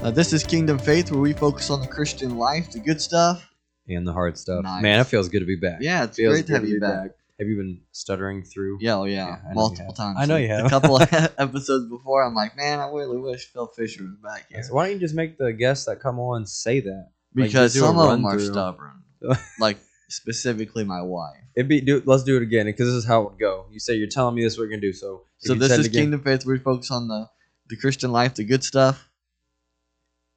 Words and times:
Uh, 0.00 0.10
this 0.12 0.32
is 0.32 0.44
Kingdom 0.44 0.78
Faith, 0.78 1.10
where 1.10 1.20
we 1.20 1.32
focus 1.32 1.70
on 1.70 1.80
the 1.80 1.86
Christian 1.86 2.38
life, 2.38 2.70
the 2.70 2.78
good 2.78 3.00
stuff. 3.00 3.50
and 3.88 4.06
the 4.06 4.12
hard 4.12 4.38
stuff. 4.38 4.62
Nice. 4.62 4.82
Man, 4.82 5.00
it 5.00 5.04
feels 5.04 5.28
good 5.28 5.40
to 5.40 5.46
be 5.46 5.56
back. 5.56 5.78
Yeah, 5.80 6.04
it's 6.04 6.16
feels 6.16 6.34
great 6.34 6.46
to 6.46 6.52
have 6.54 6.68
you 6.68 6.78
back. 6.80 7.10
Have 7.40 7.48
you 7.48 7.56
been 7.56 7.80
stuttering 7.92 8.42
through? 8.44 8.78
Yeah, 8.80 8.96
oh 8.96 9.04
Yeah, 9.04 9.26
yeah, 9.26 9.26
I 9.26 9.42
know 9.42 9.48
you 9.48 9.54
multiple 9.54 9.94
times. 9.94 10.16
I 10.20 10.26
know 10.26 10.36
you 10.36 10.52
A 10.54 10.68
couple 10.68 10.96
of 10.96 11.12
episodes 11.38 11.88
before, 11.88 12.22
I'm 12.22 12.34
like, 12.34 12.56
man, 12.56 12.78
I 12.80 12.88
really 12.88 13.18
wish 13.18 13.50
Phil 13.52 13.66
Fisher 13.66 14.04
was 14.04 14.14
back 14.22 14.46
here 14.48 14.62
So 14.62 14.74
why 14.74 14.86
don't 14.86 14.94
you 14.94 15.00
just 15.00 15.14
make 15.14 15.36
the 15.38 15.52
guests 15.52 15.86
that 15.86 16.00
come 16.00 16.18
on 16.20 16.46
say 16.46 16.80
that? 16.80 17.10
Because 17.34 17.74
a 17.74 17.80
some 17.80 17.98
of 17.98 18.10
them 18.10 18.24
are 18.24 18.38
stubborn. 18.38 19.02
like 19.60 19.78
specifically 20.08 20.84
my 20.84 21.02
wife. 21.02 21.36
It'd 21.56 21.68
be 21.68 21.80
do. 21.80 22.02
Let's 22.06 22.22
do 22.24 22.36
it 22.36 22.42
again 22.42 22.66
because 22.66 22.86
this 22.86 22.94
is 22.94 23.04
how 23.04 23.22
it 23.22 23.30
would 23.30 23.38
go. 23.40 23.66
You 23.70 23.80
say 23.80 23.94
you're 23.94 24.08
telling 24.08 24.34
me 24.34 24.42
this 24.42 24.52
is 24.54 24.58
what 24.58 24.64
you're 24.64 24.70
gonna 24.72 24.80
do. 24.80 24.92
So 24.92 25.22
So 25.38 25.54
this 25.54 25.72
is 25.72 25.86
again- 25.86 26.02
Kingdom 26.04 26.22
Faith, 26.22 26.46
where 26.46 26.54
we 26.56 26.60
focus 26.60 26.90
on 26.90 27.08
the 27.08 27.28
the 27.68 27.76
Christian 27.76 28.12
life, 28.12 28.34
the 28.34 28.44
good 28.44 28.64
stuff. 28.64 29.07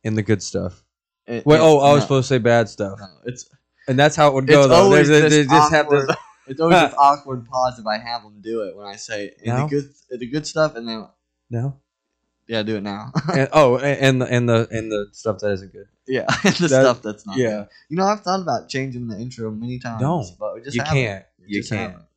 And 0.03 0.17
the 0.17 0.21
good 0.23 0.41
stuff. 0.43 0.83
It- 1.27 1.45
Wait, 1.45 1.59
oh, 1.59 1.79
I 1.79 1.93
was 1.93 1.99
no, 2.01 2.05
supposed 2.05 2.27
to 2.29 2.33
say 2.35 2.37
bad 2.39 2.67
stuff, 2.69 2.99
no, 2.99 3.07
it's 3.25 3.49
and 3.87 3.97
that's 3.97 4.15
how 4.15 4.27
it 4.29 4.33
would 4.33 4.47
go. 4.47 4.59
it's 4.61 4.69
though. 4.69 4.75
always 4.75 5.07
There's- 5.07 5.31
this 5.31 5.47
they 5.47 5.53
just 5.53 5.71
have 5.71 5.85
awkward, 5.87 6.07
this. 6.09 6.15
It's 6.47 6.59
always 6.59 6.81
this 6.81 6.93
awkward 6.97 7.45
pause 7.45 7.79
if 7.79 7.85
I 7.85 7.97
have 7.97 8.23
them 8.23 8.41
do 8.41 8.63
it 8.63 8.75
when 8.75 8.85
I 8.87 8.95
say 8.95 9.31
in 9.43 9.55
the 9.55 9.65
good 9.67 9.93
the 10.19 10.25
good 10.27 10.45
stuff, 10.47 10.75
and 10.75 10.87
then 10.87 11.07
No. 11.49 11.79
yeah, 12.47 12.63
do 12.63 12.75
it 12.77 12.81
now. 12.83 13.11
And, 13.33 13.47
oh, 13.53 13.77
and 13.77 13.99
and 14.01 14.21
the 14.21 14.25
and 14.27 14.49
the 14.49 14.67
and 14.71 14.91
the 14.91 15.07
stuff 15.13 15.37
that 15.39 15.51
isn't 15.51 15.71
good. 15.71 15.87
yeah, 16.07 16.25
the 16.43 16.49
That- 16.67 16.69
stuff 16.69 17.01
that's 17.01 17.25
not. 17.25 17.37
yeah. 17.37 17.49
good. 17.49 17.67
you 17.89 17.97
know, 17.97 18.05
I've 18.05 18.21
thought 18.21 18.41
about 18.41 18.67
changing 18.69 19.07
the 19.07 19.17
intro 19.19 19.51
many 19.51 19.79
times. 19.79 20.01
Don't. 20.01 20.27
but 20.39 20.55
we 20.55 20.61
just 20.61 20.75
you 20.75 20.83
can't. 20.83 21.23
We 21.39 21.45
You 21.53 21.59
just 21.61 21.71
can't. 21.71 21.91
haven't. 21.93 22.07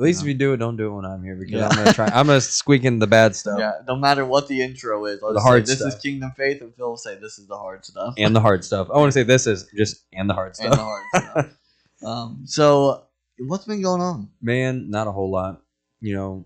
At 0.00 0.02
least 0.04 0.20
No. 0.20 0.24
if 0.24 0.28
you 0.28 0.34
do 0.34 0.52
it, 0.54 0.56
don't 0.56 0.76
do 0.76 0.88
it 0.88 0.94
when 0.96 1.04
I'm 1.04 1.22
here 1.22 1.36
because 1.36 1.52
Yeah. 1.52 1.68
I'm 1.68 1.76
gonna 1.76 1.92
try. 1.92 2.06
I'm 2.06 2.26
gonna 2.26 2.40
squeak 2.40 2.82
in 2.84 2.98
the 2.98 3.06
bad 3.06 3.36
stuff 3.36 3.58
Yeah, 3.60 3.72
no 3.86 3.94
matter 3.94 4.24
what 4.24 4.48
the 4.48 4.60
intro 4.60 5.04
is, 5.06 5.22
I'll 5.22 5.28
The 5.28 5.34
just 5.36 5.44
say, 5.44 5.48
hard 5.48 5.66
this 5.66 5.80
is. 5.80 5.94
Kingdom 6.02 6.32
Faith, 6.36 6.60
and 6.62 6.74
Phil 6.74 6.88
will 6.88 6.96
say 6.96 7.14
this 7.16 7.38
is 7.38 7.46
the 7.46 7.56
hard 7.56 7.84
stuff 7.84 8.14
and 8.18 8.34
the 8.34 8.40
hard 8.40 8.64
stuff. 8.64 8.88
I 8.92 8.98
want 8.98 9.08
to 9.08 9.12
say 9.12 9.22
this 9.22 9.46
is 9.46 9.68
just 9.76 10.04
and 10.12 10.28
the 10.28 10.34
hard 10.34 10.56
stuff. 10.56 10.66
and 10.66 10.74
the 10.78 10.82
hard 10.82 11.04
stuff. 11.14 11.46
Um, 12.04 12.42
so 12.44 13.04
what's 13.38 13.64
been 13.64 13.80
going 13.80 14.02
on? 14.02 14.28
Man, 14.42 14.90
not 14.90 15.06
a 15.06 15.12
whole 15.12 15.30
lot. 15.30 15.62
You 16.00 16.14
know, 16.14 16.44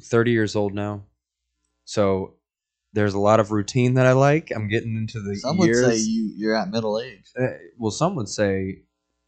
30 0.00 0.30
years 0.30 0.56
old 0.56 0.72
now, 0.72 1.02
so 1.84 2.34
there's 2.94 3.12
a 3.12 3.18
lot 3.18 3.38
of 3.38 3.50
routine 3.52 3.94
that 3.94 4.06
I 4.06 4.12
like. 4.12 4.50
I'm 4.54 4.68
getting 4.68 4.96
into 4.96 5.20
the 5.20 5.36
Some 5.36 5.58
would 5.58 5.74
say 5.74 5.96
you 5.98 6.30
you're 6.36 6.54
at 6.54 6.70
middle 6.70 6.98
age. 7.00 7.24
Uh, 7.38 7.48
well, 7.76 7.90
some 7.90 8.14
would 8.14 8.28
say 8.30 8.82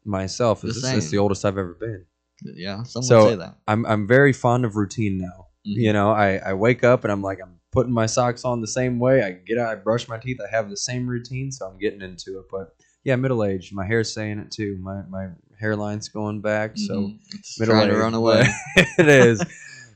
myself 0.05 0.63
The 0.63 0.69
is 0.69 0.77
this 0.81 0.85
is 0.95 1.03
same. 1.05 1.11
the 1.11 1.19
oldest 1.19 1.45
I've 1.45 1.59
ever 1.59 1.75
been. 1.75 2.07
Yeah, 2.43 2.83
some 2.85 3.03
So- 3.03 3.25
would 3.25 3.31
say 3.31 3.37
that. 3.37 3.57
I'm 3.69 3.85
I'm 3.87 4.07
very 4.07 4.33
fond 4.33 4.65
of 4.65 4.77
routine 4.77 5.19
now. 5.19 5.49
Mhm. 5.67 5.75
You 5.77 5.93
know, 5.93 6.11
I, 6.11 6.37
I 6.37 6.55
wake 6.55 6.83
up 6.85 7.05
and 7.05 7.13
I'm 7.13 7.23
like 7.23 7.39
I'm 7.43 7.61
putting 7.73 7.93
my 7.93 8.07
socks 8.07 8.45
on 8.45 8.61
the 8.61 8.67
same 8.67 8.99
way. 8.99 9.23
I 9.23 9.33
get 9.33 9.59
out, 9.59 9.69
I 9.71 9.75
brush 9.77 10.09
my 10.09 10.19
teeth. 10.19 10.39
I 10.41 10.49
have 10.55 10.71
the 10.71 10.77
same 10.77 11.07
routine, 11.07 11.53
so 11.53 11.67
I'm 11.67 11.79
getting 11.79 12.01
into 12.03 12.39
it. 12.39 12.47
But 12.51 12.75
yeah, 13.05 13.17
middle 13.17 13.45
age. 13.45 13.73
My 13.73 13.87
hair's 13.87 14.13
saying 14.13 14.39
it 14.39 14.51
too. 14.51 14.79
My 14.81 15.03
my 15.09 15.29
hairline's 15.61 16.09
going 16.09 16.41
back. 16.41 16.79
So 16.79 16.95
Mhm. 16.95 17.19
It's 17.35 17.61
middle 17.61 17.75
trying 17.75 17.89
age. 17.89 17.95
to 17.95 18.01
run 18.01 18.15
away. 18.15 18.45
it 18.77 19.09
is, 19.09 19.43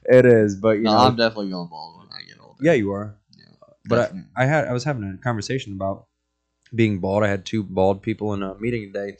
it 0.04 0.26
is. 0.26 0.56
But 0.56 0.76
you 0.76 0.82
no, 0.84 0.92
know, 0.92 0.98
I'm 0.98 1.16
definitely 1.16 1.50
going 1.50 1.68
bald 1.68 1.98
when 1.98 2.08
I 2.12 2.20
get 2.28 2.38
older. 2.40 2.58
yeah, 2.62 2.72
you 2.74 2.92
are. 2.92 3.16
Yeah, 3.38 3.44
But 3.88 3.96
definitely. 3.96 4.30
I 4.36 4.44
had 4.44 4.66
I 4.68 4.72
was 4.72 4.84
having 4.84 5.04
a 5.04 5.22
conversation 5.22 5.72
about 5.72 6.06
being 6.74 6.98
bald. 7.00 7.22
I 7.24 7.28
had 7.28 7.46
two 7.46 7.62
bald 7.62 8.02
people 8.02 8.34
in 8.34 8.42
a 8.42 8.54
meeting 8.58 8.92
today, 8.92 9.16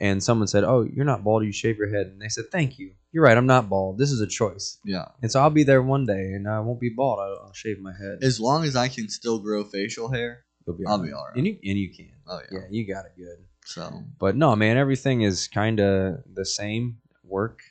and 0.00 0.22
someone 0.22 0.48
said, 0.48 0.64
"Oh, 0.64 0.82
you're 0.82 1.04
not 1.04 1.22
bald. 1.22 1.44
You 1.44 1.52
shave 1.52 1.76
your 1.78 1.90
head." 1.90 2.06
And 2.06 2.20
they 2.20 2.28
said, 2.28 2.46
"Thank 2.50 2.78
you. 2.78 2.92
You're 3.12 3.24
right. 3.24 3.36
I'm 3.36 3.46
not 3.46 3.68
bald. 3.68 3.98
This 3.98 4.10
is 4.10 4.20
a 4.20 4.26
choice." 4.26 4.78
yeah. 4.84 5.06
And 5.22 5.30
so 5.30 5.40
I'll 5.40 5.50
be 5.50 5.62
there 5.64 5.82
one 5.82 6.06
day, 6.06 6.32
and 6.32 6.48
I 6.48 6.60
won't 6.60 6.80
be 6.80 6.88
bald. 6.90 7.18
I'll, 7.20 7.46
I'll 7.46 7.52
shave 7.52 7.78
my 7.80 7.92
head. 7.92 8.18
As 8.22 8.40
long 8.40 8.64
as 8.64 8.74
I 8.76 8.88
can 8.88 9.08
still 9.08 9.38
grow 9.38 9.62
facial 9.64 10.10
hair, 10.10 10.44
You'll 10.66 10.76
be 10.76 10.86
I'll 10.86 10.94
alright. 10.94 11.08
be 11.10 11.14
alright. 11.14 11.36
And 11.36 11.46
you 11.46 11.58
and 11.64 11.78
you 11.78 11.90
can. 11.94 12.10
oh 12.26 12.40
yeah. 12.50 12.58
Yeah, 12.60 12.66
you 12.70 12.86
got 12.92 13.04
it 13.06 13.12
good. 13.16 13.38
So 13.66 14.02
But 14.18 14.36
no, 14.36 14.56
man, 14.56 14.76
everything 14.76 15.22
is 15.22 15.46
kind 15.48 15.78
of 15.80 16.22
the 16.32 16.44
same. 16.44 16.98
Work, 17.24 17.62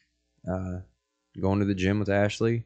uh, 0.49 0.79
going 1.41 1.59
to 1.59 1.65
the 1.65 1.75
gym 1.75 1.99
with 1.99 2.07
Ashley, 2.09 2.63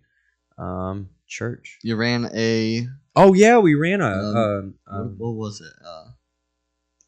um, 0.59 1.09
church. 1.27 1.79
you 1.83 1.95
ran 1.95 2.29
a 2.33 2.85
Oh 3.15 3.33
yeah, 3.33 3.57
we 3.59 3.73
ran 3.75 4.01
a 4.01 4.05
Um, 4.11 4.35
um, 4.37 4.73
what, 4.85 4.95
um, 4.99 5.15
what 5.17 5.31
was 5.35 5.61
it? 5.61 5.73
Uh, 5.85 6.05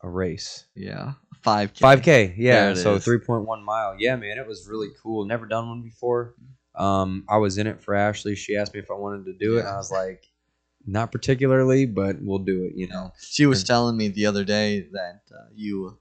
a 0.02 0.10
race. 0.10 0.66
yeah, 0.76 1.14
five. 1.46 1.72
Five 1.78 2.02
k, 2.02 2.34
yeah. 2.38 2.74
So 2.74 3.00
three 3.00 3.20
point 3.20 3.46
one 3.46 3.64
mile. 3.64 3.96
Yeah, 3.98 4.16
man, 4.18 4.38
it 4.38 4.48
was 4.48 4.68
really 4.68 4.90
cool. 5.02 5.26
Never 5.26 5.46
done 5.46 5.70
one 5.70 5.82
before. 5.84 6.34
Um, 6.74 7.24
I 7.30 7.38
was 7.38 7.58
in 7.58 7.68
it 7.68 7.82
for 7.82 7.94
Ashley. 7.96 8.36
She 8.36 8.58
asked 8.58 8.74
me 8.74 8.82
if 8.82 8.92
I 8.92 8.96
wanted 8.96 9.26
to 9.26 9.34
do 9.34 9.56
it. 9.58 9.60
And 9.62 9.70
I 9.70 9.78
was 9.78 9.92
like, 9.92 10.26
not 10.86 11.12
particularly, 11.12 11.86
but 11.86 12.18
we'll 12.20 12.40
do 12.40 12.66
it. 12.66 12.74
You 12.76 12.88
know. 12.90 13.14
She 13.22 13.46
was 13.46 13.64
telling 13.64 13.96
me 13.96 14.10
the 14.10 14.26
other 14.26 14.44
day 14.44 14.88
that 14.92 15.22
uh, 15.32 15.48
you 15.54 15.98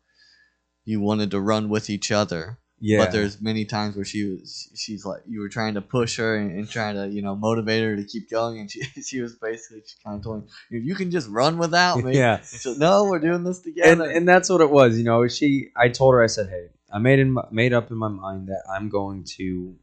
you 0.85 1.01
wanted 1.01 1.31
to 1.31 1.41
run 1.41 1.69
with 1.69 1.89
each 1.89 2.11
other, 2.11 2.59
Yeah. 2.87 2.99
but 2.99 3.13
there's 3.13 3.41
many 3.41 3.65
times 3.65 3.97
where 3.97 4.05
she 4.05 4.25
was 4.25 4.69
she's 4.75 5.07
like 5.07 5.23
you 5.27 5.41
were 5.41 5.49
trying 5.49 5.73
to 5.75 5.81
push 5.81 6.19
her 6.19 6.37
and, 6.37 6.51
and 6.51 6.69
trying 6.69 6.97
to 6.97 7.09
you 7.09 7.23
know 7.23 7.35
motivate 7.35 7.83
her 7.83 7.97
to 7.97 8.05
keep 8.05 8.29
going, 8.29 8.61
and 8.61 8.71
she 8.71 8.83
she 9.03 9.23
was 9.23 9.37
basically 9.37 9.83
she 9.87 9.97
kind 10.05 10.19
of 10.19 10.23
told 10.23 10.45
me 10.45 10.81
you 10.81 10.95
can 10.95 11.11
just 11.11 11.29
run 11.31 11.57
without 11.57 12.05
me. 12.05 12.15
yeah. 12.19 12.37
And 12.37 12.45
she 12.47 12.59
said, 12.59 12.79
no, 12.79 13.05
we're 13.05 13.21
doing 13.21 13.43
this 13.43 13.61
together. 13.61 14.05
and 14.11 14.29
that's 14.29 14.51
what 14.51 14.61
it 14.61 14.71
was. 14.71 14.99
You 14.99 15.05
know, 15.05 15.27
she. 15.29 15.71
I 15.77 15.89
told 15.89 16.13
her. 16.13 16.23
I 16.23 16.27
said, 16.27 16.51
"Hey, 16.51 16.67
I 16.93 16.99
made 16.99 17.21
in 17.21 17.35
made 17.51 17.73
up 17.73 17.91
in 17.91 17.97
my 17.97 18.09
mind 18.09 18.49
that 18.49 18.63
I'm 18.71 18.91
going 18.91 19.25
to 19.39 19.75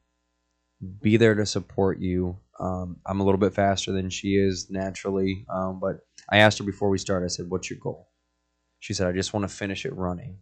be 1.02 1.18
there 1.18 1.34
to 1.36 1.46
support 1.46 2.00
you. 2.00 2.38
Um, 2.60 2.98
I'm 3.08 3.20
a 3.20 3.24
little 3.24 3.40
bit 3.40 3.56
faster 3.56 3.92
than 3.92 4.12
she 4.12 4.36
is 4.36 4.70
naturally, 4.70 5.46
um, 5.50 5.80
but 5.80 6.02
I 6.30 6.38
asked 6.38 6.60
her 6.60 6.64
before 6.64 6.90
we 6.90 7.00
started. 7.00 7.26
I 7.26 7.30
said, 7.30 7.50
"What's 7.50 7.70
your 7.72 7.80
goal?" 7.80 8.10
She 8.80 8.94
said, 8.94 9.08
"I 9.08 9.12
just 9.12 9.34
want 9.34 9.50
to 9.50 9.56
finish 9.56 9.86
it 9.86 9.96
running." 9.96 10.38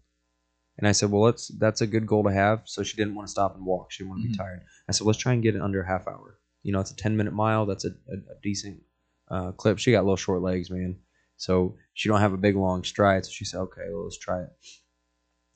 And 0.80 0.88
I 0.88 0.94
said, 0.94 1.12
"Well, 1.12 1.24
that's 1.26 1.50
that's 1.60 1.82
a 1.82 1.88
good 1.88 2.08
goal 2.08 2.24
to 2.24 2.32
have." 2.32 2.62
So 2.66 2.82
she 2.84 2.96
didn't 2.98 3.14
want 3.16 3.28
to 3.28 3.32
stop 3.32 3.56
and 3.56 3.66
walk. 3.66 3.92
She 3.92 4.04
didn't 4.04 4.10
want 4.12 4.24
to 4.24 4.28
Mhm. 4.30 4.32
be 4.32 4.38
tired. 4.38 4.62
I 4.88 4.94
said, 4.94 5.06
"Let's 5.06 5.20
try 5.20 5.34
and 5.34 5.44
get 5.44 5.56
it 5.56 5.62
under 5.62 5.82
a 5.82 5.88
half 5.88 6.08
hour. 6.08 6.40
You 6.64 6.72
know, 6.74 6.80
it's 6.80 6.92
a 6.92 6.96
10 6.96 7.16
minute 7.18 7.34
mile. 7.34 7.66
That's 7.66 7.86
a, 7.86 7.90
a, 7.90 8.16
a 8.16 8.40
decent 8.42 8.82
uh, 9.30 9.52
clip. 9.52 9.78
She 9.78 9.92
got 9.92 10.04
little 10.04 10.16
short 10.18 10.42
legs, 10.42 10.72
man. 10.72 10.98
So 11.38 11.76
she 11.94 12.10
don't 12.10 12.20
have 12.20 12.34
a 12.34 12.38
big 12.38 12.56
long 12.56 12.84
stride. 12.84 13.26
So 13.26 13.32
she 13.32 13.46
said, 13.46 13.60
okay, 13.60 13.84
well, 13.92 14.04
let's 14.06 14.18
try 14.18 14.42
it. 14.42 14.50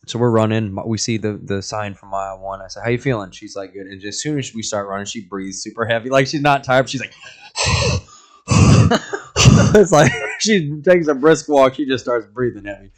So 0.06 0.20
we're 0.20 0.30
running. 0.32 0.76
We 0.86 0.98
see 0.98 1.18
the 1.18 1.40
the 1.42 1.62
sign 1.62 1.94
from 1.94 2.10
mile 2.10 2.40
one. 2.40 2.62
I 2.62 2.68
said, 2.68 2.84
how 2.84 2.90
you 2.90 2.98
feeling? 3.00 3.32
She's 3.32 3.56
like, 3.56 3.74
good. 3.74 3.88
And 3.88 4.04
as 4.04 4.22
soon 4.22 4.38
as 4.38 4.54
we 4.54 4.62
start 4.62 4.88
running, 4.88 5.06
she 5.06 5.22
breathes 5.26 5.62
super 5.64 5.86
heavy. 5.86 6.10
Like 6.10 6.28
she's 6.28 6.42
not 6.42 6.64
tired. 6.64 6.90
She's 6.90 7.02
like, 7.02 7.14
it's 9.76 9.92
like 9.92 10.12
she 10.40 10.82
takes 10.82 11.08
a 11.08 11.14
brisk 11.16 11.48
walk. 11.50 11.76
She 11.76 11.86
just 11.86 12.04
starts 12.04 12.26
breathing 12.28 12.66
heavy. 12.66 12.92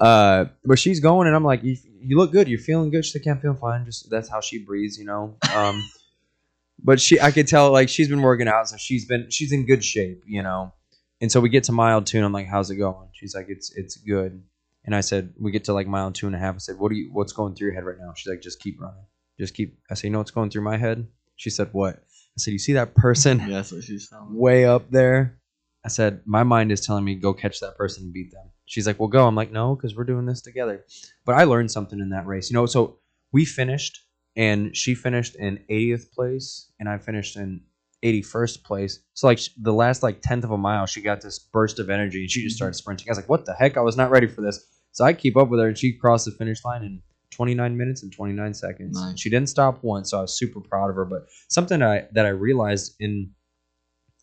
Uh, 0.00 0.46
but 0.64 0.78
she's 0.78 1.00
going, 1.00 1.26
and 1.28 1.36
I'm 1.36 1.44
like, 1.44 1.62
you, 1.62 1.76
you 2.00 2.16
look 2.16 2.32
good. 2.32 2.48
You're 2.48 2.58
feeling 2.58 2.90
good. 2.90 3.04
She's 3.04 3.14
like, 3.14 3.26
yeah, 3.26 3.32
I'm 3.32 3.40
feeling 3.40 3.56
fine. 3.56 3.84
Just 3.84 4.10
that's 4.10 4.28
how 4.28 4.40
she 4.40 4.58
breathes, 4.58 4.98
you 4.98 5.04
know. 5.04 5.36
Um, 5.54 5.88
but 6.82 7.00
she, 7.00 7.20
I 7.20 7.30
could 7.30 7.46
tell 7.48 7.70
like 7.72 7.88
she's 7.88 8.08
been 8.08 8.22
working 8.22 8.48
out, 8.48 8.68
so 8.68 8.76
she's 8.76 9.04
been 9.06 9.30
she's 9.30 9.52
in 9.52 9.66
good 9.66 9.84
shape, 9.84 10.22
you 10.26 10.42
know. 10.42 10.72
And 11.20 11.32
so 11.32 11.40
we 11.40 11.48
get 11.48 11.64
to 11.64 11.72
mile 11.72 12.02
two, 12.02 12.18
and 12.18 12.26
I'm 12.26 12.32
like, 12.32 12.46
"How's 12.46 12.70
it 12.70 12.76
going?" 12.76 13.08
She's 13.12 13.34
like, 13.34 13.46
"It's 13.48 13.72
it's 13.76 13.96
good." 13.96 14.42
And 14.84 14.94
I 14.94 15.00
said, 15.00 15.32
"We 15.38 15.50
get 15.50 15.64
to 15.64 15.72
like 15.72 15.86
mile 15.86 16.12
two 16.12 16.26
and 16.26 16.36
a 16.36 16.38
half." 16.38 16.56
I 16.56 16.58
said, 16.58 16.78
"What 16.78 16.90
do 16.90 16.96
you? 16.96 17.10
What's 17.12 17.32
going 17.32 17.54
through 17.54 17.68
your 17.68 17.74
head 17.74 17.84
right 17.84 17.98
now?" 17.98 18.12
She's 18.14 18.28
like, 18.28 18.42
"Just 18.42 18.60
keep 18.60 18.80
running. 18.80 19.04
Just 19.38 19.54
keep." 19.54 19.78
I 19.90 19.94
said, 19.94 20.04
"You 20.04 20.10
know 20.10 20.18
what's 20.18 20.30
going 20.30 20.50
through 20.50 20.62
my 20.62 20.76
head?" 20.76 21.06
She 21.36 21.50
said, 21.50 21.68
"What?" 21.72 21.96
I 21.96 22.38
said, 22.38 22.52
"You 22.52 22.58
see 22.58 22.74
that 22.74 22.94
person 22.94 23.38
yeah, 23.38 23.48
that's 23.48 23.72
what 23.72 23.84
she's 23.84 24.08
telling 24.08 24.36
way 24.36 24.64
up 24.64 24.90
there?" 24.90 25.38
I 25.84 25.88
said, 25.88 26.22
"My 26.26 26.42
mind 26.42 26.72
is 26.72 26.84
telling 26.84 27.04
me 27.04 27.14
go 27.14 27.32
catch 27.32 27.60
that 27.60 27.76
person 27.76 28.04
and 28.04 28.12
beat 28.12 28.32
them." 28.32 28.50
She's 28.66 28.86
like, 28.86 28.98
"Well, 28.98 29.08
go." 29.08 29.26
I'm 29.26 29.34
like, 29.34 29.52
"No, 29.52 29.74
because 29.74 29.96
we're 29.96 30.04
doing 30.04 30.26
this 30.26 30.40
together." 30.40 30.84
But 31.24 31.36
I 31.36 31.44
learned 31.44 31.70
something 31.70 32.00
in 32.00 32.10
that 32.10 32.26
race, 32.26 32.50
you 32.50 32.54
know. 32.54 32.66
So 32.66 32.98
we 33.32 33.44
finished, 33.44 34.04
and 34.36 34.76
she 34.76 34.94
finished 34.94 35.36
in 35.36 35.64
80th 35.70 36.12
place, 36.12 36.70
and 36.78 36.88
I 36.88 36.98
finished 36.98 37.36
in 37.36 37.62
81st 38.02 38.62
place. 38.64 39.00
So 39.14 39.26
like 39.26 39.40
the 39.60 39.72
last 39.72 40.02
like 40.02 40.20
tenth 40.20 40.44
of 40.44 40.50
a 40.50 40.58
mile, 40.58 40.86
she 40.86 41.00
got 41.00 41.20
this 41.20 41.38
burst 41.38 41.78
of 41.78 41.90
energy, 41.90 42.20
and 42.20 42.30
she 42.30 42.42
just 42.42 42.56
started 42.56 42.72
mm-hmm. 42.72 42.78
sprinting. 42.78 43.08
I 43.08 43.12
was 43.12 43.18
like, 43.18 43.28
"What 43.28 43.46
the 43.46 43.54
heck? 43.54 43.76
I 43.76 43.82
was 43.82 43.96
not 43.96 44.10
ready 44.10 44.26
for 44.26 44.42
this." 44.42 44.64
So 44.92 45.04
I 45.04 45.12
keep 45.12 45.36
up 45.36 45.48
with 45.48 45.60
her, 45.60 45.68
and 45.68 45.78
she 45.78 45.92
crossed 45.92 46.24
the 46.24 46.32
finish 46.32 46.64
line 46.64 46.82
in 46.82 47.02
29 47.30 47.76
minutes 47.76 48.02
and 48.02 48.12
29 48.12 48.54
seconds. 48.54 48.98
Nice. 48.98 49.20
She 49.20 49.28
didn't 49.28 49.48
stop 49.48 49.82
once, 49.82 50.10
so 50.10 50.18
I 50.18 50.22
was 50.22 50.38
super 50.38 50.60
proud 50.60 50.90
of 50.90 50.96
her. 50.96 51.04
But 51.04 51.26
something 51.48 51.82
I, 51.82 52.06
that 52.12 52.24
I 52.24 52.30
realized 52.30 52.96
in 52.98 53.32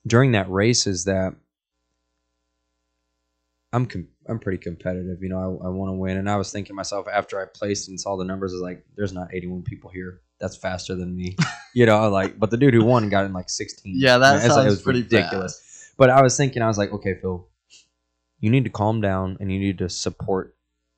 during 0.07 0.31
that 0.31 0.50
race 0.50 0.88
is 0.88 1.06
that 1.06 1.36
I'm 3.72 3.86
com- 3.86 4.07
I'm 4.28 4.40
pretty 4.40 4.58
competitive. 4.58 5.22
You 5.22 5.30
know, 5.30 5.38
I, 5.38 5.68
I 5.68 5.70
want 5.70 5.90
to 5.90 5.94
win, 5.94 6.18
and 6.18 6.30
I 6.30 6.36
was 6.38 6.52
thinking 6.52 6.75
myself 6.75 7.08
after 7.12 7.40
I 7.42 7.46
placed 7.46 7.90
and 7.90 8.00
saw 8.00 8.16
the 8.18 8.24
numbers, 8.25 8.54
I 8.54 8.56
was 8.56 8.62
like, 8.62 8.86
"There's 8.96 9.14
not 9.14 9.34
81 9.34 9.64
people 9.64 9.90
here. 9.90 10.22
That's 10.40 10.56
faster 10.56 10.96
than 10.96 11.16
me." 11.16 11.36
you 11.74 11.86
know, 11.86 12.10
like, 12.10 12.40
but 12.40 12.50
the 12.52 12.58
dude 12.58 12.74
who 12.74 12.86
won 12.86 13.10
got 13.10 13.25
in 13.25 13.34
like 13.34 13.50
16. 13.50 13.94
Yeah, 13.98 14.18
that 14.18 14.36
It's 14.38 14.46
like- 14.46 14.54
sounds 14.54 14.66
it 14.68 14.70
was 14.70 14.81
pretty 14.81 15.02
ridiculous. 15.02 15.92
But 15.98 16.10
I 16.10 16.22
was 16.24 16.36
thinking, 16.36 16.62
I 16.64 16.68
was 16.68 16.78
like, 16.78 16.92
okay, 16.92 17.16
Phil, 17.22 17.48
you 18.40 18.50
need 18.50 18.64
to 18.64 18.70
calm 18.72 19.00
down 19.00 19.38
and 19.40 19.52
you 19.52 19.60
need 19.60 19.78
to 19.78 19.90
support 19.90 20.56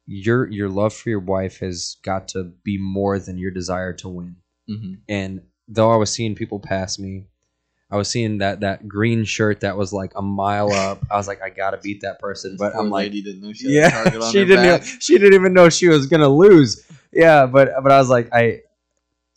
your 0.08 0.50
your 0.50 0.70
love 0.70 0.94
for 0.94 1.10
your 1.10 1.20
wife 1.20 1.60
has 1.60 1.98
got 2.04 2.28
to 2.30 2.44
be 2.64 2.78
more 2.78 3.18
than 3.20 3.38
your 3.38 3.52
desire 3.52 3.92
to 3.94 4.08
win. 4.10 4.36
hmm 4.68 4.94
And 5.10 5.42
though 5.68 5.92
I 5.92 5.96
was 5.96 6.12
seeing 6.12 6.36
people 6.36 6.60
pass 6.60 6.98
me, 7.00 7.26
I 7.92 7.98
was 7.98 8.08
seeing 8.10 8.40
that 8.40 8.62
that 8.62 8.88
green 8.88 9.24
shirt 9.26 9.60
that 9.62 9.78
was 9.78 9.94
like 9.94 10.12
a 10.16 10.22
mile 10.22 10.72
up. 10.88 11.06
I 11.12 11.16
was 11.18 11.28
like, 11.28 11.42
I 11.42 11.50
gotta 11.50 11.78
beat 11.78 12.02
that 12.02 12.20
person. 12.20 12.56
But 12.58 12.74
Poor 12.74 12.82
I'm 12.82 12.90
like, 12.90 13.06
lady 13.06 13.22
didn't 13.22 13.42
know 13.42 13.54
she 13.54 13.66
had 13.68 13.72
a 13.72 13.76
yeah, 13.76 13.90
target 14.04 14.22
on 14.22 14.32
she 14.32 14.46
didn't. 14.46 14.66
Even, 14.66 14.82
she 15.00 15.18
didn't 15.18 15.34
even 15.34 15.54
know 15.54 15.70
she 15.70 15.88
was 15.88 16.08
gonna 16.08 16.30
lose. 16.30 16.86
Yeah, 17.12 17.46
but 17.46 17.70
but 17.84 17.92
I 17.92 18.00
was 18.00 18.10
like, 18.10 18.30
I 18.34 18.62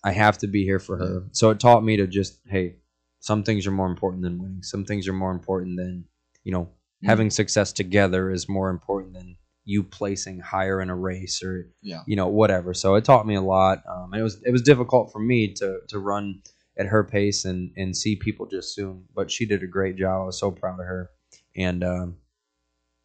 I 0.05 0.13
have 0.13 0.39
to 0.39 0.47
be 0.47 0.65
here 0.65 0.79
for 0.79 0.97
her. 0.97 1.25
So 1.33 1.51
it 1.51 1.61
taught 1.61 1.83
me 1.85 1.97
to 1.99 2.07
just, 2.07 2.39
hey, 2.47 2.77
some 3.21 3.43
things 3.43 3.67
are 3.67 3.71
more 3.73 3.89
important 3.89 4.23
than 4.23 4.39
winning. 4.41 4.63
Some 4.63 4.85
things 4.85 5.09
are 5.09 5.13
more 5.13 5.33
important 5.33 5.77
than 5.77 6.05
you 6.45 6.53
know 6.53 6.71
Mm. 7.01 7.07
having 7.07 7.31
success 7.31 7.73
together 7.73 8.29
is 8.29 8.49
more 8.49 8.71
important 8.71 9.15
than 9.15 9.37
you 9.65 9.85
placing 9.85 10.41
higher 10.41 10.81
in 10.81 10.91
a 10.91 10.97
race 10.97 11.45
or 11.45 11.69
Yeah. 11.81 12.03
you 12.09 12.17
know 12.17 12.27
whatever. 12.27 12.75
So 12.75 12.97
it 12.97 13.05
taught 13.05 13.25
me 13.25 13.37
a 13.37 13.41
lot. 13.41 13.85
Um, 13.89 14.13
and 14.13 14.19
it 14.19 14.25
was 14.25 14.43
it 14.45 14.51
was 14.51 14.63
difficult 14.63 15.13
for 15.13 15.21
me 15.21 15.53
to 15.55 15.79
to 15.91 15.99
run 16.01 16.43
at 16.79 16.87
her 16.87 17.05
pace 17.05 17.45
and 17.45 17.73
and 17.77 17.97
see 17.97 18.17
people 18.17 18.47
just 18.47 18.75
soon. 18.75 19.05
But 19.15 19.31
she 19.31 19.47
did 19.47 19.63
a 19.63 19.67
great 19.67 19.97
job. 19.97 20.23
I 20.23 20.25
was 20.27 20.39
so 20.39 20.51
proud 20.51 20.81
of 20.81 20.87
her. 20.87 21.11
And 21.57 21.83
um, 21.83 22.17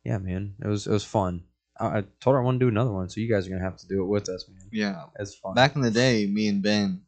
yeah, 0.03 0.17
man, 0.17 0.55
it 0.63 0.67
was 0.67 0.87
it 0.87 0.91
was 0.91 1.03
fun. 1.03 1.43
I, 1.79 1.85
I 1.85 2.03
told 2.21 2.35
her 2.35 2.41
I 2.41 2.43
want 2.43 2.59
to 2.59 2.65
do 2.65 2.69
another 2.69 2.91
one, 2.91 3.09
so 3.09 3.19
you 3.19 3.31
guys 3.31 3.47
are 3.47 3.49
gonna 3.49 3.63
have 3.63 3.77
to 3.77 3.87
do 3.87 4.03
it 4.03 4.07
with 4.07 4.29
us, 4.29 4.47
man. 4.47 4.67
Yeah. 4.71 5.05
It's 5.19 5.35
fun. 5.35 5.55
Back 5.55 5.75
in 5.75 5.81
the 5.81 5.91
day, 5.91 6.25
me 6.27 6.47
and 6.47 6.61
Ben. 6.61 7.01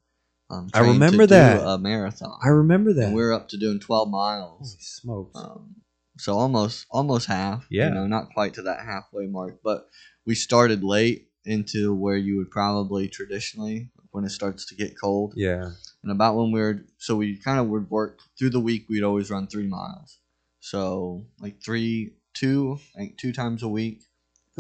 Um, 0.49 0.69
I 0.73 0.81
remember 0.81 1.23
to 1.23 1.27
do 1.27 1.35
that. 1.35 1.67
a 1.67 1.77
marathon. 1.79 2.37
I 2.43 2.49
remember 2.49 2.93
that. 2.93 3.05
And 3.05 3.15
we 3.15 3.21
were 3.21 3.33
up 3.33 3.49
to 3.49 3.57
doing 3.57 3.79
12 3.79 4.07
Holy 4.07 4.11
miles. 4.11 4.77
smokes! 4.79 5.39
Um, 5.39 5.75
so 6.17 6.37
almost 6.37 6.85
almost 6.91 7.27
half. 7.27 7.65
Yeah. 7.69 7.87
You 7.89 7.95
know, 7.95 8.07
not 8.07 8.29
quite 8.33 8.53
to 8.55 8.61
that 8.63 8.85
halfway 8.85 9.27
mark, 9.27 9.59
but 9.63 9.87
we 10.25 10.35
started 10.35 10.83
late 10.83 11.29
into 11.45 11.93
where 11.93 12.17
you 12.17 12.37
would 12.37 12.51
probably 12.51 13.07
traditionally 13.07 13.91
when 14.11 14.23
it 14.23 14.29
starts 14.29 14.65
to 14.67 14.75
get 14.75 14.99
cold. 14.99 15.33
yeah, 15.35 15.71
And 16.05 16.11
about 16.11 16.35
when 16.35 16.51
we 16.51 16.59
were 16.61 16.85
so 16.99 17.15
we 17.15 17.35
kind 17.37 17.59
of 17.59 17.65
would 17.69 17.89
work 17.89 18.19
through 18.37 18.51
the 18.51 18.59
week 18.59 18.85
we'd 18.87 19.03
always 19.03 19.31
run 19.31 19.47
three 19.47 19.65
miles. 19.67 20.19
So 20.59 21.25
like 21.39 21.63
three 21.63 22.13
two 22.35 22.77
like 22.95 23.17
two 23.17 23.33
times 23.33 23.63
a 23.63 23.67
week 23.67 24.03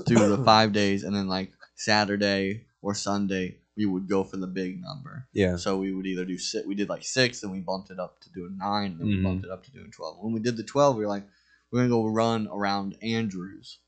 through 0.07 0.27
the 0.35 0.43
five 0.51 0.73
days 0.73 1.03
and 1.03 1.15
then 1.15 1.27
like 1.27 1.51
Saturday 1.75 2.65
or 2.81 2.95
Sunday 2.95 3.57
we 3.77 3.85
would 3.85 4.07
go 4.09 4.23
for 4.23 4.37
the 4.37 4.47
big 4.47 4.81
number. 4.81 5.27
yeah, 5.33 5.57
So 5.57 5.77
we 5.77 5.93
would 5.93 6.07
either 6.07 6.25
do 6.25 6.37
six. 6.39 6.65
We 6.65 6.75
did 6.75 6.87
like 6.89 7.03
six, 7.03 7.43
and 7.43 7.51
we 7.51 7.59
bumped 7.59 7.91
it 7.91 7.99
up 7.99 8.21
to 8.21 8.31
doing 8.31 8.57
nine, 8.57 8.91
and 8.93 8.99
then 9.01 9.07
Mhm. 9.07 9.17
we 9.17 9.23
bumped 9.23 9.45
it 9.45 9.51
up 9.51 9.65
to 9.65 9.71
doing 9.71 9.91
twelve. 9.91 10.17
When 10.23 10.31
we 10.33 10.39
did 10.39 10.55
the 10.55 10.63
twelve, 10.63 10.95
we 10.95 11.03
were 11.03 11.09
like, 11.09 11.27
we're 11.69 11.79
gonna 11.79 11.89
go 11.89 12.07
run 12.07 12.47
around 12.47 12.97
Andrews, 13.03 13.79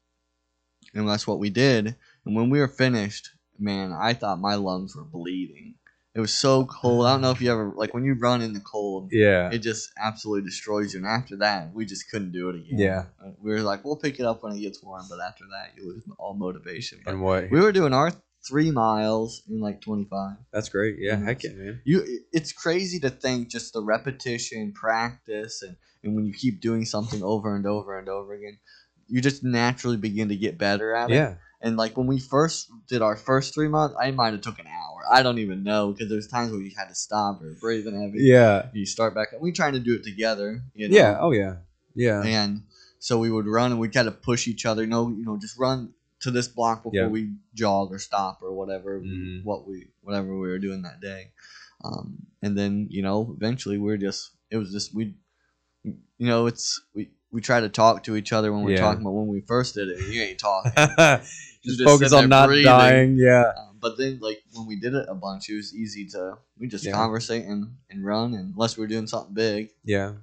and 0.93 1.07
that's 1.07 1.25
what 1.25 1.39
we 1.39 1.49
did. 1.49 1.95
And 2.25 2.35
when 2.35 2.49
we 2.49 2.59
were 2.59 2.67
finished, 2.67 3.29
man, 3.57 3.93
I 3.93 4.13
thought 4.13 4.41
my 4.41 4.55
lungs 4.55 4.93
were 4.93 5.05
bleeding. 5.05 5.75
It 6.17 6.19
was 6.19 6.33
so 6.33 6.65
cold. 6.65 7.05
I 7.05 7.11
don't 7.11 7.21
know 7.21 7.29
if 7.29 7.41
you 7.41 7.51
ever 7.51 7.71
like 7.75 7.93
when 7.93 8.03
you 8.03 8.15
run 8.15 8.41
in 8.41 8.53
the 8.53 8.59
cold. 8.59 9.09
yeah. 9.11 9.51
It 9.51 9.59
just 9.59 9.91
absolutely 10.01 10.49
destroys 10.49 10.95
you. 10.95 10.99
And 10.99 11.07
after 11.07 11.35
that, 11.37 11.71
we 11.75 11.85
just 11.85 12.09
couldn't 12.09 12.31
do 12.31 12.49
it 12.49 12.55
again. 12.55 12.79
Yeah. 12.79 13.03
Uh, 13.23 13.29
we 13.39 13.51
were 13.51 13.61
like, 13.61 13.85
we'll 13.85 13.97
pick 13.97 14.19
it 14.19 14.25
up 14.25 14.41
when 14.41 14.53
it 14.53 14.59
gets 14.59 14.81
warm, 14.81 15.05
but 15.07 15.19
after 15.19 15.43
that, 15.51 15.73
you 15.77 15.87
lose 15.87 16.01
all 16.17 16.33
motivation. 16.33 17.01
But 17.05 17.13
and 17.13 17.21
what? 17.21 17.51
we 17.51 17.61
were 17.61 17.71
doing 17.71 17.93
our 17.93 18.11
three 18.47 18.71
miles 18.71 19.43
in 19.47 19.59
like 19.59 19.79
twenty 19.81 20.05
five 20.05 20.37
That's 20.51 20.69
great. 20.69 20.95
Yeah, 20.97 21.17
heck 21.17 21.43
yeah, 21.43 21.51
man. 21.51 21.81
you 21.83 22.03
it's 22.31 22.51
crazy 22.51 22.99
to 23.01 23.11
think 23.11 23.49
just 23.49 23.73
the 23.73 23.83
repetition 23.83 24.71
practice 24.73 25.61
and, 25.61 25.75
and 26.03 26.15
when 26.15 26.25
you 26.25 26.33
keep 26.33 26.61
doing 26.61 26.85
something 26.85 27.21
over 27.21 27.55
and 27.55 27.65
over 27.67 27.99
and 27.99 28.09
over 28.09 28.33
again 28.33 28.57
you 29.07 29.21
just 29.21 29.43
naturally 29.43 29.97
begin 29.97 30.29
to 30.29 30.35
get 30.35 30.57
better 30.57 30.93
at 30.95 31.09
it 31.09 31.15
Yeah, 31.15 31.35
and 31.61 31.77
like 31.77 31.97
when 31.97 32.07
we 32.07 32.19
first 32.19 32.69
did 32.87 33.01
our 33.01 33.15
first 33.15 33.53
three 33.53 33.67
months 33.67 33.95
i 33.99 34.11
might 34.11 34.33
have 34.33 34.41
took 34.41 34.59
an 34.59 34.67
hour 34.67 34.96
i 35.11 35.21
don't 35.23 35.39
even 35.39 35.63
know 35.63 35.91
because 35.91 36.09
there's 36.09 36.27
times 36.27 36.51
where 36.51 36.61
you 36.61 36.71
had 36.77 36.87
to 36.89 36.95
stop 36.95 37.41
or 37.41 37.53
breathe 37.59 37.87
and 37.87 38.01
heavy 38.01 38.19
yeah, 38.23 38.67
you 38.73 38.85
start 38.85 39.13
back 39.15 39.29
up 39.33 39.41
we 39.41 39.51
trying 39.51 39.73
to 39.73 39.79
do 39.79 39.93
it 39.95 40.03
together 40.03 40.61
you 40.73 40.87
know? 40.89 40.95
yeah. 40.95 41.17
Oh 41.19 41.31
yeah, 41.31 41.55
yeah. 41.95 42.21
and 42.23 42.63
so 42.99 43.19
we 43.19 43.29
would 43.31 43.45
run 43.47 43.71
and 43.71 43.79
we'd 43.79 43.93
kind 43.93 44.07
of 44.07 44.21
push 44.21 44.47
each 44.47 44.65
other 44.65 44.85
no 44.85 45.09
you 45.09 45.23
know 45.25 45.37
just 45.37 45.57
run 45.57 45.93
to 46.19 46.31
this 46.31 46.47
block 46.47 46.83
before 46.83 46.99
Yeah. 47.01 47.07
we 47.07 47.33
jog 47.53 47.91
or 47.91 47.99
stop 47.99 48.39
or 48.41 48.51
whatever 48.53 48.99
Mhm. 48.99 49.43
what 49.43 49.67
we 49.67 49.87
whatever 50.01 50.27
we 50.33 50.47
were 50.47 50.59
doing 50.59 50.81
that 50.81 50.99
day 51.01 51.31
um, 51.85 52.17
and 52.41 52.57
then 52.57 52.87
you 52.89 53.03
know 53.03 53.33
eventually 53.37 53.77
we 53.77 53.91
are 53.93 53.97
just 53.97 54.31
it 54.49 54.57
was 54.57 54.71
just 54.71 54.95
we 54.95 55.13
you 55.83 55.95
know 56.27 56.47
it's 56.47 56.81
we 56.95 57.09
we 57.31 57.39
try 57.41 57.59
to 57.59 57.69
talk 57.69 58.03
to 58.03 58.15
each 58.15 58.33
other 58.33 58.51
when 58.51 58.63
we're 58.63 58.71
Yeah. 58.71 58.81
talking 58.81 59.03
but 59.03 59.11
when 59.11 59.27
we 59.27 59.41
first 59.41 59.75
did 59.75 59.89
it 59.89 59.99
you 60.11 60.21
ain't 60.21 60.39
talking 60.39 60.71
just, 60.75 61.63
just 61.63 61.83
focus 61.83 62.13
on 62.13 62.29
not 62.29 62.47
breathing. 62.47 62.63
dying. 62.63 63.17
Yeah, 63.17 63.51
um, 63.57 63.66
but 63.79 63.97
then 63.97 64.19
like 64.21 64.39
when 64.53 64.65
we 64.67 64.75
did 64.79 64.93
it 64.93 65.05
a 65.09 65.15
bunch 65.15 65.49
it 65.49 65.55
was 65.55 65.75
easy 65.75 66.05
to 66.07 66.37
we 66.59 66.67
just 66.67 66.85
Yeah. 66.85 66.93
conversate 66.93 67.45
and, 67.45 67.75
and 67.89 68.05
run 68.05 68.33
and 68.33 68.53
unless 68.53 68.77
we 68.77 68.83
are 68.85 68.87
doing 68.87 69.07
something 69.07 69.33
big 69.33 69.69
yeah. 69.83 70.13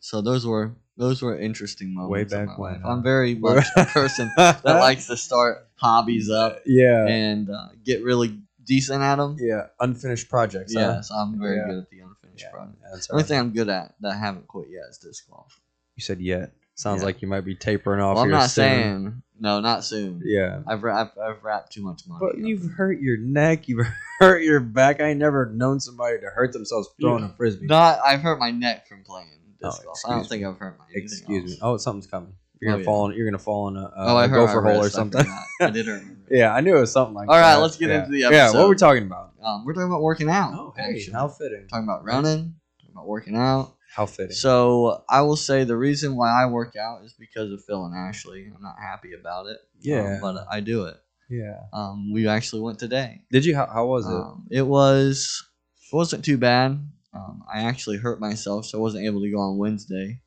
so 0.00 0.20
those 0.22 0.46
were 0.46 0.72
those 0.96 1.22
were 1.22 1.38
interesting 1.38 1.94
moments 1.94 2.32
Way 2.32 2.44
back 2.46 2.58
when, 2.58 2.82
i'm 2.84 3.02
very 3.02 3.34
much 3.46 3.64
a 3.76 3.84
person 3.86 4.30
that 4.36 4.64
likes 4.64 5.06
to 5.08 5.16
start 5.16 5.68
hobbies 5.74 6.30
up 6.30 6.60
Yeah, 6.66 7.06
and 7.06 7.48
uh, 7.50 7.68
get 7.84 8.02
really 8.04 8.38
decent 8.64 9.02
at 9.02 9.16
them. 9.16 9.36
yeah. 9.40 9.68
Unfinished 9.80 10.28
projects. 10.28 10.74
huh? 10.74 10.80
Yes, 10.96 11.10
I'm 11.10 11.40
very 11.40 11.56
Yeah. 11.56 11.66
good 11.66 11.78
at 11.78 11.90
the 11.90 12.00
unfinished 12.00 12.44
Yeah, 12.44 12.50
project. 12.50 12.78
that's 12.92 13.06
The 13.06 13.12
only 13.14 13.22
right. 13.22 13.28
thing 13.28 13.38
I'm 13.40 13.52
good 13.52 13.68
at 13.70 13.94
that 14.00 14.12
I 14.12 14.16
haven't 14.16 14.46
quit 14.46 14.68
yet 14.70 14.82
is 14.90 14.98
disc 14.98 15.28
golf. 15.28 15.58
You 15.96 16.02
said 16.02 16.20
yet. 16.20 16.52
Sounds 16.74 17.00
Yeah. 17.00 17.06
like 17.06 17.22
you 17.22 17.28
might 17.28 17.40
be 17.46 17.54
tapering 17.56 18.00
off. 18.00 18.16
Well, 18.16 18.24
I'm 18.24 18.30
not 18.30 18.50
soon. 18.50 18.62
saying 18.64 19.22
no, 19.40 19.60
not 19.60 19.84
soon. 19.84 20.20
Yeah. 20.24 20.60
I've, 20.66 20.82
ra- 20.82 21.00
I've 21.02 21.18
I've 21.18 21.42
wrapped 21.42 21.72
too 21.72 21.82
much 21.82 22.02
money. 22.06 22.18
But 22.20 22.38
up. 22.40 22.46
you've 22.46 22.70
hurt 22.72 23.00
your 23.00 23.16
neck. 23.16 23.68
You've 23.68 23.86
hurt 24.20 24.42
your 24.42 24.60
back. 24.60 25.00
I 25.00 25.08
ain't 25.08 25.18
never 25.18 25.46
known 25.46 25.80
somebody 25.80 26.18
to 26.20 26.26
hurt 26.26 26.52
themselves 26.52 26.90
throwing 27.00 27.24
a 27.24 27.34
frisbee. 27.36 27.66
not. 27.66 27.98
I've 28.04 28.20
hurt 28.20 28.38
my 28.38 28.50
neck 28.50 28.86
from 28.88 29.02
playing 29.02 29.28
disc 29.60 29.80
Oh, 29.82 29.84
golf. 29.84 29.98
I 30.06 30.10
don't 30.10 30.18
excuse 30.20 30.28
think 30.28 30.44
I've 30.46 30.58
hurt 30.58 30.78
my. 30.78 30.84
Excuse 30.94 31.44
me. 31.52 31.58
Oh, 31.62 31.76
something's 31.78 32.06
coming. 32.06 32.34
You're 32.60 32.70
Oh, 32.70 32.74
gonna 32.74 32.82
yeah. 32.82 32.84
fall. 32.84 33.10
In, 33.10 33.16
you're 33.16 33.26
gonna 33.26 33.38
fall 33.38 33.68
in 33.68 33.76
a, 33.76 33.80
a, 33.80 33.92
Oh, 33.96 34.18
a 34.18 34.28
gopher 34.28 34.60
hole 34.62 34.84
or 34.84 34.90
something. 34.90 35.24
I 35.62 35.70
did 35.70 35.86
hurt. 35.86 36.02
yeah, 36.30 36.54
I 36.54 36.60
knew 36.60 36.76
it 36.76 36.80
was 36.80 36.92
something 36.92 37.14
like 37.14 37.28
All 37.28 37.34
that. 37.34 37.40
right, 37.40 37.56
let's 37.56 37.76
get 37.78 37.88
yeah. 37.88 38.00
into 38.00 38.10
the 38.10 38.24
episode. 38.24 38.36
Yeah, 38.36 38.52
what 38.52 38.68
we're 38.68 38.74
talking 38.74 39.04
about. 39.04 39.32
Um, 39.42 39.64
we're 39.64 39.72
talking 39.72 39.88
about 39.88 40.02
working 40.02 40.28
out. 40.28 40.52
Oh, 40.54 40.74
hey, 40.76 40.94
actually. 40.96 41.14
how 41.14 41.28
fitting. 41.28 41.66
talking 41.68 41.84
about 41.84 42.04
running. 42.04 42.54
Talking 42.80 42.92
about 42.94 43.06
working 43.06 43.36
out. 43.36 43.74
How 43.94 44.06
fitting. 44.06 44.32
So 44.32 45.02
I 45.08 45.22
will 45.22 45.36
say 45.36 45.64
the 45.64 45.76
reason 45.76 46.14
why 46.16 46.30
I 46.30 46.46
work 46.46 46.76
out 46.76 47.02
is 47.04 47.12
because 47.18 47.50
of 47.50 47.64
Phil 47.64 47.84
and 47.84 47.94
Ashley. 47.94 48.50
I'm 48.54 48.62
not 48.62 48.76
happy 48.80 49.12
about 49.18 49.46
it. 49.46 49.58
Yeah. 49.80 50.14
um, 50.14 50.20
but 50.20 50.46
I 50.50 50.60
do 50.60 50.84
it. 50.84 50.96
yeah. 51.28 51.56
Um, 51.72 52.12
we 52.12 52.28
actually 52.28 52.62
went 52.62 52.78
today. 52.78 53.22
Did 53.32 53.44
you? 53.44 53.56
How, 53.56 53.66
how 53.66 53.86
was 53.86 54.06
it? 54.06 54.12
Um, 54.12 54.46
it 54.50 54.62
was 54.62 55.44
it 55.92 55.96
wasn't 55.96 56.24
too 56.24 56.38
bad. 56.38 56.78
Um, 57.12 57.42
I 57.52 57.62
actually 57.62 57.96
hurt 57.96 58.20
myself, 58.20 58.66
so 58.66 58.78
I 58.78 58.80
wasn't 58.80 59.06
able 59.06 59.22
to 59.22 59.30
go 59.30 59.38
on 59.40 59.58
Wednesday. 59.58 60.20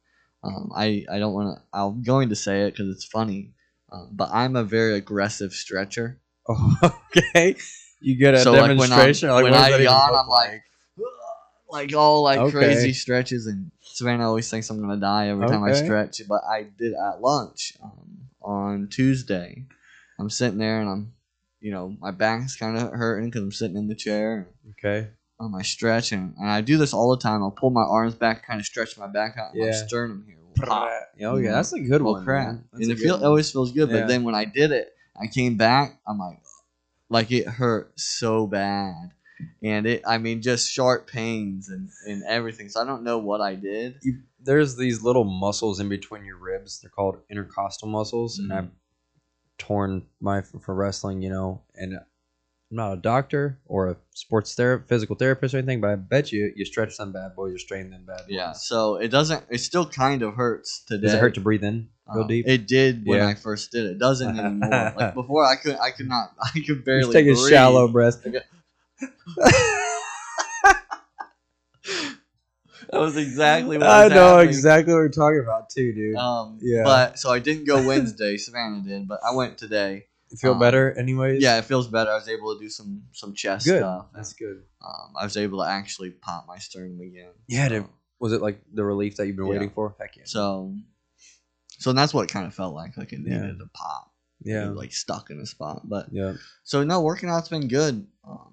Um, 0.43 0.69
I 0.75 1.05
I 1.09 1.19
don't 1.19 1.33
want 1.33 1.57
to. 1.57 1.63
I'm 1.73 2.03
going 2.03 2.29
to 2.29 2.35
say 2.35 2.63
it 2.63 2.71
because 2.71 2.89
it's 2.89 3.05
funny. 3.05 3.53
Um, 3.91 4.09
but 4.11 4.29
I'm 4.33 4.55
a 4.57 4.63
very 4.63 4.95
aggressive 4.95 5.53
stretcher. 5.53 6.19
Oh, 6.49 6.75
okay. 7.17 7.55
You 8.01 8.17
get 8.17 8.33
a 8.33 8.39
so 8.39 8.51
like 8.51 8.61
when, 8.61 8.69
demonstration. 8.89 9.29
like, 9.29 9.43
when 9.45 9.53
I 9.53 9.77
yawn, 9.77 10.15
I'm 10.15 10.27
like, 10.27 10.63
like 11.73 11.93
all 11.95 12.21
like 12.23 12.39
Okay. 12.39 12.51
crazy 12.51 12.93
stretches, 12.93 13.47
and 13.47 13.71
Savannah 13.81 14.27
always 14.27 14.49
thinks 14.49 14.69
I'm 14.69 14.79
gonna 14.79 14.97
die 14.97 15.27
every 15.29 15.45
time 15.47 15.63
I 15.63 15.73
stretch. 15.73 16.21
But 16.27 16.41
I 16.49 16.63
did 16.63 16.93
at 16.93 17.19
lunch 17.19 17.73
um, 17.83 18.19
on 18.41 18.87
Tuesday. 18.87 19.65
I'm 20.19 20.29
sitting 20.29 20.59
there 20.59 20.79
and 20.79 20.89
I'm, 20.89 21.13
you 21.59 21.71
know, 21.71 21.95
my 21.99 22.11
back's 22.11 22.55
kind 22.55 22.77
of 22.77 22.91
hurting 22.91 23.25
because 23.29 23.41
I'm 23.41 23.51
sitting 23.51 23.77
in 23.77 23.87
the 23.87 23.95
chair. 23.95 24.47
okay. 24.71 25.09
Um, 25.39 25.55
I 25.55 25.63
stretch 25.63 26.11
and, 26.11 26.35
and 26.37 26.49
I 26.49 26.61
do 26.61 26.77
this 26.77 26.93
all 26.93 27.09
the 27.09 27.17
time. 27.21 27.41
I'll 27.41 27.51
pull 27.51 27.71
my 27.71 27.81
arms 27.81 28.13
back, 28.13 28.45
kind 28.45 28.59
of 28.59 28.65
stretch 28.67 28.97
my 28.97 29.07
back 29.07 29.35
out, 29.37 29.53
and 29.53 29.59
my 29.61 29.71
sternum 29.71 30.23
here 30.27 30.37
pop. 30.55 30.89
Oh 31.23 31.37
yeah, 31.37 31.51
that's 31.53 31.73
a 31.73 31.79
good 31.79 32.01
Oh 32.01 32.13
one. 32.13 32.23
crap! 32.23 32.55
And 32.73 32.91
it 32.91 32.97
feel, 32.99 33.15
one. 33.15 33.23
always 33.25 33.51
feels 33.51 33.71
good, 33.71 33.89
Yeah. 33.89 34.01
but 34.01 34.07
then 34.07 34.23
when 34.23 34.35
I 34.35 34.45
did 34.45 34.71
it, 34.71 34.93
I 35.19 35.27
came 35.27 35.57
back. 35.57 35.99
I'm 36.07 36.17
like, 36.17 36.39
like 37.09 37.31
it 37.31 37.47
hurt 37.47 37.99
so 37.99 38.47
bad, 38.47 39.11
and 39.63 39.85
it. 39.85 40.01
I 40.07 40.17
mean, 40.17 40.41
just 40.41 40.71
sharp 40.71 41.07
pains 41.07 41.69
and 41.69 41.89
and 42.07 42.23
everything. 42.27 42.69
So 42.69 42.81
I 42.81 42.85
don't 42.85 43.03
know 43.03 43.17
what 43.17 43.41
I 43.41 43.55
did. 43.55 43.99
you, 44.01 44.19
there's 44.39 44.75
these 44.75 45.01
little 45.03 45.23
muscles 45.23 45.79
in 45.79 45.87
between 45.89 46.25
your 46.25 46.37
ribs. 46.37 46.81
They're 46.81 46.89
called 46.91 47.17
intercostal 47.29 47.87
muscles, 47.87 48.39
and 48.39 48.51
Mhm. 48.51 48.57
I've 48.57 48.69
torn 49.57 50.03
my 50.19 50.41
for 50.41 50.73
wrestling, 50.75 51.21
you 51.21 51.29
know. 51.29 51.61
And 51.75 51.93
I'm 51.95 52.05
not 52.71 52.93
a 52.93 52.97
doctor 52.97 53.59
or 53.65 53.89
a 53.89 53.97
sports 54.11 54.55
therapist, 54.55 54.89
physical 54.89 55.15
therapist 55.15 55.53
or 55.53 55.59
anything, 55.59 55.79
but 55.79 55.91
I 55.91 55.95
bet 55.95 56.31
you 56.31 56.51
you 56.55 56.65
stretch 56.65 56.97
them 56.97 57.11
bad 57.11 57.35
boys 57.35 57.53
or 57.53 57.57
strain 57.59 57.89
them 57.91 58.03
bad 58.05 58.17
boys. 58.21 58.27
Yeah. 58.29 58.51
So 58.53 58.95
it 58.95 59.09
doesn't. 59.09 59.43
It 59.49 59.59
still 59.59 59.85
kind 59.85 60.21
of 60.23 60.33
hurts 60.35 60.83
today. 60.85 61.03
Does 61.03 61.13
it 61.13 61.19
hurt 61.19 61.35
to 61.35 61.41
breathe 61.41 61.63
in 61.63 61.89
real 62.13 62.23
Um, 62.23 62.27
deep? 62.27 62.47
It 62.47 62.67
did 62.67 63.05
when 63.05 63.19
Yeah. 63.19 63.27
I 63.27 63.35
first 63.35 63.71
did 63.71 63.85
it. 63.85 63.91
It 63.91 63.99
doesn't 63.99 64.37
anymore. 64.37 64.93
like 64.97 65.13
before, 65.13 65.45
I 65.45 65.55
could 65.55 65.77
I 65.77 65.91
could 65.91 66.07
not. 66.09 66.33
I 66.41 66.59
could 66.65 66.83
barely. 66.83 67.03
Just 67.03 67.13
take 67.13 67.27
a 67.27 67.49
shallow 67.49 67.87
breath. 67.87 68.25
That 72.91 72.99
was 72.99 73.15
exactly 73.17 73.77
what 73.77 73.87
I 73.87 74.03
was 74.05 74.13
know 74.13 74.27
happening. 74.35 74.49
exactly 74.49 74.93
what 74.93 74.99
we're 74.99 75.09
talking 75.09 75.39
about 75.41 75.69
too, 75.69 75.93
dude. 75.93 76.15
Um, 76.17 76.59
Yeah. 76.61 76.83
But 76.83 77.17
so 77.19 77.31
I 77.31 77.39
didn't 77.39 77.65
go 77.65 77.85
Wednesday. 77.87 78.37
Savannah 78.37 78.81
did, 78.81 79.07
but 79.07 79.19
I 79.25 79.33
went 79.33 79.57
today. 79.57 80.05
You 80.29 80.37
feel 80.37 80.51
um, 80.53 80.59
better, 80.59 80.91
anyways. 80.97 81.41
Yeah, 81.41 81.57
it 81.59 81.65
feels 81.65 81.87
better. 81.87 82.11
I 82.11 82.15
was 82.15 82.27
able 82.27 82.53
to 82.55 82.59
do 82.59 82.69
some 82.69 83.03
some 83.13 83.33
chest 83.33 83.65
good. 83.65 83.79
stuff. 83.79 84.07
That's 84.13 84.33
good. 84.33 84.63
Um, 84.83 85.13
I 85.17 85.23
was 85.23 85.37
able 85.37 85.59
to 85.63 85.69
actually 85.69 86.11
pop 86.11 86.45
my 86.47 86.57
sternum 86.57 86.99
again. 86.99 87.29
Yeah, 87.47 87.69
dude. 87.69 87.83
So, 87.83 87.89
Was 88.19 88.33
it 88.33 88.41
like 88.41 88.61
the 88.73 88.83
relief 88.83 89.15
that 89.17 89.27
you've 89.27 89.35
been 89.37 89.45
Yeah. 89.45 89.51
waiting 89.51 89.69
for? 89.69 89.95
Heck 89.99 90.17
yeah. 90.17 90.23
So, 90.25 90.75
so 91.79 91.93
that's 91.93 92.13
what 92.13 92.23
it 92.23 92.29
kind 92.33 92.45
of 92.47 92.53
felt 92.53 92.73
like. 92.75 92.97
Like 92.97 93.13
it 93.13 93.19
Yeah. 93.23 93.41
needed 93.41 93.59
to 93.59 93.67
pop. 93.73 94.09
Yeah. 94.45 94.69
like 94.69 94.91
stuck 94.91 95.29
in 95.29 95.39
a 95.39 95.45
spot. 95.45 95.87
But 95.87 96.07
Yeah. 96.11 96.33
so 96.63 96.83
no, 96.83 97.01
working 97.01 97.29
out's 97.29 97.47
been 97.47 97.67
good. 97.69 98.05
Um, 98.27 98.52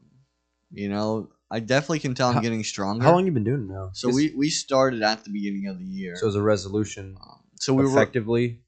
you 0.73 0.89
know, 0.89 1.29
I 1.51 1.61
definitely 1.61 1.99
can 2.01 2.15
tell 2.15 2.29
I'm 2.29 2.35
How- 2.37 2.41
getting 2.41 2.63
stronger. 2.65 3.05
How 3.05 3.13
long 3.13 3.27
you 3.27 3.33
been 3.33 3.45
doing 3.45 3.63
it 3.69 3.73
now? 3.73 3.91
So 3.93 4.09
we 4.09 4.33
we 4.37 4.51
started 4.51 5.03
at 5.03 5.25
the 5.25 5.31
beginning 5.31 5.67
of 5.67 5.79
the 5.79 5.85
year. 5.85 6.17
So 6.17 6.25
it 6.25 6.27
was 6.27 6.37
a 6.37 6.43
resolution. 6.43 7.17
um, 7.21 7.41
so 7.57 7.75
we 7.75 7.85
were 7.85 7.91
effectively 7.91 8.61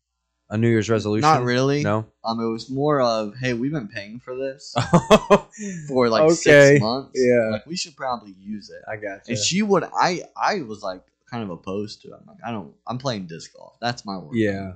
a 0.50 0.58
New 0.58 0.68
Year's 0.68 0.90
resolution. 0.90 1.22
not 1.22 1.42
really. 1.44 1.82
No. 1.82 2.04
Um, 2.24 2.38
it 2.40 2.48
was 2.50 2.68
more 2.70 3.00
of 3.00 3.34
hey, 3.38 3.54
we've 3.54 3.72
been 3.72 3.88
paying 3.88 4.18
for 4.20 4.36
this 4.36 4.74
for 5.88 6.08
like 6.08 6.22
Okay. 6.22 6.34
six 6.34 6.80
months. 6.82 7.12
Yeah. 7.14 7.50
like 7.52 7.66
we 7.66 7.76
should 7.76 7.96
probably 7.96 8.34
use 8.38 8.70
it. 8.70 8.82
I 8.90 8.96
got 8.96 9.28
And 9.28 9.38
she 9.38 9.62
would. 9.62 9.84
I 9.84 10.22
I 10.36 10.62
was 10.62 10.82
like 10.82 11.02
kind 11.30 11.42
of 11.42 11.50
opposed 11.50 12.02
to 12.02 12.08
it. 12.08 12.14
I'm 12.20 12.26
like 12.26 12.38
I 12.44 12.50
don't. 12.50 12.74
I'm 12.86 12.98
playing 12.98 13.26
disc 13.26 13.52
golf. 13.56 13.76
That's 13.80 14.04
my 14.04 14.18
work. 14.18 14.32
Yeah. 14.34 14.72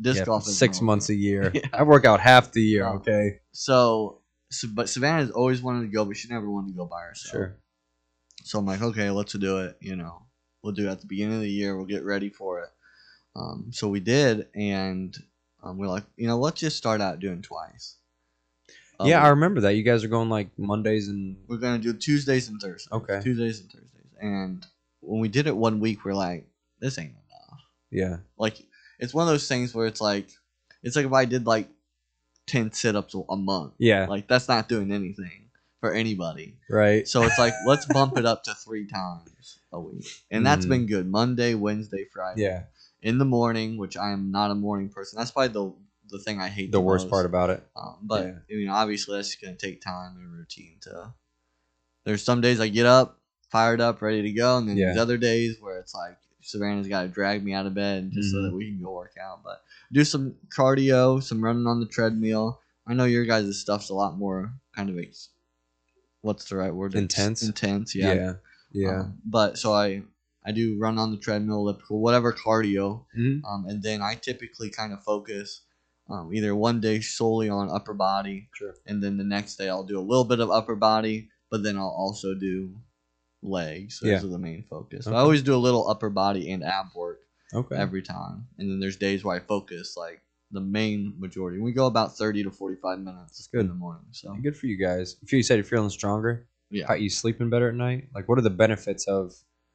disc 0.00 0.18
yeah, 0.20 0.24
golf. 0.24 0.46
is 0.46 0.56
six 0.56 0.80
months 0.80 1.08
a 1.10 1.14
year. 1.14 1.50
Yeah. 1.54 1.62
I 1.72 1.82
work 1.82 2.04
out 2.04 2.20
half 2.20 2.52
the 2.52 2.62
year. 2.62 2.86
Oh. 2.86 2.94
Okay. 2.96 3.40
So, 3.52 4.20
so, 4.50 4.68
but 4.72 4.88
Savannah's 4.88 5.30
always 5.30 5.62
wanted 5.62 5.82
to 5.82 5.92
go, 5.92 6.04
but 6.04 6.16
she 6.16 6.28
never 6.28 6.50
wanted 6.50 6.68
to 6.68 6.76
go 6.76 6.86
by 6.86 7.02
herself. 7.02 7.32
Sure. 7.32 7.56
So 8.44 8.58
I'm 8.58 8.66
like, 8.66 8.80
okay, 8.80 9.10
let's 9.10 9.32
do 9.32 9.58
it. 9.58 9.76
You 9.80 9.96
know, 9.96 10.22
we'll 10.62 10.72
do 10.72 10.88
it 10.88 10.92
at 10.92 11.00
the 11.00 11.06
beginning 11.06 11.36
of 11.36 11.40
the 11.42 11.50
year. 11.50 11.76
We'll 11.76 11.86
get 11.86 12.04
ready 12.04 12.30
for 12.30 12.60
it. 12.60 12.70
Um, 13.36 13.66
so 13.70 13.88
we 13.88 14.00
did, 14.00 14.48
and 14.54 15.16
um, 15.62 15.78
we're 15.78 15.88
like, 15.88 16.04
you 16.16 16.26
know, 16.26 16.38
let's 16.38 16.60
just 16.60 16.76
start 16.76 17.00
out 17.00 17.20
doing 17.20 17.42
twice. 17.42 17.96
Um, 19.00 19.08
yeah, 19.08 19.22
I 19.22 19.28
remember 19.28 19.60
that. 19.62 19.74
You 19.74 19.82
guys 19.82 20.02
are 20.02 20.08
going 20.08 20.28
like 20.28 20.48
Mondays 20.58 21.08
and 21.08 21.36
we're 21.46 21.58
gonna 21.58 21.78
do 21.78 21.92
Tuesdays 21.92 22.48
and 22.48 22.60
Thursdays. 22.60 22.88
Okay. 22.90 23.20
Tuesdays 23.22 23.60
and 23.60 23.70
Thursdays. 23.70 24.12
And 24.20 24.66
when 25.00 25.20
we 25.20 25.28
did 25.28 25.46
it 25.46 25.56
one 25.56 25.78
week, 25.78 26.04
we're 26.04 26.14
like, 26.14 26.46
this 26.80 26.98
ain't 26.98 27.10
enough. 27.10 27.60
yeah. 27.90 28.16
Like, 28.36 28.64
it's 28.98 29.14
one 29.14 29.22
of 29.22 29.28
those 29.28 29.46
things 29.46 29.74
where 29.74 29.86
it's 29.86 30.00
like, 30.00 30.28
it's 30.82 30.96
like 30.96 31.06
if 31.06 31.12
I 31.12 31.24
did 31.24 31.46
like 31.46 31.68
ten 32.48 32.72
sit-ups 32.72 33.14
a 33.28 33.36
month. 33.36 33.74
Yeah. 33.78 34.06
Like 34.08 34.26
that's 34.28 34.48
not 34.48 34.68
doing 34.68 34.90
anything 34.90 35.50
for 35.80 35.92
anybody. 35.92 36.56
right. 36.68 37.06
So 37.06 37.22
it's 37.22 37.38
like 37.38 37.52
let's 37.66 37.86
bump 37.86 38.18
it 38.18 38.26
up 38.26 38.42
to 38.44 38.54
three 38.54 38.86
times 38.86 39.58
a 39.72 39.78
week, 39.80 40.06
and 40.30 40.44
that's 40.44 40.66
Mhm. 40.66 40.68
been 40.70 40.86
good. 40.86 41.06
Monday, 41.08 41.54
Wednesday, 41.54 42.04
Friday. 42.12 42.42
Yeah. 42.42 42.64
In 43.00 43.18
the 43.18 43.24
morning, 43.24 43.76
which 43.76 43.96
I 43.96 44.10
am 44.10 44.32
not 44.32 44.50
a 44.50 44.54
morning 44.56 44.88
person. 44.88 45.18
That's 45.18 45.30
probably 45.30 45.52
the 45.52 45.72
the 46.10 46.18
thing 46.18 46.40
I 46.40 46.48
hate. 46.48 46.72
The 46.72 46.80
worst 46.80 47.10
part 47.10 47.26
about 47.26 47.50
it. 47.50 47.62
Um, 47.76 47.98
but 48.02 48.24
Yeah. 48.26 48.32
I 48.50 48.54
mean, 48.54 48.68
obviously, 48.70 49.16
that's 49.16 49.36
gonna 49.36 49.54
take 49.56 49.80
time 49.82 50.16
and 50.16 50.32
routine 50.32 50.78
to. 50.80 51.12
There's 52.04 52.24
some 52.24 52.40
days 52.40 52.60
I 52.60 52.68
get 52.68 52.86
up, 52.86 53.20
fired 53.50 53.80
up, 53.80 54.00
ready 54.00 54.22
to 54.22 54.32
go, 54.32 54.56
and 54.56 54.68
then 54.68 54.76
there's 54.76 54.96
Yeah. 54.96 55.02
other 55.02 55.18
days 55.18 55.60
where 55.60 55.78
it's 55.78 55.94
like 55.94 56.16
Savannah's 56.48 56.88
got 56.88 57.02
to 57.02 57.08
drag 57.08 57.44
me 57.44 57.52
out 57.52 57.66
of 57.66 57.74
bed 57.74 58.10
just 58.10 58.30
so 58.30 58.38
Mhm. 58.38 58.50
that 58.50 58.56
we 58.56 58.70
can 58.72 58.82
go 58.82 58.94
work 58.94 59.16
out. 59.22 59.42
But 59.44 59.62
do 59.92 60.02
some 60.04 60.34
cardio, 60.56 61.22
some 61.22 61.44
running 61.44 61.66
on 61.66 61.80
the 61.80 61.86
treadmill. 61.86 62.60
I 62.86 62.94
know 62.94 63.04
your 63.04 63.26
guys' 63.26 63.60
stuff's 63.60 63.90
a 63.90 63.94
lot 63.94 64.16
more 64.16 64.54
kind 64.74 64.88
of 64.88 64.98
ex- 64.98 65.28
what's 66.22 66.48
the 66.48 66.56
right 66.56 66.74
word? 66.74 66.94
It's 66.94 67.00
Intense? 67.02 67.42
Intense, 67.42 67.94
Yeah. 67.94 68.14
yeah. 68.14 68.32
Yeah. 68.72 69.00
Um, 69.00 69.18
but 69.24 69.58
so 69.58 69.72
I 69.72 70.02
I 70.44 70.52
do 70.52 70.78
run 70.78 70.96
on 70.98 71.10
the 71.10 71.18
treadmill, 71.18 71.58
elliptical, 71.58 72.00
whatever 72.00 72.32
cardio, 72.32 73.04
Mhm. 73.18 73.42
um, 73.44 73.66
and 73.66 73.82
then 73.82 74.00
I 74.00 74.14
typically 74.14 74.70
kind 74.70 74.92
of 74.94 75.02
focus 75.04 75.62
um, 76.10 76.32
either 76.32 76.56
one 76.56 76.80
day 76.80 77.02
solely 77.02 77.50
on 77.50 77.68
upper 77.68 77.92
body, 77.92 78.48
Sure. 78.54 78.74
and 78.86 79.02
then 79.02 79.18
the 79.18 79.24
next 79.24 79.56
day 79.56 79.68
I'll 79.68 79.84
do 79.84 79.98
a 79.98 80.08
little 80.10 80.24
bit 80.24 80.40
of 80.40 80.50
upper 80.50 80.74
body, 80.74 81.28
but 81.50 81.62
then 81.62 81.76
I'll 81.76 81.88
also 82.04 82.34
do 82.34 82.80
legs. 83.42 84.00
Those 84.00 84.10
Yeah. 84.10 84.18
are 84.24 84.30
the 84.30 84.38
main 84.38 84.64
focus. 84.68 85.06
Okay. 85.06 85.16
I 85.16 85.20
always 85.20 85.42
do 85.42 85.54
a 85.54 85.56
little 85.58 85.88
upper 85.88 86.10
body 86.10 86.50
and 86.50 86.62
ab 86.64 86.86
work 86.94 87.20
Okay. 87.54 87.76
every 87.76 88.02
time, 88.02 88.46
and 88.58 88.70
then 88.70 88.80
there's 88.80 88.96
days 88.96 89.24
where 89.24 89.36
I 89.36 89.40
focus 89.40 89.96
like 89.96 90.20
the 90.50 90.60
main 90.60 91.14
majority. 91.18 91.58
We 91.60 91.72
go 91.72 91.86
about 91.86 92.16
thirty 92.16 92.42
to 92.42 92.50
forty-five 92.50 92.98
minutes 93.00 93.48
good. 93.52 93.60
in 93.62 93.68
the 93.68 93.74
morning. 93.74 94.04
So 94.12 94.34
Good 94.42 94.56
for 94.56 94.66
you 94.66 94.76
guys. 94.76 95.16
If 95.22 95.32
you 95.32 95.42
said 95.42 95.54
you're 95.56 95.64
feeling 95.64 95.90
stronger, 95.90 96.46
yeah. 96.70 96.86
how 96.86 96.94
you 96.94 97.08
sleeping 97.10 97.48
better 97.50 97.68
at 97.68 97.74
night? 97.74 98.08
Like, 98.14 98.28
what 98.28 98.38
are 98.38 98.42
the 98.42 98.50
benefits 98.50 99.06
of 99.08 99.34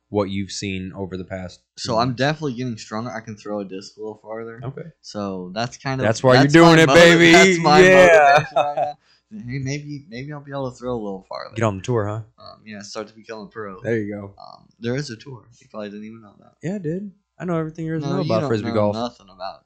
what 0.09 0.29
you've 0.29 0.51
seen 0.51 0.91
over 0.95 1.17
the 1.17 1.23
past? 1.25 1.61
So 1.77 1.97
I'm 1.97 2.13
definitely 2.13 2.53
getting 2.53 2.77
stronger. 2.77 3.11
I 3.11 3.21
can 3.21 3.35
throw 3.35 3.61
a 3.61 3.65
disc 3.65 3.97
a 3.97 3.99
little 3.99 4.19
farther. 4.21 4.59
okay. 4.63 4.89
So 5.01 5.51
that's 5.55 5.77
kind 5.77 5.99
of 6.01 6.05
That's 6.05 6.21
why 6.21 6.35
you're 6.35 6.47
doing 6.47 6.77
it, 6.79 6.87
baby. 6.87 7.31
That's 7.31 7.59
my 7.59 7.79
Yeah. 7.81 8.45
motivation 8.45 8.55
right. 8.57 8.95
Hey, 9.33 9.59
maybe 9.59 10.05
maybe 10.09 10.31
I'll 10.31 10.43
be 10.43 10.51
able 10.51 10.71
to 10.71 10.77
throw 10.77 10.93
a 10.93 11.01
little 11.01 11.25
farther. 11.27 11.55
Get 11.55 11.63
on 11.63 11.77
the 11.77 11.83
tour, 11.83 12.05
huh? 12.05 12.21
Um, 12.43 12.61
yeah, 12.65 12.81
start 12.81 13.07
to 13.07 13.15
become 13.15 13.39
a 13.39 13.47
pro. 13.47 13.81
There 13.81 13.97
you 13.97 14.13
go. 14.13 14.33
Um, 14.41 14.69
there 14.79 14.95
is 14.95 15.09
a 15.09 15.17
tour. 15.17 15.47
You 15.59 15.67
probably 15.69 15.89
didn't 15.89 16.05
even 16.05 16.21
know 16.21 16.35
that. 16.39 16.53
Yeah, 16.61 16.75
I 16.75 16.79
did. 16.79 17.11
I 17.39 17.45
know 17.45 17.57
everything 17.57 17.85
there 17.85 17.95
is 17.95 18.03
to 18.03 18.09
know 18.09 18.21
about 18.21 18.47
frisbee 18.47 18.67
know 18.67 18.73
golf. 18.73 18.95
Nothing 18.95 19.29
about 19.29 19.65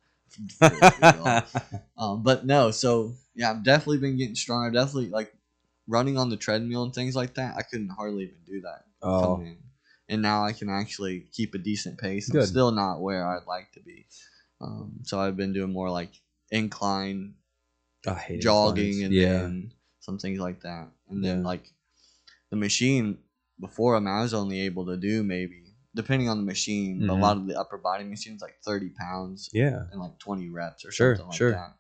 frisbee 0.60 1.18
golf. 1.18 1.56
Um, 1.98 2.24
but 2.24 2.46
no, 2.46 2.72
so 2.72 3.14
yeah, 3.36 3.52
I've 3.52 3.64
definitely 3.64 3.98
been 4.00 4.18
getting 4.18 4.36
stronger. 4.36 4.72
Definitely 4.72 5.10
like 5.10 5.34
running 5.88 6.18
on 6.18 6.30
the 6.30 6.38
treadmill 6.38 6.84
and 6.84 6.94
things 6.94 7.16
like 7.16 7.36
that. 7.36 7.56
I 7.58 7.64
couldn't 7.64 7.90
hardly 7.90 8.24
even 8.24 8.38
do 8.46 8.62
that. 8.62 8.84
oh. 9.02 9.44
And 10.10 10.22
now 10.22 10.46
I 10.46 10.54
can 10.54 10.70
actually 10.70 11.28
keep 11.34 11.54
a 11.54 11.58
decent 11.58 11.98
pace. 11.98 12.30
I'm 12.30 12.40
Good. 12.40 12.48
still 12.48 12.72
not 12.72 13.02
where 13.02 13.28
I'd 13.28 13.46
like 13.46 13.74
to 13.74 13.82
be. 13.82 14.06
Um, 14.62 15.00
so 15.04 15.20
I've 15.20 15.36
been 15.36 15.52
doing 15.52 15.74
more 15.74 15.90
like 15.90 16.12
incline 16.50 17.34
jogging 18.40 19.04
and 19.04 19.14
yeah, 19.14 19.34
then 19.34 19.74
some 20.00 20.18
things 20.18 20.40
like 20.40 20.62
that. 20.62 20.90
And 21.10 21.24
then 21.24 21.40
Yeah. 21.40 21.46
like 21.48 21.72
the 22.50 22.56
machine 22.58 23.18
before 23.60 23.96
I, 23.96 24.00
mean, 24.00 24.08
I 24.10 24.22
was 24.22 24.34
only 24.34 24.62
able 24.62 24.86
to 24.88 24.98
do 24.98 25.24
maybe 25.24 25.64
depending 25.96 26.30
on 26.30 26.38
the 26.38 26.44
machine, 26.44 27.06
but 27.08 27.14
a 27.14 27.16
lot 27.20 27.38
of 27.38 27.48
the 27.48 27.60
upper 27.60 27.78
body 27.78 28.04
machines 28.04 28.42
like 28.42 28.56
thirty 28.64 28.90
pounds 28.90 29.50
yeah. 29.54 29.84
and 29.92 30.00
like 30.00 30.18
twenty 30.20 30.50
reps 30.50 30.86
or 30.86 30.92
Sure, 30.92 31.16
something 31.16 31.30
like 31.30 31.38
sure. 31.38 31.52
that. 31.52 31.76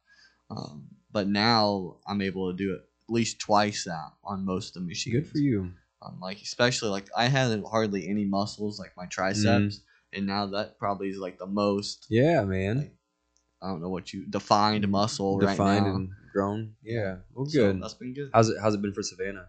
Um, 0.50 0.88
but 1.12 1.27
now 1.27 1.97
I'm 2.07 2.21
able 2.21 2.51
to 2.51 2.57
do 2.57 2.74
it 2.74 2.79
at 3.09 3.13
least 3.13 3.39
twice 3.39 3.83
that 3.86 4.12
on 4.24 4.43
most 4.45 4.75
of 4.75 4.81
the 4.81 4.88
machines. 4.88 5.15
Good 5.15 5.27
for 5.31 5.38
you. 5.38 5.71
Um, 6.01 6.19
like 6.21 6.41
especially 6.41 6.89
like 6.89 7.07
I 7.15 7.25
had 7.27 7.63
hardly 7.69 8.07
any 8.07 8.25
muscles 8.25 8.79
like 8.79 8.93
my 8.97 9.05
triceps, 9.05 9.77
Mm-hmm. 9.77 10.17
and 10.17 10.25
now 10.27 10.45
that 10.47 10.77
probably 10.79 11.09
is 11.09 11.17
like 11.17 11.38
the 11.38 11.45
most. 11.47 12.07
Yeah, 12.09 12.43
man. 12.43 12.91
I 13.62 13.68
don't 13.68 13.82
know 13.82 13.90
what 13.90 14.14
you 14.14 14.26
defined 14.28 14.88
muscle 14.88 15.40
Defined 15.40 15.60
right 15.86 15.90
now. 15.92 15.96
and 15.96 16.10
grown. 16.32 16.76
Yeah. 16.84 17.18
Well, 17.34 17.46
So 17.48 17.72
good. 17.74 17.82
that's 17.84 17.94
been 17.96 18.14
good. 18.14 18.30
how's 18.34 18.50
it? 18.50 18.58
How's 18.62 18.76
it 18.76 18.82
been 18.82 18.94
for 18.94 19.04
Savannah? 19.04 19.48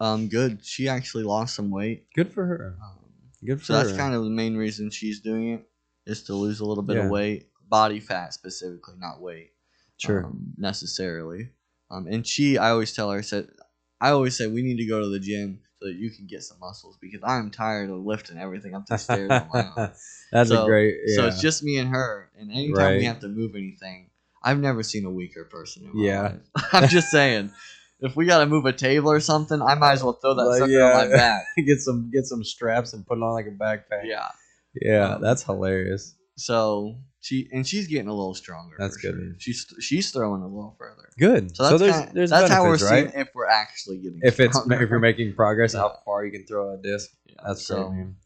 Um, 0.00 0.28
good. 0.28 0.64
She 0.64 0.88
actually 0.88 1.24
lost 1.24 1.54
some 1.54 1.70
weight. 1.70 2.06
Good 2.14 2.32
for 2.32 2.44
her. 2.46 2.76
Um, 2.82 2.98
Good 3.44 3.60
for 3.62 3.72
her. 3.74 3.80
so 3.80 3.84
that's 3.86 3.96
kind 3.96 4.14
of 4.14 4.24
the 4.24 4.30
main 4.30 4.56
reason 4.56 4.90
she's 4.90 5.20
doing 5.20 5.48
it 5.50 5.68
is 6.06 6.22
to 6.24 6.34
lose 6.34 6.60
a 6.60 6.64
little 6.66 6.82
bit 6.82 6.96
Yeah. 6.96 7.04
of 7.04 7.10
weight, 7.10 7.48
body 7.68 8.00
fat 8.00 8.32
specifically, 8.34 8.94
not 8.98 9.20
weight. 9.20 9.52
sure. 9.98 10.24
um, 10.26 10.52
necessarily. 10.58 11.50
Um, 11.90 12.06
and 12.06 12.26
she, 12.26 12.58
I 12.58 12.70
always 12.70 12.92
tell 12.92 13.10
her, 13.10 13.22
said, 13.22 13.48
I 14.00 14.10
always 14.10 14.36
say 14.36 14.46
we 14.46 14.62
need 14.62 14.76
to 14.78 14.86
go 14.86 15.00
to 15.00 15.08
the 15.08 15.18
gym 15.20 15.60
so 15.80 15.86
that 15.88 15.96
you 15.96 16.10
can 16.10 16.26
get 16.26 16.42
some 16.42 16.58
muscles 16.60 16.96
because 17.00 17.20
I'm 17.22 17.50
tired 17.50 17.90
of 17.90 18.04
lifting 18.04 18.38
everything 18.38 18.74
up 18.74 18.86
the 18.86 18.96
stairs 18.96 19.30
on 19.30 19.48
my 19.52 19.66
own. 19.76 19.90
That's 20.32 20.48
So- 20.50 20.62
a 20.64 20.66
great. 20.66 20.94
Yeah. 21.06 21.16
So 21.16 21.26
it's 21.26 21.40
just 21.40 21.62
me 21.62 21.78
and 21.78 21.90
her, 21.90 22.30
and 22.38 22.50
anytime 22.50 22.74
Right. 22.76 22.98
we 22.98 23.04
have 23.04 23.20
to 23.20 23.28
move 23.28 23.54
anything, 23.54 24.10
I've 24.42 24.58
never 24.58 24.82
seen 24.82 25.04
a 25.04 25.10
weaker 25.10 25.44
person. 25.44 25.84
In 25.84 25.96
my 25.98 26.04
Yeah. 26.04 26.22
life. 26.22 26.40
I'm 26.72 26.88
just 26.88 27.10
saying, 27.10 27.50
if 28.00 28.14
we 28.16 28.26
got 28.26 28.38
to 28.40 28.46
move 28.46 28.64
a 28.66 28.72
table 28.72 29.10
or 29.10 29.20
something, 29.20 29.60
I 29.60 29.74
might 29.74 29.92
as 29.92 30.02
well 30.04 30.12
throw 30.14 30.34
that 30.34 30.44
Like, 30.44 30.58
sucker 30.60 30.82
on 30.82 31.10
my 31.10 31.16
back. 31.16 31.44
get 31.64 31.80
some 31.80 32.10
get 32.12 32.26
some 32.26 32.44
straps 32.44 32.92
and 32.92 33.06
put 33.06 33.18
it 33.18 33.22
on 33.22 33.32
like 33.32 33.46
a 33.46 33.50
backpack. 33.50 34.04
Yeah. 34.04 34.28
Yeah, 34.80 35.14
Um, 35.14 35.22
that's 35.22 35.42
hilarious. 35.42 36.14
So 36.36 36.96
she 37.26 37.48
and 37.52 37.66
she's 37.66 37.86
getting 37.88 38.08
a 38.08 38.14
little 38.14 38.34
stronger. 38.34 38.76
That's 38.78 38.96
good, 38.96 39.14
sure. 39.14 39.34
She's 39.38 39.66
she's 39.80 40.10
throwing 40.12 40.42
a 40.42 40.46
little 40.46 40.76
further. 40.78 41.08
Good. 41.18 41.56
So 41.56 41.64
So, 41.64 41.70
that's 41.70 41.82
there's 41.82 41.96
kinda, 41.96 42.12
there's 42.14 42.30
that's 42.30 42.50
how 42.50 42.62
we're 42.62 42.78
benefits, 42.78 42.90
right? 42.90 43.10
seeing 43.10 43.20
if 43.22 43.28
we're 43.34 43.48
actually 43.48 43.98
getting 43.98 44.20
If 44.22 44.38
it's 44.40 44.56
stronger. 44.56 44.82
if 44.82 44.90
you're 44.90 44.98
making 45.00 45.34
progress, 45.34 45.74
Yeah. 45.74 45.80
how 45.80 45.98
far 46.04 46.24
you 46.24 46.30
can 46.30 46.46
throw 46.46 46.74
a 46.74 46.76
disc. 46.78 47.10
Yeah, 47.26 47.34
That's 47.46 47.66
so, 47.66 47.88
great, 47.88 47.96
man. 47.98 48.16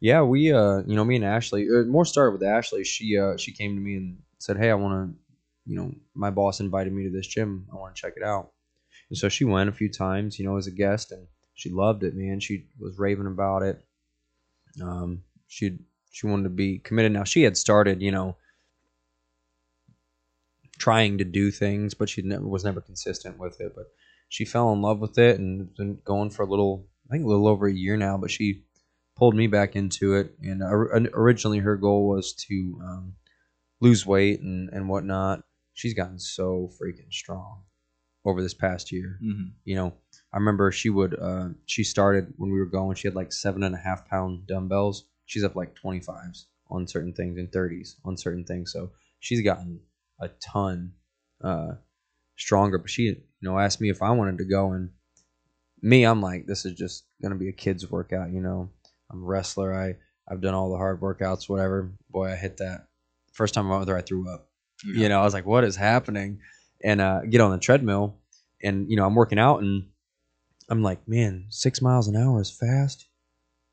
Yeah, 0.00 0.22
we 0.22 0.52
uh, 0.52 0.82
you 0.86 0.94
know, 0.96 1.04
me 1.04 1.16
and 1.16 1.24
Ashley. 1.24 1.66
Uh, 1.68 1.84
more 1.84 2.04
started 2.04 2.32
with 2.32 2.42
Ashley. 2.42 2.84
She 2.84 3.16
uh, 3.18 3.36
she 3.38 3.52
came 3.52 3.74
to 3.76 3.80
me 3.80 3.94
and 3.96 4.18
said, 4.38 4.58
"Hey, 4.58 4.70
I 4.70 4.74
want 4.74 4.94
to, 5.14 5.18
you 5.64 5.76
know, 5.76 5.92
my 6.14 6.30
boss 6.30 6.60
invited 6.60 6.92
me 6.92 7.04
to 7.04 7.10
this 7.10 7.26
gym. 7.26 7.66
I 7.72 7.76
want 7.76 7.94
to 7.96 8.00
check 8.02 8.14
it 8.16 8.22
out." 8.22 8.50
And 9.10 9.16
so 9.16 9.28
she 9.30 9.44
went 9.44 9.70
a 9.70 9.72
few 9.72 9.90
times, 9.90 10.38
you 10.38 10.44
know, 10.44 10.56
as 10.58 10.66
a 10.66 10.70
guest, 10.70 11.12
and 11.12 11.26
she 11.54 11.70
loved 11.70 12.02
it, 12.04 12.14
man. 12.14 12.40
She 12.40 12.66
was 12.78 12.98
raving 12.98 13.26
about 13.26 13.62
it. 13.62 13.82
Um, 14.82 15.22
she 15.46 15.78
she 16.14 16.28
wanted 16.28 16.44
to 16.44 16.50
be 16.50 16.78
committed. 16.78 17.10
Now 17.10 17.24
she 17.24 17.42
had 17.42 17.56
started, 17.56 18.00
you 18.00 18.12
know, 18.12 18.36
trying 20.78 21.18
to 21.18 21.24
do 21.24 21.50
things, 21.50 21.92
but 21.92 22.08
she 22.08 22.22
never 22.22 22.46
was 22.46 22.64
never 22.64 22.80
consistent 22.80 23.36
with 23.36 23.60
it. 23.60 23.72
But 23.74 23.86
she 24.28 24.44
fell 24.44 24.72
in 24.72 24.80
love 24.80 25.00
with 25.00 25.18
it 25.18 25.40
and 25.40 25.74
been 25.74 25.98
going 26.04 26.30
for 26.30 26.44
a 26.44 26.48
little, 26.48 26.86
I 27.08 27.12
think 27.12 27.24
a 27.24 27.26
little 27.26 27.48
over 27.48 27.66
a 27.66 27.72
year 27.74 27.96
now. 27.96 28.16
But 28.16 28.30
she 28.30 28.62
pulled 29.16 29.34
me 29.34 29.48
back 29.48 29.74
into 29.74 30.14
it, 30.14 30.36
and 30.40 31.10
originally 31.14 31.58
her 31.58 31.76
goal 31.76 32.08
was 32.08 32.32
to 32.48 32.80
um, 32.84 33.14
lose 33.80 34.06
weight 34.06 34.40
and 34.40 34.70
and 34.72 34.88
whatnot. 34.88 35.42
She's 35.72 35.94
gotten 35.94 36.20
so 36.20 36.70
freaking 36.80 37.12
strong. 37.12 37.64
over 38.24 38.42
this 38.42 38.54
past 38.54 38.90
year. 38.92 39.18
Mm-hmm. 39.22 39.48
You 39.64 39.76
know, 39.76 39.94
I 40.32 40.38
remember 40.38 40.70
she 40.72 40.90
would 40.90 41.18
uh, 41.20 41.48
she 41.66 41.84
started 41.84 42.34
when 42.36 42.52
we 42.52 42.58
were 42.58 42.66
going. 42.66 42.96
She 42.96 43.08
had 43.08 43.14
like 43.14 43.32
seven 43.32 43.62
and 43.62 43.74
a 43.74 43.78
half 43.78 44.08
pound 44.08 44.46
dumbbells. 44.46 45.06
She's 45.26 45.44
up 45.44 45.56
like 45.56 45.74
twenty 45.74 46.00
fives 46.00 46.46
on 46.70 46.86
certain 46.86 47.12
things 47.12 47.38
and 47.38 47.52
thirties 47.52 47.96
on 48.04 48.16
certain 48.16 48.44
things. 48.44 48.72
So 48.72 48.90
she's 49.20 49.42
gotten 49.42 49.80
a 50.20 50.28
ton 50.28 50.92
uh, 51.42 51.72
stronger. 52.36 52.78
But 52.78 52.90
she, 52.90 53.02
you 53.02 53.22
know, 53.42 53.58
asked 53.58 53.80
me 53.80 53.90
if 53.90 54.02
I 54.02 54.10
wanted 54.10 54.38
to 54.38 54.44
go, 54.44 54.72
and 54.72 54.90
me, 55.82 56.04
I'm 56.04 56.22
like, 56.22 56.46
this 56.46 56.64
is 56.64 56.74
just 56.74 57.04
gonna 57.22 57.34
be 57.34 57.48
a 57.48 57.52
kid's 57.52 57.90
workout. 57.90 58.30
You 58.30 58.40
know, 58.40 58.70
I'm 59.10 59.22
a 59.22 59.26
wrestler. 59.26 59.74
I 59.74 59.96
I've 60.28 60.40
done 60.40 60.54
all 60.54 60.70
the 60.70 60.78
hard 60.78 61.00
workouts, 61.00 61.48
whatever. 61.48 61.92
Boy, 62.10 62.32
I 62.32 62.36
hit 62.36 62.58
that 62.58 62.86
first 63.32 63.54
time 63.54 63.70
I 63.70 63.76
went 63.76 63.86
there. 63.86 63.96
I 63.96 64.02
threw 64.02 64.32
up. 64.32 64.48
You 64.84 65.08
know, 65.08 65.20
I 65.20 65.24
was 65.24 65.34
like, 65.34 65.46
what 65.46 65.64
is 65.64 65.76
happening? 65.76 66.40
And 66.82 67.00
uh, 67.00 67.22
get 67.22 67.40
on 67.40 67.52
the 67.52 67.58
treadmill, 67.58 68.18
and 68.62 68.90
you 68.90 68.96
know, 68.96 69.06
I'm 69.06 69.14
working 69.14 69.38
out, 69.38 69.60
and 69.60 69.86
I'm 70.68 70.82
like, 70.82 71.06
man, 71.06 71.46
six 71.48 71.80
miles 71.80 72.08
an 72.08 72.16
hour 72.16 72.40
is 72.40 72.50
fast. 72.50 73.06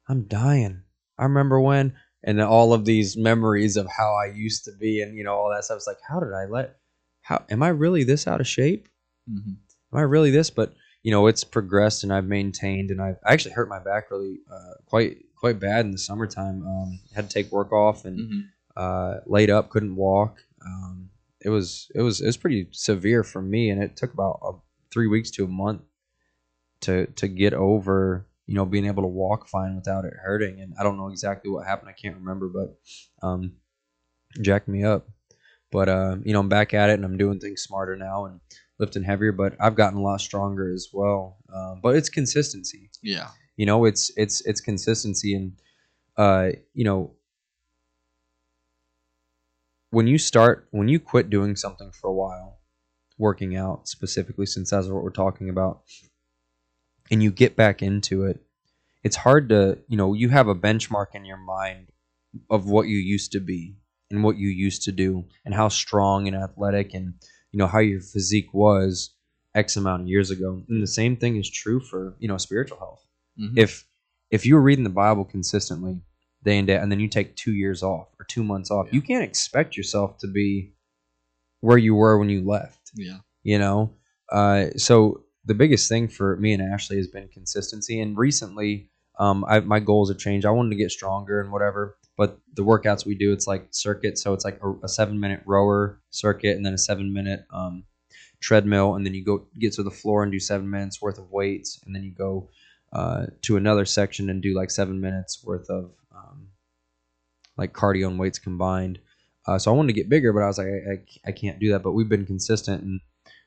I'm 0.07 0.23
dying. 0.23 0.83
I 1.21 1.25
remember 1.25 1.61
when, 1.61 1.93
and 2.23 2.37
then 2.39 2.47
all 2.47 2.73
of 2.73 2.83
these 2.83 3.15
memories 3.15 3.77
of 3.77 3.87
how 3.87 4.13
I 4.13 4.33
used 4.35 4.65
to 4.65 4.71
be, 4.77 5.01
and 5.01 5.15
you 5.15 5.23
know, 5.23 5.33
all 5.33 5.49
that 5.51 5.63
stuff. 5.63 5.77
It's 5.77 5.87
like, 5.87 5.97
how 6.07 6.19
did 6.19 6.33
I 6.33 6.45
let? 6.45 6.77
How 7.21 7.45
am 7.49 7.63
I 7.63 7.69
really 7.69 8.03
this 8.03 8.27
out 8.27 8.41
of 8.41 8.47
shape? 8.47 8.89
Mm-hmm. 9.29 9.51
Am 9.93 9.99
I 9.99 10.01
really 10.01 10.31
this? 10.31 10.49
But 10.49 10.73
you 11.03 11.11
know, 11.11 11.27
it's 11.27 11.43
progressed, 11.43 12.03
and 12.03 12.11
I've 12.11 12.25
maintained, 12.25 12.91
and 12.91 13.01
I've 13.01 13.17
I 13.25 13.33
actually 13.33 13.53
hurt 13.53 13.69
my 13.69 13.79
back 13.79 14.11
really 14.11 14.39
uh, 14.51 14.73
quite 14.85 15.17
quite 15.39 15.59
bad 15.59 15.85
in 15.85 15.91
the 15.91 15.97
summertime. 15.97 16.65
Um, 16.65 16.99
had 17.15 17.29
to 17.29 17.33
take 17.33 17.51
work 17.51 17.71
off 17.71 18.05
and 18.05 18.19
Mm-hmm. 18.19 18.39
uh, 18.75 19.13
laid 19.25 19.49
up, 19.49 19.69
couldn't 19.69 19.95
walk. 19.95 20.37
Um, 20.65 21.09
it 21.39 21.49
was 21.49 21.89
it 21.95 22.01
was 22.01 22.19
it 22.21 22.25
was 22.25 22.37
pretty 22.37 22.67
severe 22.71 23.23
for 23.23 23.41
me, 23.41 23.69
and 23.69 23.81
it 23.81 23.95
took 23.95 24.13
about 24.13 24.39
uh 24.43 24.57
three 24.91 25.07
weeks 25.07 25.31
to 25.31 25.45
a 25.45 25.47
month 25.47 25.81
to 26.81 27.05
to 27.15 27.27
get 27.27 27.53
over 27.53 28.25
you 28.47 28.55
know 28.55 28.65
being 28.65 28.85
able 28.85 29.03
to 29.03 29.07
walk 29.07 29.47
fine 29.47 29.75
without 29.75 30.05
it 30.05 30.13
hurting. 30.21 30.59
And 30.61 30.73
I 30.79 30.83
don't 30.83 30.97
know 30.97 31.09
exactly 31.09 31.51
what 31.51 31.65
happened. 31.67 31.89
I 31.89 31.93
can't 31.93 32.17
remember, 32.17 32.49
but 32.49 32.77
um, 33.25 33.53
jacked 34.41 34.67
me 34.67 34.83
up. 34.83 35.09
But 35.71 35.89
uh, 35.89 36.17
you 36.23 36.33
know 36.33 36.39
I'm 36.39 36.49
back 36.49 36.73
at 36.73 36.89
it, 36.89 36.93
and 36.93 37.05
I'm 37.05 37.17
doing 37.17 37.39
things 37.39 37.61
smarter 37.61 37.95
now 37.95 38.25
and 38.25 38.39
lifting 38.79 39.03
heavier. 39.03 39.31
But 39.31 39.55
I've 39.59 39.75
gotten 39.75 39.99
a 39.99 40.01
lot 40.01 40.21
stronger 40.21 40.71
as 40.73 40.89
well. 40.91 41.37
Um, 41.53 41.79
but 41.81 41.95
it's 41.95 42.09
consistency 42.09 42.89
Yeah. 43.01 43.29
you 43.57 43.65
know 43.65 43.85
it's 43.85 44.11
it's 44.17 44.41
it's 44.45 44.61
consistency 44.61 45.35
and 45.35 45.53
uh 46.17 46.49
you 46.73 46.83
know 46.83 47.13
when 49.91 50.07
you 50.07 50.17
start 50.17 50.67
when 50.71 50.87
you 50.87 50.99
quit 50.99 51.29
doing 51.29 51.55
something 51.55 51.91
for 51.91 52.07
a 52.09 52.13
while 52.13 52.59
working 53.17 53.55
out 53.55 53.87
specifically 53.87 54.45
since 54.45 54.69
that's 54.71 54.87
what 54.87 55.03
we're 55.03 55.09
talking 55.09 55.49
about 55.49 55.81
and 57.11 57.21
you 57.21 57.31
get 57.31 57.55
back 57.55 57.81
into 57.81 58.23
it 58.25 58.41
it's 59.03 59.15
hard 59.17 59.49
to 59.49 59.77
you 59.87 59.97
know 59.97 60.13
you 60.13 60.29
have 60.29 60.47
a 60.47 60.55
benchmark 60.55 61.07
in 61.13 61.25
your 61.25 61.37
mind 61.37 61.91
of 62.49 62.67
what 62.69 62.87
you 62.87 62.97
used 62.97 63.31
to 63.33 63.39
be 63.39 63.75
and 64.09 64.23
what 64.23 64.37
you 64.37 64.49
used 64.49 64.83
to 64.83 64.91
do 64.91 65.25
and 65.45 65.53
how 65.53 65.67
strong 65.67 66.27
and 66.27 66.35
athletic 66.35 66.93
and 66.93 67.13
you 67.51 67.57
know 67.59 67.67
how 67.67 67.79
your 67.79 68.01
physique 68.01 68.53
was 68.53 69.13
x 69.53 69.75
amount 69.75 70.01
of 70.03 70.07
years 70.07 70.31
ago 70.31 70.63
and 70.69 70.81
the 70.81 70.87
same 70.87 71.15
thing 71.17 71.35
is 71.35 71.49
true 71.49 71.79
for 71.79 72.15
you 72.19 72.27
know 72.27 72.37
spiritual 72.37 72.77
health 72.79 73.05
Mhm. 73.39 73.57
if 73.57 73.85
if 74.29 74.45
you're 74.45 74.61
reading 74.61 74.83
the 74.85 74.89
Bible 74.89 75.25
consistently 75.25 76.01
day 76.43 76.57
and 76.57 76.65
day, 76.67 76.75
and 76.77 76.89
then 76.91 76.99
you 77.01 77.07
take 77.09 77.35
two 77.35 77.51
years 77.53 77.83
off 77.83 78.07
or 78.19 78.25
two 78.25 78.43
months 78.43 78.71
off, 78.71 78.87
Yeah. 78.87 78.95
you 78.95 79.01
can't 79.01 79.23
expect 79.23 79.75
yourself 79.77 80.17
to 80.19 80.27
be 80.27 80.73
where 81.59 81.77
you 81.77 81.93
were 81.95 82.17
when 82.17 82.29
you 82.29 82.41
left. 82.43 82.91
Yeah. 82.95 83.19
You 83.43 83.59
know, 83.59 83.93
uh, 84.31 84.67
so 84.77 85.23
the 85.45 85.53
biggest 85.53 85.89
thing 85.89 86.07
for 86.07 86.35
me 86.37 86.53
and 86.53 86.61
Ashley 86.61 86.97
has 86.97 87.07
been 87.07 87.27
consistency. 87.27 87.99
And 87.99 88.17
recently, 88.17 88.89
um, 89.19 89.43
I, 89.47 89.59
my 89.59 89.79
goals 89.79 90.09
have 90.09 90.19
changed. 90.19 90.45
I 90.45 90.51
wanted 90.51 90.69
to 90.69 90.75
get 90.75 90.91
stronger 90.91 91.41
and 91.41 91.51
whatever, 91.51 91.97
but 92.17 92.39
the 92.53 92.63
workouts 92.63 93.05
we 93.05 93.15
do, 93.15 93.33
it's 93.33 93.47
like 93.47 93.67
circuit. 93.71 94.17
So 94.17 94.33
it's 94.33 94.45
like 94.45 94.59
a, 94.63 94.73
a 94.83 94.87
seven 94.87 95.19
minute 95.19 95.41
rower 95.45 95.99
circuit, 96.09 96.55
and 96.55 96.65
then 96.65 96.73
a 96.73 96.77
seven 96.77 97.13
minute 97.13 97.45
um, 97.53 97.83
treadmill, 98.39 98.95
and 98.95 99.05
then 99.05 99.13
you 99.13 99.23
go 99.23 99.47
get 99.59 99.73
to 99.73 99.83
the 99.83 99.91
floor 99.91 100.23
and 100.23 100.31
do 100.31 100.39
seven 100.39 100.69
minutes 100.69 101.01
worth 101.01 101.17
of 101.17 101.31
weights, 101.31 101.79
and 101.85 101.95
then 101.95 102.03
you 102.03 102.11
go 102.11 102.49
uh, 102.93 103.27
to 103.43 103.57
another 103.57 103.85
section 103.85 104.29
and 104.29 104.41
do 104.41 104.55
like 104.55 104.71
seven 104.71 104.99
minutes 104.99 105.43
worth 105.43 105.69
of 105.69 105.91
um, 106.15 106.47
like 107.57 107.73
cardio 107.73 108.07
and 108.07 108.19
weights 108.19 108.39
combined. 108.39 108.99
Uh, 109.47 109.57
so 109.57 109.71
I 109.71 109.75
wanted 109.75 109.93
to 109.93 109.99
get 109.99 110.09
bigger, 110.09 110.33
but 110.33 110.43
I 110.43 110.47
was 110.47 110.57
like, 110.57 110.67
I, 110.67 110.91
I, 110.91 110.97
I 111.27 111.31
can't 111.31 111.59
do 111.59 111.71
that. 111.71 111.83
But 111.83 111.91
we've 111.91 112.09
been 112.09 112.25
consistent, 112.25 112.83
and 112.83 113.01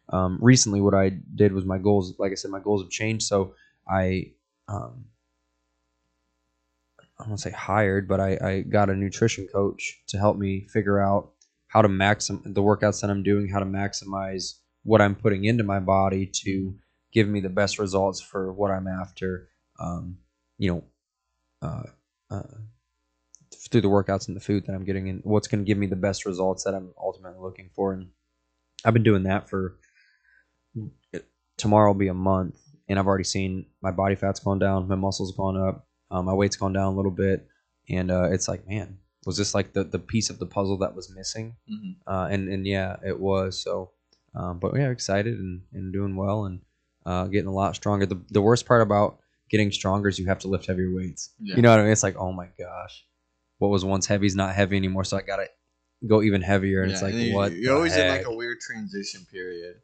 um, 0.09 0.39
recently 0.41 0.81
what 0.81 0.95
I 0.95 1.11
did 1.35 1.53
was 1.53 1.65
my 1.65 1.79
goals. 1.79 2.15
Like 2.19 2.33
I 2.33 2.35
said, 2.35 2.51
my 2.51 2.61
goals 2.61 2.83
have 2.83 2.91
changed. 2.91 3.27
So 3.27 3.55
I, 3.89 4.33
um, 4.69 5.07
I 7.19 7.27
don't 7.27 7.39
say 7.39 7.51
hired, 7.51 8.09
but 8.09 8.21
I, 8.21 8.39
I 8.43 8.61
got 8.61 8.91
a 8.91 8.95
nutrition 8.95 9.47
coach 9.47 10.03
to 10.09 10.19
help 10.19 10.37
me 10.37 10.67
figure 10.73 11.01
out 11.01 11.31
how 11.69 11.83
to 11.83 11.89
maxim 11.89 12.43
the 12.45 12.63
workouts 12.63 13.01
that 13.01 13.11
I'm 13.11 13.23
doing, 13.23 13.49
how 13.49 13.59
to 13.61 13.65
maximize 13.65 14.55
what 14.83 15.01
I'm 15.01 15.15
putting 15.15 15.45
into 15.45 15.65
my 15.65 15.81
body 15.81 16.27
to 16.45 16.75
give 17.13 17.29
me 17.29 17.41
the 17.41 17.49
best 17.49 17.79
results 17.79 18.21
for 18.21 18.53
what 18.53 18.71
I'm 18.71 18.87
after. 18.87 19.49
Um, 19.81 20.19
you 20.59 20.71
know, 20.73 20.85
uh, 21.63 21.83
uh, 22.31 22.43
through 23.71 23.81
the 23.81 23.89
workouts 23.89 24.29
and 24.29 24.37
the 24.37 24.41
food 24.41 24.67
that 24.67 24.75
I'm 24.75 24.85
getting, 24.85 25.09
and 25.09 25.21
what's 25.25 25.49
going 25.49 25.65
to 25.65 25.67
give 25.67 25.79
me 25.79 25.87
the 25.87 25.97
best 25.97 26.27
results 26.27 26.65
that 26.65 26.75
I'm 26.75 26.93
ultimately 27.01 27.41
looking 27.41 27.71
for. 27.75 27.93
And 27.93 28.09
I've 28.85 28.95
been 28.95 29.03
doing 29.03 29.23
that 29.25 29.49
for 29.49 29.79
tomorrow 31.65 31.89
will 31.91 31.99
be 31.99 32.09
a 32.09 32.15
month, 32.15 32.57
and 32.89 32.99
I've 32.99 33.07
already 33.07 33.25
seen 33.25 33.65
my 33.81 33.91
body 33.91 34.15
fat's 34.15 34.39
gone 34.41 34.59
down, 34.59 34.87
my 34.87 34.95
muscles 34.97 35.33
gone 35.35 35.57
up, 35.57 35.87
um, 36.11 36.27
my 36.27 36.35
weight's 36.35 36.57
gone 36.57 36.75
down 36.75 36.93
a 36.93 36.97
little 36.97 37.11
bit, 37.11 37.47
and 37.89 38.11
uh, 38.11 38.29
it's 38.31 38.49
like, 38.49 38.69
man, 38.69 38.99
was 39.25 39.39
this 39.39 39.55
like 39.55 39.73
the 39.73 39.85
the 39.85 39.99
piece 39.99 40.29
of 40.29 40.39
the 40.39 40.45
puzzle 40.47 40.77
that 40.79 40.95
was 40.95 41.09
missing? 41.09 41.57
Mm-hmm. 41.73 41.93
uh, 42.07 42.27
and 42.29 42.49
and 42.51 42.67
yeah, 42.67 42.97
it 43.05 43.19
was. 43.19 43.59
So, 43.65 43.93
um, 44.35 44.59
but 44.59 44.77
yeah, 44.77 44.91
excited 44.91 45.39
and, 45.39 45.63
and 45.73 45.91
doing 45.91 46.17
well 46.17 46.45
and 46.45 46.61
uh, 47.07 47.25
getting 47.29 47.49
a 47.49 47.53
lot 47.63 47.75
stronger. 47.77 48.05
The 48.05 48.21
the 48.31 48.43
worst 48.43 48.67
part 48.67 48.83
about 48.83 49.19
getting 49.49 49.73
stronger 49.73 50.09
is 50.11 50.19
you 50.19 50.27
have 50.27 50.41
to 50.41 50.49
lift 50.49 50.67
heavier 50.67 50.93
weights. 50.95 51.31
Yeah. 51.41 51.57
You 51.57 51.63
know 51.63 51.71
what 51.71 51.81
I 51.81 51.83
mean? 51.85 51.93
It's 51.93 52.03
like, 52.03 52.17
oh 52.19 52.33
my 52.33 52.49
gosh, 52.59 53.05
what 53.59 53.69
was 53.69 53.85
once 53.85 54.07
heavy 54.07 54.27
is 54.27 54.37
not 54.37 54.55
heavy 54.55 54.77
anymore, 54.77 55.05
so 55.05 55.17
I 55.17 55.23
gotta 55.23 55.47
go 56.07 56.21
even 56.21 56.43
heavier. 56.43 56.83
And 56.83 56.93
it's 56.93 57.01
like, 57.01 57.15
and 57.15 57.23
you- 57.23 57.35
what? 57.35 57.53
You're 57.53 57.75
always 57.75 57.97
in 57.97 58.09
like 58.09 58.27
a 58.27 58.35
weird 58.35 58.61
transition 58.61 59.27
period 59.33 59.77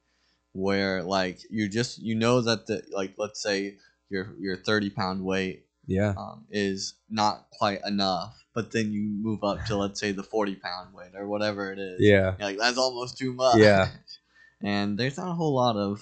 where 0.53 1.03
like 1.03 1.39
you 1.51 1.69
just 1.69 1.99
you 1.99 2.15
know 2.15 2.41
that 2.41 2.67
the 2.67 2.83
like 2.93 3.15
let's 3.19 3.43
say 3.43 3.77
your 4.09 4.35
your 4.39 4.57
30 4.57 4.91
pound 4.91 5.25
weight 5.25 5.65
yeah, 5.87 6.15
um, 6.17 6.45
is 6.51 6.95
not 7.09 7.47
quite 7.53 7.81
enough, 7.87 8.37
but 8.55 8.71
then 8.73 8.93
you 8.93 9.03
move 9.03 9.43
up 9.43 9.65
to 9.67 9.77
let's 9.77 9.99
say 10.01 10.13
the 10.13 10.23
40 10.23 10.57
pound 10.57 10.95
weight 10.95 11.13
or 11.17 11.27
whatever 11.29 11.73
it 11.73 11.79
is. 11.79 12.01
yeah, 12.01 12.35
You're 12.39 12.49
like 12.49 12.59
that's 12.59 12.79
almost 12.79 13.19
too 13.19 13.33
much. 13.33 13.59
Yeah. 13.59 13.89
and 14.63 14.97
there's 14.99 15.17
not 15.17 15.31
a 15.31 15.35
whole 15.35 15.55
lot 15.55 15.77
of 15.77 16.01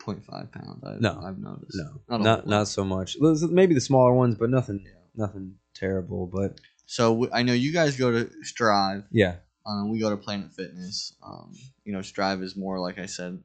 0.5 0.00 0.50
pounds. 0.50 0.82
I've, 0.84 1.00
No. 1.00 1.20
I've 1.24 1.38
noticed. 1.38 1.76
no, 1.76 2.00
Not 2.08 2.20
not 2.24 2.46
not, 2.46 2.68
so 2.68 2.84
much. 2.84 3.16
Maybe 3.20 3.74
the 3.74 3.80
smaller 3.80 4.12
ones, 4.14 4.34
but 4.36 4.50
nothing, 4.50 4.80
Yeah. 4.84 4.92
nothing 5.14 5.56
terrible. 5.74 6.26
But 6.26 6.60
So 6.86 7.10
w- 7.12 7.30
I 7.32 7.42
know 7.44 7.52
you 7.52 7.72
guys 7.72 7.96
go 7.96 8.10
to 8.10 8.30
Strive. 8.42 9.04
yeah, 9.12 9.36
Um, 9.64 9.90
we 9.90 10.00
go 10.00 10.10
to 10.10 10.16
Planet 10.16 10.52
Fitness. 10.52 11.14
Um, 11.24 11.52
you 11.84 11.92
know, 11.92 12.02
Strive 12.02 12.42
is 12.42 12.56
more 12.56 12.80
like 12.80 12.98
I 12.98 13.06
said, 13.06 13.38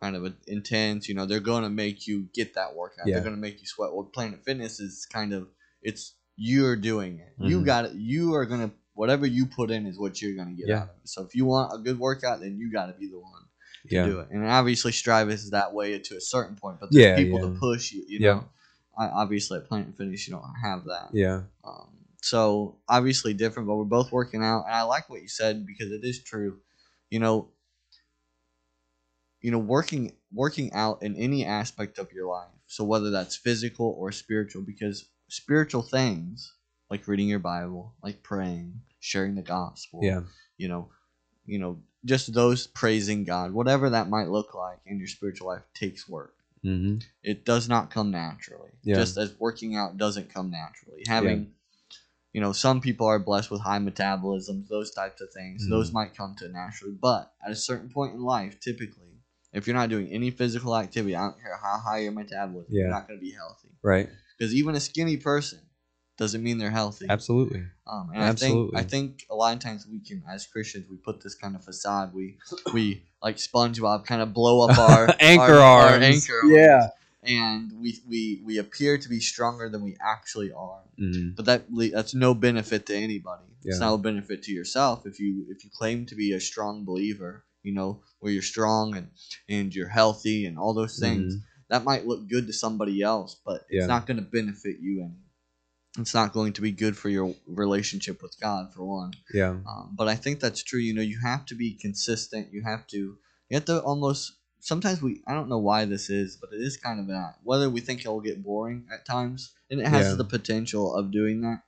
kind 0.00 0.16
of 0.16 0.32
intense. 0.46 1.08
You 1.08 1.14
know, 1.14 1.26
they're 1.26 1.40
going 1.40 1.62
to 1.64 1.70
make 1.70 2.06
you 2.06 2.28
get 2.34 2.54
that 2.54 2.74
workout. 2.74 3.06
Yeah. 3.06 3.14
They're 3.14 3.24
going 3.24 3.34
to 3.34 3.40
make 3.40 3.60
you 3.60 3.66
sweat. 3.66 3.92
Well, 3.92 4.04
Planet 4.04 4.44
Fitness 4.44 4.80
is 4.80 5.06
kind 5.06 5.32
of 5.32 5.48
it's 5.82 6.14
you're 6.36 6.76
doing 6.76 7.18
it. 7.18 7.34
You 7.38 7.60
Mhm. 7.60 7.66
got 7.66 7.84
it. 7.86 7.94
You 7.94 8.34
are 8.34 8.46
gonna 8.46 8.70
whatever 8.94 9.26
you 9.26 9.46
put 9.46 9.70
in 9.70 9.86
is 9.86 9.98
what 9.98 10.20
you're 10.22 10.34
gonna 10.36 10.54
get 10.54 10.68
Yeah. 10.68 10.78
out 10.82 10.90
of 10.90 10.96
it. 11.02 11.08
So 11.08 11.22
if 11.22 11.34
you 11.34 11.44
want 11.44 11.72
a 11.72 11.78
good 11.78 11.98
workout, 11.98 12.40
then 12.40 12.58
you 12.58 12.70
got 12.72 12.86
to 12.86 12.92
be 12.94 13.08
the 13.08 13.18
one 13.18 13.42
to 13.88 13.94
yeah, 13.94 14.04
do 14.04 14.20
it. 14.20 14.28
And 14.30 14.44
obviously, 14.44 14.92
Strive 14.92 15.30
is 15.30 15.50
that 15.50 15.72
way 15.72 15.98
to 15.98 16.16
a 16.16 16.20
certain 16.20 16.54
point. 16.56 16.78
But 16.80 16.90
there's 16.92 17.24
people 17.24 17.40
to 17.40 17.58
push 17.58 17.92
you. 17.92 18.04
You 18.08 18.18
Yeah. 18.20 18.34
know, 18.34 18.48
I, 18.98 19.06
obviously 19.08 19.58
at 19.58 19.68
Planet 19.68 19.96
Fitness 19.96 20.26
you 20.28 20.34
don't 20.34 20.44
have 20.62 20.84
that. 20.86 21.10
yeah, 21.12 21.42
Um, 21.64 21.90
so 22.22 22.78
obviously 22.88 23.34
different, 23.34 23.68
but 23.68 23.76
we're 23.76 23.84
both 23.84 24.10
working 24.12 24.42
out, 24.42 24.64
and 24.66 24.74
I 24.74 24.82
like 24.82 25.08
what 25.08 25.22
you 25.22 25.28
said 25.28 25.64
because 25.66 25.90
it 25.92 26.02
is 26.04 26.22
true. 26.22 26.60
You 27.10 27.20
know, 27.20 27.48
you 29.40 29.50
know, 29.50 29.58
working 29.58 30.12
working 30.32 30.72
out 30.72 31.02
in 31.02 31.16
any 31.16 31.44
aspect 31.44 31.98
of 31.98 32.12
your 32.12 32.26
life. 32.28 32.50
So 32.66 32.84
whether 32.84 33.10
that's 33.10 33.36
physical 33.36 33.96
or 33.98 34.12
spiritual, 34.12 34.62
because 34.62 35.08
spiritual 35.28 35.82
things 35.82 36.54
like 36.90 37.06
reading 37.08 37.28
your 37.28 37.38
Bible, 37.38 37.94
like 38.02 38.22
praying, 38.22 38.80
sharing 39.00 39.34
the 39.34 39.42
gospel, 39.42 40.00
yeah, 40.02 40.20
you 40.56 40.68
know, 40.68 40.90
you 41.46 41.58
know, 41.58 41.80
just 42.04 42.32
those 42.32 42.66
praising 42.66 43.24
God, 43.24 43.52
whatever 43.52 43.90
that 43.90 44.08
might 44.08 44.28
look 44.28 44.54
like 44.54 44.78
in 44.86 44.98
your 44.98 45.08
spiritual 45.08 45.48
life, 45.48 45.62
takes 45.74 46.08
work 46.08 46.34
hmm 46.62 46.98
it 47.22 47.44
does 47.44 47.68
not 47.68 47.90
come 47.90 48.10
naturally. 48.10 48.70
Yeah. 48.82 48.96
Just 48.96 49.16
as 49.18 49.34
working 49.38 49.76
out 49.76 49.96
doesn't 49.96 50.32
come 50.32 50.50
naturally. 50.50 51.02
Having, 51.06 51.52
you 52.32 52.40
know, 52.40 52.52
some 52.52 52.80
people 52.80 53.06
are 53.06 53.18
blessed 53.18 53.50
with 53.50 53.60
high 53.60 53.78
metabolisms, 53.78 54.68
those 54.68 54.90
types 54.92 55.20
of 55.20 55.32
things. 55.32 55.66
Mhm. 55.66 55.70
Those 55.70 55.92
might 55.92 56.14
come 56.14 56.34
to 56.36 56.48
naturally. 56.48 56.94
But 56.94 57.32
at 57.44 57.50
a 57.50 57.56
certain 57.56 57.90
point 57.90 58.14
in 58.14 58.22
life, 58.22 58.60
typically, 58.60 59.07
If 59.58 59.66
you're 59.66 59.76
not 59.76 59.90
doing 59.90 60.08
any 60.08 60.30
physical 60.30 60.76
activity, 60.76 61.14
I 61.16 61.22
don't 61.26 61.40
care 61.40 61.58
how 61.62 61.78
high 61.78 61.98
your 61.98 62.12
metabolism, 62.12 62.72
you're 62.72 62.88
not 62.88 63.06
going 63.08 63.18
to 63.20 63.24
be 63.24 63.32
healthy. 63.32 63.68
Right. 63.82 64.08
Because 64.38 64.54
even 64.54 64.74
a 64.74 64.80
skinny 64.80 65.16
person 65.16 65.60
doesn't 66.16 66.42
mean 66.42 66.58
they're 66.58 66.70
healthy. 66.70 67.06
Absolutely. 67.08 67.62
Um, 67.86 68.10
and 68.14 68.22
Absolutely. 68.22 68.76
I 68.78 68.82
think 68.82 68.86
I 68.86 68.88
think 68.88 69.26
a 69.30 69.34
lot 69.34 69.54
of 69.54 69.60
times 69.60 69.86
we 69.90 70.00
can, 70.00 70.22
as 70.32 70.46
Christians, 70.46 70.86
we 70.90 70.96
put 70.96 71.20
this 71.22 71.34
kind 71.34 71.54
of 71.56 71.64
facade. 71.64 72.12
We 72.14 72.38
we 72.72 73.02
like 73.22 73.36
SpongeBob, 73.36 74.04
kind 74.06 74.22
of 74.22 74.32
blow 74.32 74.66
up 74.68 74.78
our 74.90 75.08
Anchor 75.20 75.54
our, 75.54 75.60
our 75.60 75.88
arms. 75.92 76.04
anchor 76.04 76.40
arms, 76.42 76.52
Yeah. 76.54 76.88
and 77.22 77.72
we, 77.80 77.98
we 78.08 78.42
we 78.44 78.58
appear 78.58 78.98
to 78.98 79.08
be 79.08 79.20
stronger 79.20 79.68
than 79.68 79.82
we 79.82 79.96
actually 80.00 80.50
are. 80.52 80.82
Mhm. 81.00 81.36
But 81.36 81.44
that 81.46 81.64
that's 81.92 82.14
no 82.14 82.34
benefit 82.34 82.86
to 82.86 82.94
anybody. 82.96 83.44
It's 83.64 83.80
not 83.80 83.94
a 83.94 83.98
benefit 83.98 84.42
to 84.44 84.52
yourself 84.52 85.04
if 85.04 85.18
you 85.20 85.46
if 85.50 85.64
you 85.64 85.70
claim 85.70 86.06
to 86.06 86.14
be 86.14 86.32
a 86.32 86.40
strong 86.40 86.84
believer. 86.84 87.44
You 87.68 87.74
know 87.74 88.00
where 88.20 88.32
you're 88.32 88.50
strong 88.54 88.96
and 88.98 89.08
and 89.56 89.74
you're 89.74 89.94
healthy 90.00 90.46
and 90.46 90.58
all 90.58 90.72
those 90.74 90.96
things. 90.98 91.34
Mhm. 91.34 91.42
That 91.72 91.84
might 91.90 92.06
look 92.10 92.22
good 92.34 92.46
to 92.46 92.52
somebody 92.64 92.96
else, 93.12 93.32
but 93.48 93.58
Yeah. 93.70 93.80
it's 93.80 93.88
not 93.94 94.06
going 94.06 94.16
to 94.24 94.28
benefit 94.38 94.76
you 94.80 94.94
any. 95.06 95.20
It's 96.02 96.14
not 96.20 96.32
going 96.32 96.52
to 96.54 96.62
be 96.68 96.72
good 96.84 96.96
for 96.96 97.10
your 97.16 97.34
relationship 97.64 98.22
with 98.22 98.34
God, 98.40 98.72
for 98.74 98.84
one. 99.00 99.12
Yeah. 99.40 99.54
Um, 99.70 99.84
but 100.00 100.06
I 100.08 100.16
think 100.22 100.40
that's 100.40 100.62
true. 100.62 100.80
You 100.88 100.94
know, 100.94 101.02
you 101.12 101.18
have 101.32 101.44
to 101.50 101.54
be 101.64 101.70
consistent. 101.86 102.44
You 102.54 102.62
have 102.72 102.86
to, 102.94 102.96
you 103.48 103.54
have 103.58 103.66
to 103.66 103.82
almost. 103.82 104.22
Sometimes 104.60 105.00
we, 105.02 105.22
I 105.26 105.32
don't 105.34 105.48
know 105.52 105.58
why 105.70 105.84
this 105.84 106.08
is, 106.10 106.36
but 106.40 106.50
it 106.52 106.60
is 106.68 106.76
kind 106.76 106.98
of 107.00 107.06
that. 107.08 107.32
Whether 107.44 107.68
we 107.70 107.80
think 107.80 108.00
it'll 108.00 108.20
get 108.30 108.42
boring 108.42 108.86
at 108.94 109.04
times, 109.04 109.40
and 109.70 109.80
it 109.80 109.86
has 109.86 110.06
Yeah. 110.08 110.14
the 110.16 110.24
potential 110.36 110.94
of 110.98 111.10
doing 111.20 111.42
that, 111.42 111.60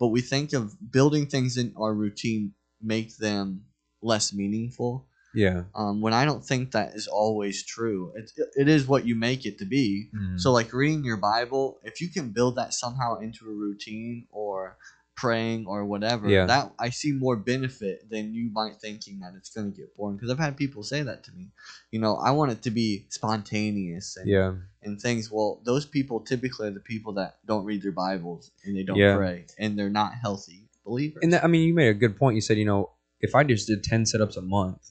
but 0.00 0.08
we 0.08 0.20
think 0.22 0.52
of 0.52 0.64
building 0.98 1.26
things 1.26 1.56
in 1.56 1.74
our 1.76 1.92
routine 2.04 2.54
make 2.80 3.16
them 3.18 3.64
less 4.02 4.32
meaningful. 4.32 5.06
Yeah. 5.34 5.64
Um, 5.74 6.00
when 6.00 6.12
I 6.12 6.24
don't 6.24 6.44
think 6.44 6.72
that 6.72 6.94
is 6.94 7.06
always 7.06 7.64
true. 7.64 8.12
It, 8.16 8.30
it 8.56 8.68
is 8.68 8.86
what 8.88 9.06
you 9.06 9.14
make 9.14 9.46
it 9.46 9.58
to 9.58 9.64
be. 9.64 10.08
Mhm. 10.14 10.40
So 10.40 10.50
like 10.52 10.72
reading 10.72 11.04
your 11.04 11.16
Bible, 11.18 11.78
if 11.84 12.00
you 12.00 12.08
can 12.08 12.30
build 12.30 12.56
that 12.56 12.74
somehow 12.74 13.18
into 13.20 13.46
a 13.48 13.52
routine 13.52 14.26
or 14.30 14.76
praying 15.16 15.66
or 15.66 15.84
whatever, 15.84 16.28
Yeah. 16.28 16.46
that 16.46 16.72
I 16.78 16.88
see 16.90 17.12
more 17.12 17.36
benefit 17.36 18.08
than 18.10 18.32
you 18.32 18.50
might 18.50 18.76
thinking 18.80 19.20
that 19.20 19.34
it's 19.36 19.50
going 19.50 19.70
to 19.70 19.76
get 19.76 19.94
boring. 19.94 20.16
Because 20.16 20.30
I've 20.30 20.38
had 20.38 20.56
people 20.56 20.82
say 20.82 21.02
that 21.02 21.22
to 21.24 21.32
me. 21.32 21.52
You 21.90 22.00
know, 22.00 22.16
I 22.16 22.30
want 22.30 22.52
it 22.52 22.62
to 22.62 22.70
be 22.70 23.04
spontaneous 23.10 24.16
and, 24.16 24.28
yeah. 24.28 24.54
and 24.82 25.00
things. 25.00 25.30
Well, 25.30 25.60
those 25.64 25.84
people 25.86 26.20
typically 26.20 26.68
are 26.68 26.72
the 26.72 26.80
people 26.80 27.12
that 27.14 27.36
don't 27.46 27.64
read 27.64 27.82
their 27.82 27.92
Bibles 27.92 28.50
and 28.64 28.76
they 28.76 28.82
don't 28.82 28.96
Yeah. 28.96 29.16
pray 29.16 29.46
and 29.58 29.78
they're 29.78 29.90
not 29.90 30.14
healthy 30.14 30.68
believers. 30.84 31.20
And 31.22 31.32
that, 31.32 31.44
I 31.44 31.46
mean, 31.48 31.66
you 31.68 31.74
made 31.74 31.88
a 31.88 31.94
good 31.94 32.16
point. 32.16 32.34
You 32.34 32.40
said, 32.40 32.58
you 32.58 32.64
know, 32.64 32.90
if 33.20 33.34
I 33.34 33.44
just 33.44 33.66
did 33.66 33.84
ten 33.84 34.06
sit-ups 34.06 34.36
a 34.36 34.42
month, 34.42 34.90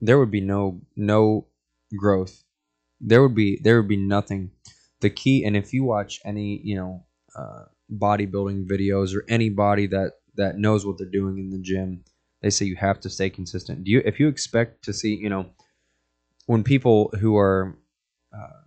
there 0.00 0.18
would 0.18 0.30
be 0.30 0.40
no 0.40 0.80
no 0.96 1.46
growth. 1.96 2.42
There 3.00 3.22
would 3.22 3.34
be 3.34 3.58
there 3.62 3.80
would 3.80 3.88
be 3.88 3.96
nothing. 3.96 4.50
The 5.00 5.10
key, 5.10 5.44
and 5.44 5.56
if 5.56 5.72
you 5.72 5.84
watch 5.84 6.20
any, 6.24 6.60
you 6.64 6.76
know, 6.76 7.04
uh, 7.36 7.64
bodybuilding 7.92 8.66
videos 8.66 9.14
or 9.14 9.24
anybody 9.28 9.86
that 9.88 10.12
that 10.36 10.58
knows 10.58 10.86
what 10.86 10.98
they're 10.98 11.06
doing 11.06 11.38
in 11.38 11.50
the 11.50 11.58
gym, 11.58 12.04
they 12.40 12.50
say 12.50 12.64
you 12.64 12.76
have 12.76 13.00
to 13.00 13.10
stay 13.10 13.28
consistent. 13.30 13.84
Do 13.84 13.90
you? 13.90 14.02
If 14.04 14.18
you 14.18 14.28
expect 14.28 14.84
to 14.84 14.92
see, 14.92 15.14
you 15.14 15.28
know, 15.28 15.50
when 16.46 16.64
people 16.64 17.12
who 17.20 17.36
are, 17.36 17.76
uh, 18.34 18.62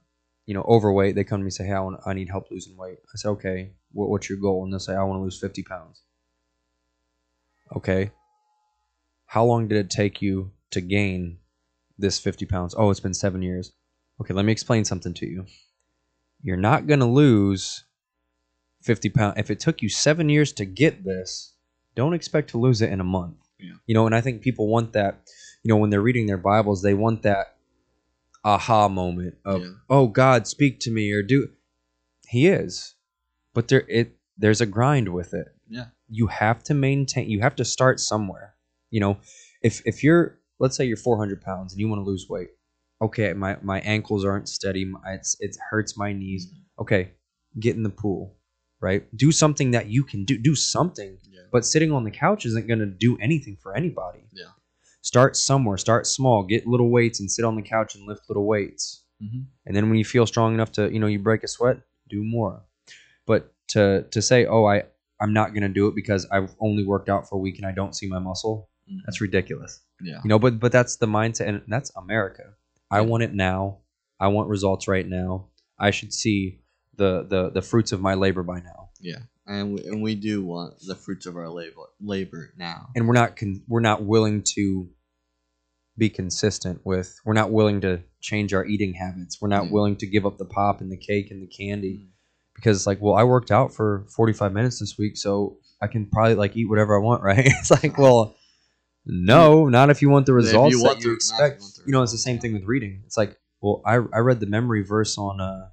you 0.46 0.54
know, 0.54 0.63
overweight, 0.63 1.16
they 1.16 1.24
come 1.24 1.40
to 1.40 1.44
me 1.44 1.48
and 1.48 1.54
say, 1.54 1.66
"Hey, 1.66 1.74
I, 1.74 1.80
want, 1.80 2.02
I 2.06 2.13
need 2.13 2.30
help 2.30 2.52
losing 2.52 2.78
weight." 2.78 3.00
I 3.13 3.18
say, 3.18 3.30
"Okay, 3.30 3.72
what, 3.92 4.10
what's 4.10 4.30
your 4.30 4.38
goal?" 4.38 4.63
And 4.63 4.72
they'll 4.72 4.80
say, 4.80 4.96
"I 4.96 5.04
want 5.04 5.20
to 5.20 5.24
lose 5.24 5.40
fifty 5.40 5.63
pounds." 5.63 6.04
Okay. 7.76 8.12
How 9.26 9.44
long 9.44 9.68
did 9.68 9.78
it 9.78 9.90
take 9.90 10.22
you 10.22 10.52
to 10.71 10.82
gain 10.82 11.38
this 11.97 12.19
50 12.19 12.45
pounds? 12.45 12.75
Oh, 12.77 12.89
it's 12.89 12.99
been 12.99 13.13
seven 13.13 13.41
years. 13.41 13.71
Okay, 14.21 14.34
let 14.34 14.45
me 14.45 14.51
explain 14.51 14.86
something 14.86 15.13
to 15.15 15.25
you. 15.27 15.45
You're 16.41 16.58
not 16.58 16.88
going 16.88 16.99
to 16.99 17.06
lose 17.06 17.84
50 18.84 19.10
pounds. 19.10 19.36
If 19.38 19.49
it 19.51 19.60
took 19.60 19.82
you 19.82 19.89
seven 19.89 20.30
years 20.30 20.51
to 20.53 20.65
get 20.65 21.03
this, 21.03 21.53
don't 21.95 22.13
expect 22.13 22.49
to 22.51 22.58
lose 22.58 22.82
it 22.82 22.91
in 22.91 22.99
a 22.99 23.03
month. 23.06 23.38
Yeah. 23.60 23.73
You 23.86 23.95
know, 23.95 24.06
and 24.06 24.15
I 24.15 24.21
think 24.21 24.41
people 24.41 24.67
want 24.67 24.93
that, 24.93 25.21
you 25.63 25.69
know, 25.69 25.77
when 25.77 25.89
they're 25.89 26.01
reading 26.01 26.27
their 26.27 26.38
Bibles, 26.38 26.82
they 26.82 26.93
want 26.93 27.23
that 27.23 27.56
aha 28.43 28.88
moment 28.88 29.36
of, 29.45 29.62
Yeah. 29.62 29.71
oh, 29.89 30.08
God, 30.08 30.47
speak 30.47 30.80
to 30.82 30.91
me 30.91 31.12
or 31.12 31.23
do. 31.23 31.49
He 32.27 32.47
is. 32.47 32.95
But 33.53 33.67
there, 33.67 33.84
it, 33.88 34.15
there's 34.38 34.62
a 34.62 34.65
grind 34.65 35.10
with 35.13 35.34
it 35.34 35.47
yeah. 35.67 35.86
you 36.10 36.27
have 36.27 36.63
to 36.63 36.73
maintain 36.73 37.30
you 37.30 37.41
have 37.41 37.56
to 37.56 37.65
start 37.65 37.99
somewhere 37.99 38.53
you 38.91 38.99
know 38.99 39.17
if 39.62 39.82
if 39.86 40.03
you're 40.03 40.37
let's 40.60 40.76
say 40.76 40.86
you're 40.86 40.98
400 40.98 41.41
pounds 41.41 41.74
and 41.74 41.80
you 41.80 41.88
want 41.88 42.00
to 42.00 42.06
lose 42.10 42.28
weight. 42.30 42.50
Okay 43.02 43.34
my 43.34 43.58
my 43.62 43.80
ankles 43.82 44.26
aren't 44.26 44.50
steady 44.50 44.91
it's 45.08 45.36
it 45.39 45.58
hurts 45.70 45.98
my 45.98 46.13
knees. 46.13 46.52
Okay 46.80 47.12
get 47.60 47.76
in 47.76 47.84
the 47.84 47.89
pool 47.89 48.36
right? 48.80 49.06
Do 49.17 49.32
something 49.32 49.72
that 49.72 49.88
you 49.88 50.04
can 50.04 50.24
do 50.24 50.38
do 50.38 50.56
something. 50.56 51.17
Yeah. 51.30 51.41
but 51.52 51.65
sitting 51.65 51.91
on 51.91 52.04
the 52.04 52.12
couch 52.12 52.46
isn't 52.46 52.67
going 52.67 52.80
to 52.80 52.86
do 52.86 53.17
anything 53.20 53.58
for 53.62 53.76
anybody. 53.76 54.20
Yeah. 54.32 54.52
start 55.02 55.36
somewhere 55.36 55.78
start 55.78 56.06
small 56.08 56.43
get 56.43 56.67
little 56.67 56.89
weights 56.89 57.20
and 57.20 57.32
sit 57.32 57.46
on 57.46 57.56
the 57.56 57.62
couch 57.62 57.96
and 57.96 58.06
lift 58.08 58.22
little 58.30 58.46
weights. 58.46 59.04
Hmm 59.20 59.43
and 59.65 59.76
then 59.76 59.89
when 59.89 59.98
you 59.98 60.06
feel 60.06 60.26
strong 60.26 60.54
enough 60.54 60.72
to 60.74 60.91
you 60.91 61.00
know 61.00 61.08
you 61.08 61.20
break 61.20 61.43
a 61.43 61.48
sweat 61.48 61.78
do 62.10 62.24
more. 62.24 62.63
But 63.26 63.54
to 63.70 64.06
to 64.12 64.22
say 64.22 64.46
oh 64.46 64.65
i 64.65 64.84
i'm 65.22 65.34
not 65.34 65.50
going 65.54 65.63
to 65.63 65.70
do 65.70 65.88
it 65.88 65.96
because 65.96 66.26
i've 66.32 66.56
only 66.60 66.84
worked 66.86 67.10
out 67.10 67.28
for 67.28 67.36
a 67.36 67.39
week 67.39 67.58
and 67.58 67.65
i 67.67 67.72
don't 67.72 67.96
see 67.96 68.08
my 68.08 68.20
muscle 68.20 68.70
that's 69.06 69.20
ridiculous 69.20 69.82
Yeah. 70.02 70.20
you 70.24 70.30
know 70.30 70.40
but 70.40 70.60
but 70.60 70.72
that's 70.72 70.98
the 70.98 71.08
mindset 71.08 71.48
and 71.50 71.62
that's 71.68 71.92
america 71.98 72.44
i 72.92 73.02
want 73.02 73.24
it 73.24 73.34
now 73.34 73.80
i 74.20 74.28
want 74.28 74.48
results 74.50 74.88
right 74.88 75.08
now 75.08 75.48
i 75.80 75.90
should 75.92 76.14
see 76.14 76.60
the 76.96 77.26
the 77.28 77.50
the 77.50 77.62
fruits 77.62 77.92
of 77.92 78.02
my 78.02 78.14
labor 78.14 78.44
by 78.44 78.60
now 78.60 78.90
Yeah. 79.02 79.20
And 79.50 79.74
we, 79.76 79.80
and 79.86 80.02
we 80.04 80.16
do 80.16 80.44
want 80.44 80.74
the 80.86 80.94
fruits 80.96 81.26
of 81.26 81.38
our 81.38 81.50
labor 81.50 81.84
labor 82.02 82.54
now. 82.58 82.90
and 82.96 83.08
we're 83.08 83.14
not 83.14 83.38
con- 83.38 83.64
we're 83.68 83.80
not 83.80 84.04
willing 84.04 84.44
to 84.56 84.90
be 85.98 86.10
consistent 86.10 86.82
with 86.86 87.20
we're 87.26 87.34
not 87.34 87.52
willing 87.52 87.82
to 87.82 88.02
change 88.22 88.54
our 88.54 88.66
eating 88.66 88.94
habits 88.94 89.42
we're 89.42 89.48
not 89.48 89.66
Yeah. 89.66 89.72
willing 89.72 89.96
to 89.98 90.06
give 90.06 90.26
up 90.26 90.38
the 90.38 90.46
pop 90.46 90.82
and 90.82 90.92
the 90.92 90.98
cake 90.98 91.32
and 91.32 91.42
the 91.42 91.48
candy 91.48 91.96
Mm. 91.98 92.10
because 92.56 92.78
it's 92.78 92.86
like 92.88 93.02
well 93.02 93.16
i 93.16 93.24
worked 93.24 93.50
out 93.52 93.74
for 93.74 94.06
45 94.16 94.54
minutes 94.54 94.80
this 94.80 94.96
week 94.98 95.18
so 95.18 95.58
i 95.82 95.88
can 95.88 96.06
probably 96.06 96.36
like 96.36 96.56
eat 96.56 96.70
whatever 96.70 96.96
i 96.96 97.02
want 97.02 97.24
right 97.24 97.46
it's 97.46 97.72
like 97.72 97.98
well 97.98 98.36
no 99.10 99.67
not 99.67 99.89
if 99.89 100.02
you 100.02 100.10
want 100.10 100.26
the 100.26 100.34
If 100.34 100.43
you 100.43 100.52
results 100.52 100.84
want 100.84 101.00
that 101.00 101.06
you 101.06 101.13
expect. 101.13 101.62
you 101.62 101.67
you 101.88 101.91
know 101.93 102.04
it's 102.04 102.12
the 102.12 102.17
same 102.17 102.39
thing 102.39 102.54
with 102.54 102.63
reading. 102.65 103.02
It's 103.06 103.17
like 103.17 103.38
well 103.62 103.82
i, 103.86 103.93
I 103.96 104.20
read 104.20 104.39
the 104.39 104.46
memory 104.48 104.84
verse 104.84 105.17
on 105.17 105.39
uh 105.41 105.70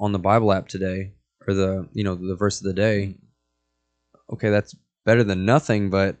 on 0.00 0.12
the 0.12 0.18
bible 0.18 0.52
app 0.52 0.68
today 0.68 1.12
or 1.46 1.54
the 1.54 1.88
you 1.92 2.04
know 2.04 2.14
the 2.14 2.36
verse 2.36 2.60
of 2.60 2.64
the 2.64 2.72
day. 2.72 3.16
Okay 4.32 4.50
that's 4.50 4.74
better 5.04 5.22
than 5.24 5.44
nothing 5.44 5.90
but 5.90 6.16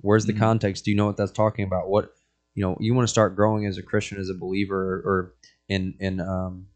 where's 0.00 0.26
the 0.26 0.32
Mhm. 0.32 0.38
context? 0.38 0.84
Do 0.84 0.90
you 0.90 0.96
know 0.96 1.06
what 1.06 1.16
that's 1.16 1.32
talking 1.32 1.64
about? 1.64 1.88
What 1.88 2.12
you 2.54 2.62
know 2.62 2.76
you 2.80 2.94
want 2.94 3.06
to 3.06 3.10
start 3.12 3.34
growing 3.36 3.64
as 3.66 3.78
a 3.78 3.82
christian 3.82 4.18
as 4.18 4.28
a 4.28 4.34
believer 4.34 5.00
or 5.04 5.34
in 5.68 5.94
in 6.00 6.20
um 6.20 6.66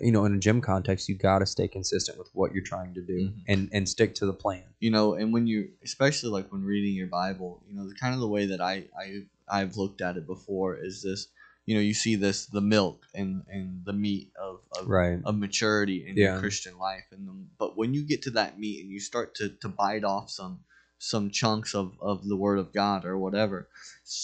you 0.00 0.12
know 0.12 0.24
in 0.24 0.34
a 0.34 0.38
gym 0.38 0.60
context 0.60 1.08
you 1.08 1.14
got 1.14 1.40
to 1.40 1.46
stay 1.46 1.68
consistent 1.68 2.18
with 2.18 2.28
what 2.32 2.52
you're 2.54 2.64
trying 2.64 2.94
to 2.94 3.00
do 3.02 3.18
Mhm. 3.28 3.42
and 3.48 3.68
and 3.72 3.88
stick 3.88 4.14
to 4.16 4.26
the 4.26 4.32
plan 4.32 4.64
you 4.80 4.90
know 4.90 5.14
and 5.14 5.32
when 5.32 5.46
you 5.46 5.68
especially 5.84 6.30
like 6.30 6.50
when 6.52 6.64
reading 6.64 6.94
your 6.94 7.06
bible 7.06 7.62
you 7.68 7.74
know 7.74 7.88
the 7.88 7.94
kind 7.94 8.14
of 8.14 8.20
the 8.20 8.28
way 8.28 8.46
that 8.46 8.60
i 8.60 8.84
i 8.98 9.22
i've 9.48 9.76
looked 9.76 10.00
at 10.00 10.16
it 10.16 10.26
before 10.26 10.76
is 10.76 11.02
this 11.02 11.28
you 11.66 11.74
know 11.74 11.80
you 11.80 11.94
see 11.94 12.16
this 12.16 12.46
the 12.46 12.60
milk 12.60 13.04
and 13.14 13.42
and 13.48 13.84
the 13.84 13.92
meat 13.92 14.32
of 14.40 14.60
of, 14.78 14.88
right 14.88 15.20
of 15.24 15.36
maturity 15.36 16.06
in 16.08 16.16
Yeah. 16.16 16.32
your 16.32 16.40
christian 16.40 16.78
life 16.78 17.04
and 17.12 17.26
then, 17.28 17.48
but 17.58 17.76
when 17.76 17.92
you 17.94 18.02
get 18.02 18.22
to 18.22 18.30
that 18.30 18.58
meat 18.58 18.80
and 18.82 18.90
you 18.90 19.00
start 19.00 19.34
to 19.36 19.50
to 19.60 19.68
bite 19.68 20.04
off 20.04 20.30
some 20.30 20.60
some 20.98 21.30
chunks 21.30 21.74
of 21.74 21.92
of 22.00 22.26
the 22.28 22.36
word 22.36 22.58
of 22.58 22.72
god 22.72 23.04
or 23.04 23.16
whatever 23.18 23.68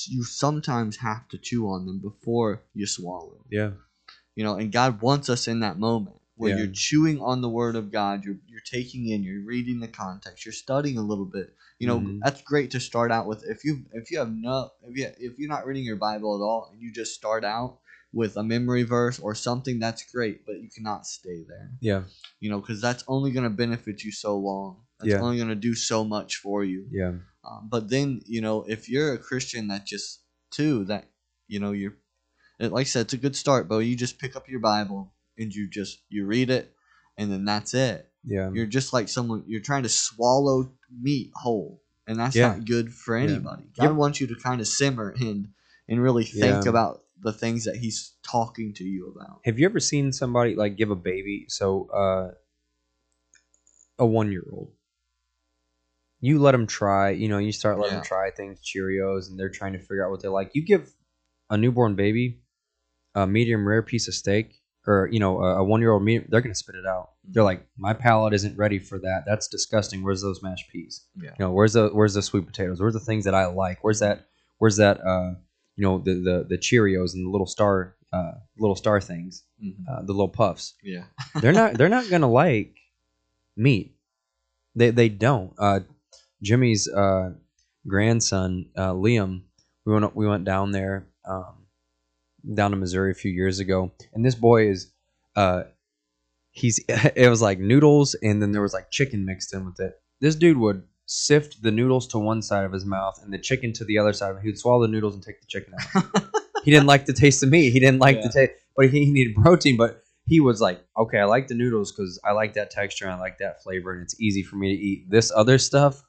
you 0.09 0.25
sometimes 0.25 0.97
have 0.99 1.29
to 1.29 1.39
chew 1.39 1.69
on 1.69 1.87
them 1.87 1.99
before 2.01 2.63
you 2.75 2.87
swallow 2.87 3.45
yeah 3.51 3.71
you 4.37 4.45
know 4.45 4.55
and 4.57 4.71
god 4.71 5.01
wants 5.03 5.29
us 5.29 5.49
in 5.49 5.59
that 5.61 5.79
moment 5.79 6.17
where 6.37 6.51
Yeah. 6.51 6.59
you're 6.65 6.73
chewing 6.73 7.19
on 7.21 7.41
the 7.41 7.49
word 7.49 7.75
of 7.77 7.91
god 7.91 8.25
you're, 8.25 8.39
you're 8.47 8.61
taking 8.71 9.09
in 9.09 9.23
you're 9.25 9.43
reading 9.45 9.81
the 9.81 9.89
context 9.89 10.45
you're 10.47 10.53
studying 10.53 10.97
a 10.99 11.03
little 11.03 11.25
bit. 11.39 11.49
You 11.81 11.87
know 11.89 12.01
Mhm. 12.01 12.21
that's 12.23 12.41
great 12.43 12.71
to 12.71 12.81
start 12.81 13.11
out 13.17 13.27
with. 13.27 13.41
If 13.45 13.63
you 13.65 13.85
if 13.93 14.11
you 14.11 14.19
have 14.19 14.33
no 14.33 14.71
if 14.89 14.97
you 14.97 15.07
if 15.19 15.39
you're 15.39 15.49
not 15.57 15.67
reading 15.67 15.85
your 15.85 15.97
bible 16.09 16.31
at 16.37 16.43
all 16.49 16.69
and 16.71 16.81
you 16.81 16.91
just 16.93 17.13
start 17.15 17.45
out 17.45 17.81
with 18.13 18.37
a 18.39 18.43
memory 18.43 18.83
verse 18.83 19.19
or 19.19 19.35
something 19.35 19.79
that's 19.79 20.03
great 20.11 20.47
but 20.47 20.57
you 20.63 20.69
cannot 20.75 21.07
stay 21.07 21.45
there. 21.47 21.69
Yeah. 21.81 22.03
You 22.41 22.49
know 22.51 22.61
because 22.61 22.81
that's 22.81 23.05
only 23.09 23.31
going 23.31 23.45
to 23.51 23.51
benefit 23.65 24.05
you 24.05 24.13
so 24.13 24.39
long. 24.39 24.71
That's 24.99 25.11
Yeah. 25.13 25.21
only 25.21 25.37
going 25.37 25.51
to 25.51 25.55
do 25.71 25.75
so 25.75 25.99
much 26.05 26.37
for 26.37 26.65
you. 26.65 26.87
Yeah. 26.91 27.15
Um, 27.45 27.69
but 27.75 27.91
then 27.91 28.23
you 28.25 28.41
know 28.41 28.57
if 28.75 28.89
you're 28.89 29.13
a 29.13 29.19
christian 29.19 29.69
that 29.69 29.83
just 29.87 30.09
too 30.51 30.85
that 30.85 31.05
you 31.53 31.59
know 31.61 31.73
you're 31.73 31.97
it- 32.59 32.73
like 32.73 32.83
i 32.83 32.85
said 32.85 33.03
it's 33.03 33.13
a 33.13 33.19
good 33.19 33.37
start 33.37 33.69
but 33.69 33.79
you 33.79 33.97
just 33.97 34.19
pick 34.19 34.35
up 34.37 34.49
your 34.49 34.61
bible 34.61 35.13
and 35.39 35.55
you 35.55 35.69
just 35.69 36.01
you 36.09 36.25
read 36.27 36.51
it 36.51 36.75
and 37.19 37.31
then 37.31 37.45
that's 37.45 37.75
it 37.75 38.11
yeah 38.25 38.51
you're 38.53 38.67
just 38.67 38.93
like 38.93 39.09
someone 39.09 39.43
you're 39.47 39.61
trying 39.61 39.83
to 39.83 39.89
swallow 39.89 40.71
meat 41.03 41.31
whole 41.35 41.83
and 42.07 42.19
that's 42.19 42.37
Yeah. 42.37 42.49
not 42.49 42.65
good 42.65 42.93
for 42.93 43.17
Yeah. 43.17 43.25
anybody 43.31 43.65
god 43.77 43.85
Yep. 43.91 43.93
wants 43.95 44.21
you 44.21 44.27
to 44.29 44.35
kind 44.37 44.61
of 44.61 44.67
simmer 44.69 45.15
and 45.21 45.49
and 45.89 46.03
really 46.03 46.25
think 46.25 46.65
Yeah. 46.65 46.71
about 46.71 47.05
the 47.21 47.33
things 47.33 47.65
that 47.65 47.77
he's 47.77 48.13
talking 48.23 48.75
to 48.75 48.85
you 48.85 49.09
about. 49.09 49.41
Have 49.47 49.59
you 49.59 49.65
ever 49.67 49.81
seen 49.81 50.13
somebody 50.13 50.55
like 50.55 50.77
give 50.77 50.91
a 50.91 50.97
baby? 50.97 51.47
So, 51.49 51.89
uh, 51.91 52.35
a 53.99 54.05
one 54.05 54.31
year 54.31 54.45
old, 54.53 54.73
you 56.21 56.39
let 56.39 56.53
them 56.53 56.67
try. 56.67 57.11
You 57.11 57.29
know, 57.29 57.39
you 57.39 57.53
start 57.53 57.79
letting 57.79 57.95
Yeah. 57.95 58.01
them 58.01 58.07
try 58.07 58.31
things, 58.31 58.61
Cheerios, 58.61 59.29
and 59.31 59.39
they're 59.39 59.49
trying 59.49 59.73
to 59.75 59.79
figure 59.79 60.05
out 60.05 60.11
what 60.11 60.23
they 60.23 60.29
like. 60.29 60.51
You 60.55 60.63
give 60.63 60.93
a 61.49 61.57
newborn 61.57 61.95
baby 61.95 62.43
a 63.17 63.27
medium 63.27 63.67
rare 63.67 63.83
piece 63.83 64.07
of 64.09 64.15
steak, 64.15 64.61
or 64.87 65.09
you 65.11 65.19
know, 65.19 65.41
a, 65.43 65.57
a 65.57 65.65
one 65.65 65.81
year 65.81 65.91
old, 65.91 66.05
meat, 66.05 66.31
they're 66.31 66.41
gonna 66.41 66.55
spit 66.55 66.77
it 66.77 66.87
out. 66.87 67.11
They're 67.25 67.43
like, 67.43 67.67
my 67.77 67.93
palate 67.93 68.35
isn't 68.35 68.57
ready 68.57 68.79
for 68.79 68.99
that. 69.01 69.25
That's 69.27 69.49
disgusting. 69.49 70.05
Where's 70.05 70.23
those 70.23 70.43
mashed 70.43 70.71
peas? 70.71 71.05
Yeah. 71.21 71.31
You 71.31 71.47
know, 71.47 71.51
where's 71.53 71.73
the 71.73 71.89
where's 71.89 72.15
the 72.15 72.23
sweet 72.23 72.47
potatoes? 72.47 72.81
Where's 72.81 72.95
the 72.95 73.01
things 73.01 73.25
that 73.25 73.35
I 73.35 73.47
like? 73.47 73.83
Where's 73.83 73.99
that? 74.01 74.27
Where's 74.59 74.77
that? 74.77 75.01
Uh, 75.05 75.35
you 75.75 75.83
know, 75.85 75.99
the 75.99 76.15
the 76.15 76.47
the 76.49 76.59
Cheerios 76.59 77.15
and 77.15 77.27
the 77.27 77.31
little 77.31 77.47
star, 77.47 77.97
uh, 78.13 78.33
little 78.59 78.77
star 78.77 79.01
things, 79.01 79.43
Mhm. 79.63 79.75
uh, 79.91 80.03
the 80.03 80.13
little 80.13 80.29
puffs. 80.29 80.75
Yeah. 80.83 81.05
They're 81.41 81.53
not 81.53 81.75
they're 81.75 81.89
not 81.89 82.09
gonna 82.09 82.31
like 82.31 82.77
meat. 83.57 83.97
They 84.75 84.91
they 84.91 85.09
don't. 85.09 85.53
Uh, 85.59 85.81
Jimmy's 86.43 86.87
uh, 86.89 87.33
grandson 87.87 88.67
uh, 88.77 88.93
Liam, 88.93 89.43
we 89.85 89.93
went 89.93 90.15
we 90.17 90.27
went 90.27 90.45
down 90.45 90.71
there, 90.71 91.07
um, 91.29 91.66
down 92.55 92.71
to 92.73 92.77
Missouri 92.77 93.11
a 93.11 93.15
few 93.15 93.31
years 93.31 93.59
ago, 93.61 93.93
and 94.15 94.25
this 94.25 94.35
boy 94.35 94.69
is, 94.69 94.93
uh, 95.35 95.65
he's 96.51 96.83
it 96.89 97.29
was 97.29 97.43
like 97.43 97.59
noodles 97.59 98.15
and 98.23 98.41
then 98.41 98.53
there 98.53 98.63
was 98.63 98.73
like 98.73 98.91
chicken 98.91 99.25
mixed 99.25 99.53
in 99.55 99.65
with 99.67 99.79
it. 99.81 99.95
This 100.21 100.35
dude 100.35 100.57
would 100.59 100.83
sift 101.07 101.63
the 101.63 101.71
noodles 101.71 102.07
to 102.09 102.19
one 102.19 102.43
side 102.43 102.65
of 102.65 102.73
his 102.73 102.85
mouth 102.85 103.19
and 103.23 103.33
the 103.33 103.39
chicken 103.39 103.73
to 103.75 103.85
the 103.85 103.99
other 103.99 104.13
side. 104.13 104.35
He'd 104.43 104.59
swallow 104.59 104.83
the 104.83 104.89
noodles 104.89 105.15
and 105.15 105.23
take 105.23 105.41
the 105.41 105.47
chicken 105.47 105.75
out. 105.95 106.05
he 106.65 106.71
didn't 106.71 106.87
like 106.87 107.07
the 107.07 107.13
taste 107.13 107.43
of 107.43 107.51
meat. 107.51 107.71
He 107.71 107.79
didn't 107.81 108.01
like 108.01 108.17
Yeah. 108.17 108.23
the 108.23 108.33
taste, 108.33 108.53
but 108.77 108.89
he, 108.89 109.05
he 109.05 109.13
needed 109.13 109.37
protein. 109.37 109.77
But 109.77 110.03
he 110.25 110.41
was 110.41 110.61
like, 110.61 110.85
okay, 110.99 111.19
I 111.19 111.25
like 111.25 111.47
the 111.49 111.55
noodles 111.55 111.93
because 111.93 112.19
I 112.25 112.33
like 112.33 112.55
that 112.55 112.71
texture 112.71 113.05
and 113.05 113.15
I 113.15 113.19
like 113.21 113.39
that 113.39 113.63
flavor, 113.63 113.93
and 113.93 114.03
it's 114.03 114.19
easy 114.21 114.43
for 114.43 114.57
me 114.57 114.75
to 114.75 114.83
eat. 114.83 115.11
This 115.11 115.31
other 115.37 115.59
stuff, 115.59 116.03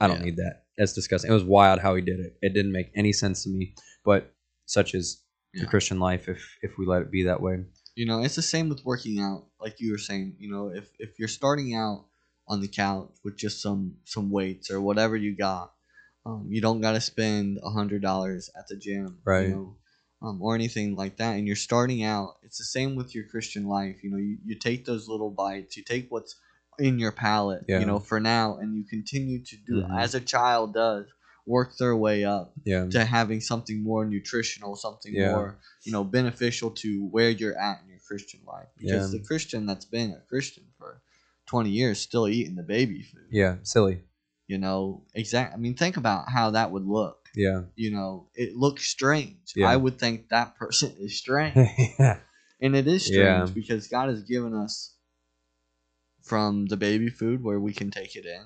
I 0.00 0.06
don't 0.06 0.18
Yeah. 0.18 0.24
need 0.26 0.36
that. 0.36 0.64
That's 0.78 0.92
disgusting. 0.92 1.30
It 1.30 1.34
was 1.34 1.42
wild 1.44 1.80
how 1.80 1.94
he 1.94 2.02
did 2.02 2.20
it. 2.20 2.36
It 2.42 2.52
didn't 2.54 2.72
make 2.72 2.90
any 2.94 3.12
sense 3.12 3.42
to 3.44 3.48
me. 3.48 3.74
But 4.04 4.32
such 4.66 4.94
is 4.94 5.22
the 5.54 5.66
Christian 5.66 5.98
life 5.98 6.28
if 6.28 6.58
if 6.62 6.76
we 6.76 6.84
let 6.86 7.02
it 7.02 7.10
be 7.10 7.22
that 7.24 7.40
way. 7.40 7.64
You 7.94 8.04
know, 8.04 8.22
it's 8.22 8.34
the 8.36 8.42
same 8.42 8.68
with 8.68 8.84
working 8.84 9.20
out. 9.20 9.46
Like 9.58 9.80
you 9.80 9.92
were 9.92 9.98
saying, 9.98 10.36
you 10.38 10.50
know, 10.50 10.68
if 10.68 10.90
if 10.98 11.18
you're 11.18 11.28
starting 11.28 11.74
out 11.74 12.04
on 12.46 12.60
the 12.60 12.68
couch 12.68 13.10
with 13.24 13.36
just 13.36 13.62
some 13.62 13.96
some 14.04 14.30
weights 14.30 14.70
or 14.70 14.80
whatever 14.80 15.16
you 15.16 15.34
got, 15.34 15.72
um, 16.26 16.46
you 16.50 16.60
don't 16.60 16.80
got 16.82 16.92
to 16.92 17.00
spend 17.00 17.58
a 17.62 17.70
hundred 17.70 18.02
dollars 18.02 18.50
at 18.58 18.66
the 18.68 18.76
gym, 18.76 19.18
Right. 19.24 19.44
You 19.48 19.54
know, 19.54 19.76
um, 20.22 20.42
or 20.42 20.54
anything 20.54 20.94
like 20.94 21.16
that. 21.16 21.36
And 21.36 21.46
you're 21.46 21.56
starting 21.56 22.02
out. 22.04 22.36
It's 22.42 22.58
the 22.58 22.64
same 22.64 22.96
with 22.96 23.14
your 23.14 23.24
Christian 23.24 23.66
life. 23.66 24.02
You 24.04 24.10
know, 24.10 24.18
you, 24.18 24.38
you 24.44 24.56
take 24.58 24.84
those 24.84 25.08
little 25.08 25.30
bites. 25.30 25.76
You 25.76 25.82
take 25.82 26.06
what's 26.10 26.36
in 26.78 26.98
your 26.98 27.12
palate. 27.12 27.64
Yeah. 27.66 27.80
You 27.80 27.86
know, 27.86 27.98
for 27.98 28.20
now, 28.20 28.58
and 28.58 28.76
you 28.76 28.84
continue 28.84 29.42
to 29.42 29.56
do 29.56 29.82
Mhm. 29.82 29.98
as 29.98 30.14
a 30.14 30.20
child 30.20 30.74
does, 30.74 31.06
work 31.46 31.76
their 31.78 31.96
way 31.96 32.24
up 32.24 32.52
Yeah. 32.64 32.86
to 32.88 33.04
having 33.04 33.40
something 33.40 33.82
more 33.82 34.04
nutritional, 34.04 34.74
something 34.76 35.14
Yeah. 35.14 35.32
more 35.32 35.58
you 35.84 35.92
know 35.92 36.04
beneficial 36.04 36.70
to 36.82 37.06
where 37.06 37.30
you're 37.30 37.56
at 37.58 37.82
in 37.82 37.88
your 37.90 38.00
Christian 38.00 38.40
life. 38.46 38.68
Because 38.76 39.12
Yeah. 39.12 39.18
the 39.20 39.24
Christian 39.24 39.64
that's 39.66 39.84
been 39.84 40.10
a 40.12 40.20
Christian 40.28 40.64
for 40.78 41.00
twenty 41.46 41.70
years 41.70 42.00
still 42.00 42.26
eating 42.28 42.56
the 42.56 42.62
baby 42.64 43.02
food. 43.02 43.28
Yeah. 43.30 43.56
Silly. 43.62 44.02
You 44.48 44.58
know, 44.58 45.04
exact. 45.14 45.54
I 45.54 45.56
mean, 45.56 45.74
think 45.74 45.96
about 45.96 46.28
how 46.30 46.50
that 46.52 46.70
would 46.70 46.84
look. 46.86 47.28
Yeah. 47.34 47.62
You 47.74 47.90
know, 47.90 48.28
it 48.34 48.56
looks 48.56 48.86
strange. 48.86 49.52
Yeah. 49.56 49.68
I 49.68 49.76
would 49.76 49.98
think 49.98 50.28
that 50.30 50.54
person 50.56 50.94
is 51.00 51.16
strange, 51.18 51.54
yeah. 51.98 52.20
and 52.60 52.74
it 52.76 52.86
is 52.86 53.04
strange 53.06 53.48
Yeah. 53.48 53.54
because 53.54 53.88
God 53.88 54.08
has 54.08 54.22
given 54.22 54.54
us 54.54 54.94
from 56.22 56.66
the 56.66 56.76
baby 56.76 57.08
food 57.08 57.42
where 57.42 57.60
we 57.60 57.72
can 57.72 57.90
take 57.90 58.16
it 58.16 58.26
in. 58.26 58.44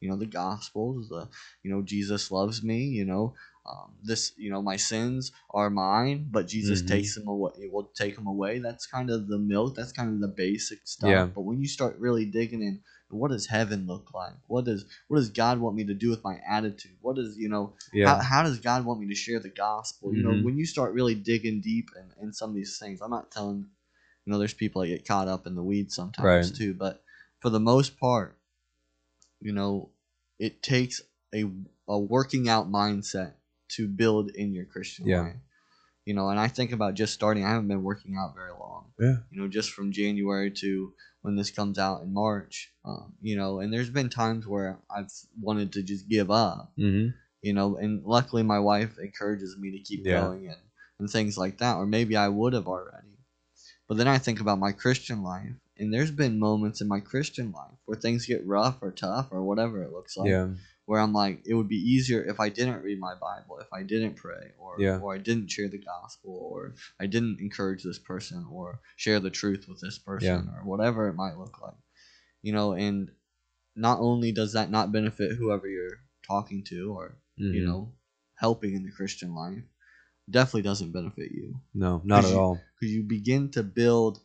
You 0.00 0.08
know, 0.08 0.16
the 0.16 0.26
Gospels, 0.26 1.08
the 1.08 1.28
you 1.62 1.70
know 1.70 1.82
Jesus 1.82 2.30
loves 2.30 2.62
me. 2.62 2.84
You 2.84 3.04
know, 3.04 3.34
um, 3.66 3.92
this 4.02 4.32
you 4.36 4.50
know 4.50 4.62
my 4.62 4.76
sins 4.76 5.32
are 5.50 5.70
mine, 5.70 6.28
but 6.30 6.46
Jesus 6.46 6.82
Mhm. 6.82 6.88
takes 6.88 7.14
them 7.14 7.28
away. 7.28 7.52
It 7.58 7.72
will 7.72 7.90
take 7.94 8.14
them 8.14 8.26
away. 8.26 8.58
That's 8.60 8.86
kind 8.86 9.10
of 9.10 9.26
the 9.26 9.38
milk. 9.38 9.74
That's 9.74 9.92
kind 9.92 10.12
of 10.12 10.20
the 10.20 10.28
basic 10.28 10.86
stuff. 10.86 11.10
Yeah. 11.10 11.26
But 11.34 11.42
when 11.42 11.60
you 11.60 11.66
start 11.68 11.98
really 11.98 12.24
digging 12.26 12.62
in, 12.62 12.80
what 13.10 13.30
does 13.30 13.46
heaven 13.46 13.86
look 13.86 14.12
like? 14.14 14.34
What 14.46 14.64
does 14.66 14.84
what 15.08 15.16
does 15.16 15.30
God 15.30 15.58
want 15.58 15.74
me 15.76 15.84
to 15.86 15.94
do 15.94 16.10
with 16.10 16.22
my 16.22 16.38
attitude? 16.48 16.96
What 17.00 17.16
does 17.16 17.36
you 17.36 17.48
know 17.48 17.74
Yeah. 17.92 18.06
how, 18.14 18.22
how 18.22 18.42
does 18.44 18.60
God 18.60 18.84
want 18.84 19.00
me 19.00 19.08
to 19.08 19.14
share 19.16 19.40
the 19.40 19.48
gospel? 19.50 20.14
You 20.14 20.22
know, 20.22 20.30
Mhm. 20.30 20.44
when 20.44 20.56
you 20.58 20.66
start 20.66 20.92
really 20.94 21.16
digging 21.16 21.60
deep 21.60 21.88
in, 21.96 22.06
in 22.22 22.32
some 22.32 22.50
of 22.50 22.56
these 22.56 22.78
things, 22.78 23.00
I'm 23.00 23.10
not 23.10 23.30
telling, 23.32 23.66
you 24.24 24.32
know, 24.32 24.38
there's 24.38 24.54
people 24.54 24.82
that 24.82 24.88
get 24.88 25.06
caught 25.08 25.26
up 25.26 25.46
in 25.46 25.54
the 25.56 25.62
weeds 25.64 25.94
sometimes 25.96 26.50
Right. 26.50 26.54
too, 26.56 26.72
but 26.74 27.02
for 27.40 27.50
the 27.50 27.60
most 27.60 27.98
part, 27.98 28.37
you 29.40 29.52
know, 29.52 29.90
it 30.38 30.62
takes 30.62 31.00
a, 31.34 31.44
a 31.88 31.98
working 31.98 32.48
out 32.48 32.70
mindset 32.70 33.32
to 33.76 33.86
build 33.88 34.30
in 34.30 34.52
your 34.52 34.64
Christian 34.64 35.06
Yeah. 35.06 35.22
life. 35.22 35.36
You 36.04 36.14
know, 36.14 36.30
and 36.30 36.40
I 36.40 36.48
think 36.48 36.72
about 36.72 36.94
just 36.94 37.12
starting, 37.12 37.44
I 37.44 37.50
haven't 37.50 37.68
been 37.68 37.82
working 37.82 38.16
out 38.16 38.34
very 38.34 38.52
long 38.52 38.92
Yeah. 38.98 39.16
you 39.30 39.40
know, 39.40 39.48
just 39.48 39.72
from 39.72 39.92
January 39.92 40.50
to 40.52 40.92
when 41.20 41.36
this 41.36 41.50
comes 41.50 41.78
out 41.78 42.02
in 42.02 42.14
March. 42.14 42.72
Um, 42.84 43.12
you 43.20 43.36
know, 43.36 43.60
and 43.60 43.70
there's 43.72 43.90
been 43.90 44.08
times 44.08 44.46
where 44.46 44.78
I've 44.90 45.10
wanted 45.40 45.72
to 45.74 45.82
just 45.82 46.08
give 46.08 46.30
up, 46.30 46.72
Mm-hmm. 46.78 47.10
you 47.42 47.52
know, 47.52 47.76
and 47.76 48.02
luckily 48.04 48.42
my 48.42 48.58
wife 48.58 48.98
encourages 48.98 49.56
me 49.58 49.72
to 49.72 49.80
keep 49.80 50.06
Yeah. 50.06 50.20
going 50.20 50.46
and, 50.48 50.60
and 50.98 51.10
things 51.10 51.36
like 51.36 51.58
that, 51.58 51.76
or 51.76 51.84
maybe 51.86 52.16
I 52.16 52.28
would 52.28 52.54
have 52.54 52.66
already. 52.68 53.18
But 53.86 53.98
then 53.98 54.08
I 54.08 54.16
think 54.18 54.40
about 54.40 54.58
my 54.58 54.72
Christian 54.72 55.22
life, 55.22 55.52
and 55.78 55.92
there's 55.92 56.10
been 56.10 56.38
moments 56.38 56.80
in 56.80 56.88
my 56.88 57.00
Christian 57.00 57.52
life 57.52 57.78
where 57.84 57.98
things 57.98 58.26
get 58.26 58.46
rough 58.46 58.78
or 58.82 58.90
tough 58.92 59.28
or 59.30 59.42
whatever 59.42 59.82
it 59.82 59.92
looks 59.92 60.16
like 60.16 60.28
Yeah. 60.28 60.54
where 60.86 61.00
I'm 61.00 61.12
like, 61.12 61.42
it 61.46 61.54
would 61.54 61.68
be 61.68 61.76
easier 61.76 62.22
if 62.24 62.40
I 62.40 62.48
didn't 62.48 62.82
read 62.82 62.98
my 62.98 63.14
Bible, 63.14 63.58
if 63.58 63.70
I 63.72 63.82
didn't 63.82 64.14
pray, 64.16 64.52
or 64.58 64.76
Yeah. 64.80 64.98
or 65.00 65.14
I 65.14 65.18
didn't 65.18 65.48
share 65.50 65.68
the 65.68 65.78
gospel, 65.78 66.32
or 66.52 66.74
I 66.98 67.06
didn't 67.06 67.40
encourage 67.40 67.82
this 67.82 67.98
person, 67.98 68.46
or 68.50 68.80
share 68.96 69.20
the 69.20 69.30
truth 69.30 69.66
with 69.68 69.80
this 69.80 69.98
person, 69.98 70.48
or 70.48 70.64
whatever 70.64 71.08
it 71.08 71.14
might 71.14 71.36
look 71.38 71.60
like, 71.60 71.76
you 72.42 72.52
know. 72.52 72.72
And 72.72 73.10
not 73.76 74.00
only 74.00 74.32
does 74.32 74.54
that 74.54 74.70
not 74.70 74.90
benefit 74.92 75.36
whoever 75.36 75.68
you're 75.68 76.00
talking 76.26 76.64
to, 76.64 76.92
or 76.96 77.18
you 77.36 77.62
Mhm. 77.62 77.66
know, 77.66 77.92
helping 78.34 78.74
in 78.74 78.82
the 78.84 78.90
Christian 78.90 79.34
life, 79.34 79.62
definitely 80.30 80.62
doesn't 80.62 80.92
benefit 80.92 81.30
you 81.30 81.60
No, 81.74 82.00
not 82.04 82.24
at 82.24 82.30
you- 82.32 82.38
all. 82.38 82.60
because 82.74 82.92
you 82.94 83.02
begin 83.04 83.50
to 83.52 83.62
build 83.62 84.20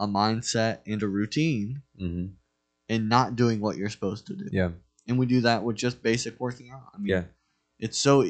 a 0.00 0.06
mindset 0.08 0.78
and 0.86 1.02
a 1.02 1.08
routine, 1.08 1.82
Mm-hmm. 2.00 2.26
and 2.88 3.08
not 3.08 3.36
doing 3.36 3.60
what 3.60 3.76
you're 3.76 3.90
supposed 3.96 4.26
to 4.28 4.34
do 4.34 4.46
Yeah. 4.50 4.70
and 5.06 5.18
we 5.18 5.26
do 5.26 5.40
that 5.42 5.62
with 5.62 5.76
just 5.76 6.02
basic 6.02 6.40
working 6.40 6.70
out. 6.74 6.82
I 6.94 6.98
mean, 6.98 7.06
Yeah. 7.14 7.24
it's 7.78 7.98
so 7.98 8.24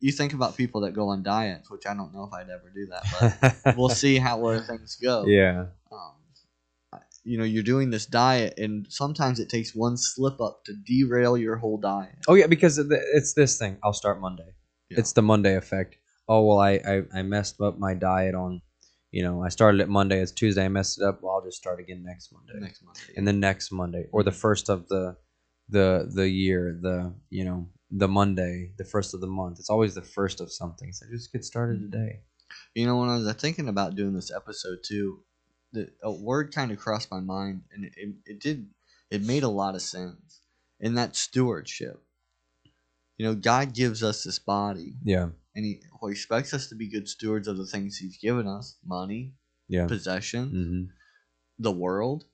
you 0.00 0.12
think 0.12 0.34
about 0.34 0.56
people 0.56 0.82
that 0.82 0.92
go 0.92 1.08
on 1.08 1.22
diets, 1.22 1.70
which 1.70 1.86
I 1.86 1.94
don't 1.94 2.12
know 2.14 2.24
if 2.24 2.32
I'd 2.34 2.50
ever 2.50 2.70
do 2.80 2.86
that, 2.92 3.04
but 3.64 3.76
we'll 3.78 3.88
see 4.04 4.18
how 4.18 4.38
where 4.38 4.60
things 4.60 4.96
go. 5.02 5.24
Yeah. 5.26 5.66
Um, 5.90 6.12
you 7.26 7.38
know, 7.38 7.44
you're 7.44 7.62
doing 7.62 7.88
this 7.88 8.04
diet, 8.04 8.58
and 8.58 8.86
sometimes 8.90 9.40
it 9.40 9.48
takes 9.48 9.74
one 9.74 9.96
slip 9.96 10.38
up 10.42 10.62
to 10.66 10.74
derail 10.74 11.38
your 11.38 11.56
whole 11.56 11.78
diet. 11.78 12.16
Oh 12.28 12.34
yeah, 12.34 12.46
because 12.48 12.76
it's 12.78 13.32
this 13.32 13.56
thing. 13.58 13.78
I'll 13.82 13.94
start 13.94 14.20
Monday. 14.20 14.50
Yeah. 14.90 14.98
It's 15.00 15.12
the 15.14 15.22
Monday 15.22 15.56
effect. 15.56 15.96
Oh 16.28 16.44
well, 16.46 16.58
I, 16.58 16.72
I 16.86 17.02
I 17.14 17.22
messed 17.22 17.58
up 17.62 17.78
my 17.78 17.94
diet 17.94 18.34
on, 18.34 18.60
you 19.14 19.22
know, 19.22 19.44
I 19.44 19.48
started 19.48 19.80
it 19.80 19.88
Monday. 19.88 20.20
It's 20.20 20.32
Tuesday. 20.32 20.64
I 20.64 20.68
messed 20.68 21.00
it 21.00 21.04
up. 21.04 21.22
Well, 21.22 21.34
I'll 21.36 21.44
just 21.44 21.56
start 21.56 21.78
again 21.78 22.02
next 22.04 22.32
Monday, 22.32 22.54
Next 22.58 22.82
Monday, 22.82 23.00
and 23.16 23.26
then 23.28 23.38
next 23.38 23.70
Monday, 23.70 24.06
or 24.10 24.24
the 24.24 24.32
first 24.32 24.68
of 24.68 24.88
the, 24.88 25.16
the 25.68 26.10
the 26.12 26.28
year, 26.28 26.76
the 26.82 27.14
you 27.30 27.44
know 27.44 27.68
the 27.92 28.08
Monday, 28.08 28.72
the 28.76 28.84
first 28.84 29.14
of 29.14 29.20
the 29.20 29.28
month. 29.28 29.60
It's 29.60 29.70
always 29.70 29.94
the 29.94 30.02
first 30.02 30.40
of 30.40 30.52
something. 30.52 30.92
So 30.92 31.06
just 31.10 31.32
get 31.32 31.44
started 31.44 31.76
Mm-hmm. 31.80 31.92
today. 31.92 32.20
You 32.74 32.86
know, 32.86 32.96
when 32.98 33.08
I 33.08 33.16
was 33.18 33.32
thinking 33.34 33.68
about 33.68 33.94
doing 33.94 34.14
this 34.14 34.32
episode 34.34 34.78
too, 34.84 35.20
the, 35.72 35.90
a 36.02 36.10
word 36.10 36.52
kind 36.52 36.72
of 36.72 36.78
crossed 36.80 37.10
my 37.12 37.20
mind, 37.20 37.62
and 37.72 37.84
it, 37.84 37.92
it, 37.96 38.14
it 38.26 38.40
did. 38.40 38.66
It 39.12 39.22
made 39.22 39.44
a 39.44 39.48
lot 39.48 39.76
of 39.76 39.82
sense, 39.82 40.40
and 40.80 40.98
that's 40.98 41.20
stewardship. 41.20 42.02
You 43.16 43.26
know, 43.26 43.34
God 43.36 43.74
gives 43.74 44.02
us 44.02 44.24
this 44.24 44.40
body, 44.40 44.94
Yeah. 45.04 45.28
And 45.54 45.64
He, 45.64 45.80
well, 46.00 46.08
he 46.10 46.12
expects 46.14 46.52
us 46.54 46.68
to 46.68 46.74
be 46.74 46.88
good 46.88 47.08
stewards 47.08 47.48
of 47.48 47.56
the 47.56 47.66
things 47.66 47.96
He's 47.98 48.18
given 48.18 48.46
us: 48.46 48.76
money, 48.84 49.34
Yeah. 49.68 49.86
possessions, 49.86 50.52
Mm-hmm. 50.54 50.84
the 51.58 51.72
world. 51.72 52.24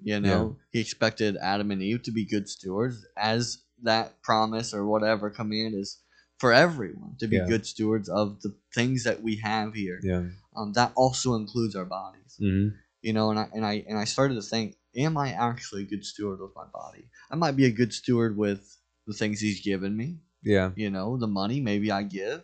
You 0.00 0.20
know, 0.20 0.56
He 0.70 0.80
expected 0.80 1.36
Adam 1.36 1.70
and 1.70 1.82
Eve 1.82 2.02
to 2.04 2.12
be 2.12 2.24
good 2.24 2.48
stewards, 2.48 3.04
as 3.16 3.58
that 3.82 4.22
promise 4.22 4.72
or 4.74 4.86
whatever 4.86 5.30
command 5.30 5.74
is 5.74 5.98
for 6.38 6.52
everyone 6.52 7.16
to 7.18 7.26
be 7.26 7.36
Yeah. 7.36 7.46
good 7.48 7.66
stewards 7.66 8.08
of 8.08 8.40
the 8.42 8.54
things 8.74 9.02
that 9.04 9.22
we 9.22 9.36
have 9.36 9.74
here 9.74 9.98
Yeah. 10.02 10.28
um, 10.56 10.72
that 10.74 10.92
also 10.94 11.34
includes 11.34 11.74
our 11.74 11.84
bodies. 11.84 12.36
Mm-hmm. 12.40 12.76
You 13.02 13.12
know, 13.12 13.30
and 13.30 13.38
I 13.38 13.48
and 13.54 13.64
I 13.66 13.84
and 13.88 13.98
I 13.98 14.04
started 14.04 14.34
to 14.34 14.42
think, 14.42 14.76
am 14.96 15.16
I 15.16 15.32
actually 15.32 15.82
a 15.82 15.86
good 15.86 16.04
steward 16.04 16.40
with 16.40 16.54
my 16.54 16.66
body? 16.72 17.08
I 17.30 17.36
might 17.36 17.56
be 17.56 17.64
a 17.66 17.70
good 17.80 17.92
steward 17.92 18.36
with 18.36 18.60
the 19.06 19.14
things 19.14 19.40
he's 19.40 19.60
given 19.62 19.96
me. 19.96 20.18
Yeah. 20.42 20.70
You 20.76 20.90
know, 20.90 21.16
the 21.16 21.26
money 21.28 21.60
maybe 21.60 21.90
I 21.90 22.02
give. 22.04 22.42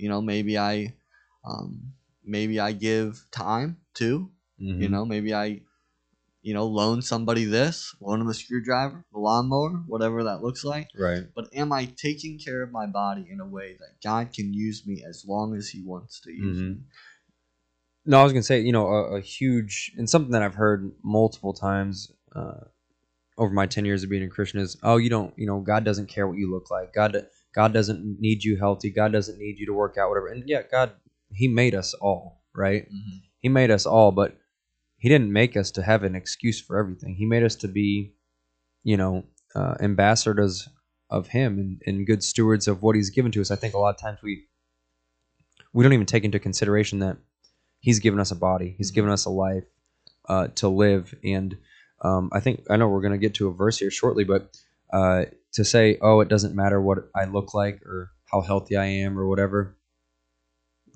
You 0.00 0.08
know, 0.08 0.20
maybe 0.22 0.56
I 0.58 0.94
Um, 1.42 1.94
maybe 2.22 2.60
I 2.60 2.72
give 2.72 3.24
time 3.30 3.78
too. 3.94 4.30
Mhm. 4.60 4.82
You 4.82 4.88
know, 4.90 5.04
maybe 5.06 5.32
I, 5.32 5.62
you 6.42 6.52
know, 6.52 6.66
loan 6.66 7.00
somebody 7.00 7.44
this, 7.46 7.94
loan 8.00 8.18
them 8.18 8.28
a 8.28 8.34
screwdriver, 8.34 9.04
a 9.14 9.18
lawnmower, 9.18 9.82
whatever 9.86 10.24
that 10.24 10.42
looks 10.42 10.64
like. 10.64 10.88
right. 10.94 11.24
But 11.34 11.48
am 11.54 11.72
I 11.72 11.86
taking 11.86 12.38
care 12.38 12.60
of 12.62 12.70
my 12.70 12.86
body 12.86 13.26
in 13.30 13.40
a 13.40 13.46
way 13.46 13.72
that 13.80 14.02
God 14.04 14.34
can 14.34 14.52
use 14.52 14.86
me 14.86 15.02
as 15.02 15.24
long 15.26 15.56
as 15.56 15.70
He 15.70 15.82
wants 15.82 16.20
to 16.22 16.30
use 16.30 16.58
Mhm. 16.58 16.68
me? 16.76 16.82
No, 18.04 18.20
I 18.20 18.24
was 18.24 18.32
gonna 18.34 18.42
say, 18.42 18.60
you 18.60 18.72
know, 18.72 18.86
a, 18.88 19.16
a 19.16 19.20
huge 19.20 19.92
and 19.96 20.08
something 20.08 20.32
that 20.32 20.42
I've 20.42 20.54
heard 20.56 20.92
multiple 21.02 21.54
times 21.54 22.12
uh, 22.36 22.64
over 23.38 23.52
my 23.54 23.66
ten 23.66 23.84
years 23.86 24.02
of 24.02 24.10
being 24.10 24.24
a 24.24 24.28
Christian 24.28 24.60
is, 24.60 24.76
oh, 24.82 24.98
you 24.98 25.08
don't, 25.08 25.32
you 25.38 25.46
know, 25.46 25.60
God 25.60 25.84
doesn't 25.84 26.08
care 26.08 26.26
what 26.28 26.36
you 26.36 26.50
look 26.50 26.70
like. 26.70 26.92
God, 26.92 27.16
God 27.54 27.72
doesn't 27.72 28.20
need 28.20 28.44
you 28.44 28.56
healthy. 28.56 28.90
God 28.90 29.12
doesn't 29.12 29.38
need 29.38 29.58
you 29.58 29.66
to 29.66 29.72
work 29.72 29.96
out, 29.98 30.08
whatever. 30.08 30.28
And 30.28 30.48
yeah, 30.48 30.62
God, 30.70 30.92
He 31.32 31.48
made 31.48 31.74
us 31.74 31.94
all, 31.94 32.42
right? 32.54 32.84
Mhm. 32.90 33.22
He 33.40 33.48
made 33.48 33.70
us 33.70 33.86
all, 33.86 34.12
but 34.12 34.36
He 34.98 35.08
didn't 35.08 35.32
make 35.32 35.56
us 35.56 35.70
to 35.72 35.82
have 35.82 36.02
an 36.04 36.14
excuse 36.14 36.60
for 36.60 36.78
everything. 36.78 37.14
He 37.16 37.24
made 37.26 37.42
us 37.42 37.56
to 37.56 37.68
be, 37.68 38.14
you 38.84 38.96
know, 38.96 39.24
uh, 39.54 39.74
ambassadors 39.80 40.68
of 41.08 41.28
Him 41.28 41.58
and, 41.58 41.82
and 41.86 42.06
good 42.06 42.22
stewards 42.22 42.68
of 42.68 42.82
what 42.82 42.94
He's 42.96 43.10
given 43.10 43.32
to 43.32 43.40
us. 43.40 43.50
I 43.50 43.56
think 43.56 43.74
a 43.74 43.78
lot 43.78 43.94
of 43.94 44.00
times 44.00 44.18
we 44.22 44.46
we 45.72 45.82
don't 45.84 45.92
even 45.92 46.06
take 46.06 46.24
into 46.24 46.38
consideration 46.38 46.98
that 47.00 47.16
He's 47.80 47.98
given 47.98 48.20
us 48.20 48.30
a 48.30 48.36
body, 48.36 48.74
He's 48.76 48.90
Mhm. 48.90 48.94
given 48.94 49.10
us 49.10 49.24
a 49.24 49.30
life 49.30 49.64
uh, 50.28 50.48
to 50.48 50.68
live, 50.68 51.14
and 51.24 51.56
um, 52.02 52.30
I 52.32 52.40
think 52.40 52.64
I 52.70 52.76
know 52.76 52.88
we're 52.88 53.00
going 53.00 53.12
to 53.12 53.18
get 53.18 53.34
to 53.34 53.48
a 53.48 53.52
verse 53.52 53.78
here 53.78 53.90
shortly, 53.90 54.24
but 54.24 54.56
uh, 54.92 55.24
to 55.52 55.64
say, 55.64 55.98
oh, 56.00 56.20
it 56.20 56.28
doesn't 56.28 56.54
matter 56.54 56.80
what 56.80 56.98
I 57.14 57.24
look 57.24 57.54
like 57.54 57.82
or 57.84 58.10
how 58.30 58.40
healthy 58.40 58.76
I 58.76 58.86
am 58.86 59.18
or 59.18 59.26
whatever. 59.28 59.76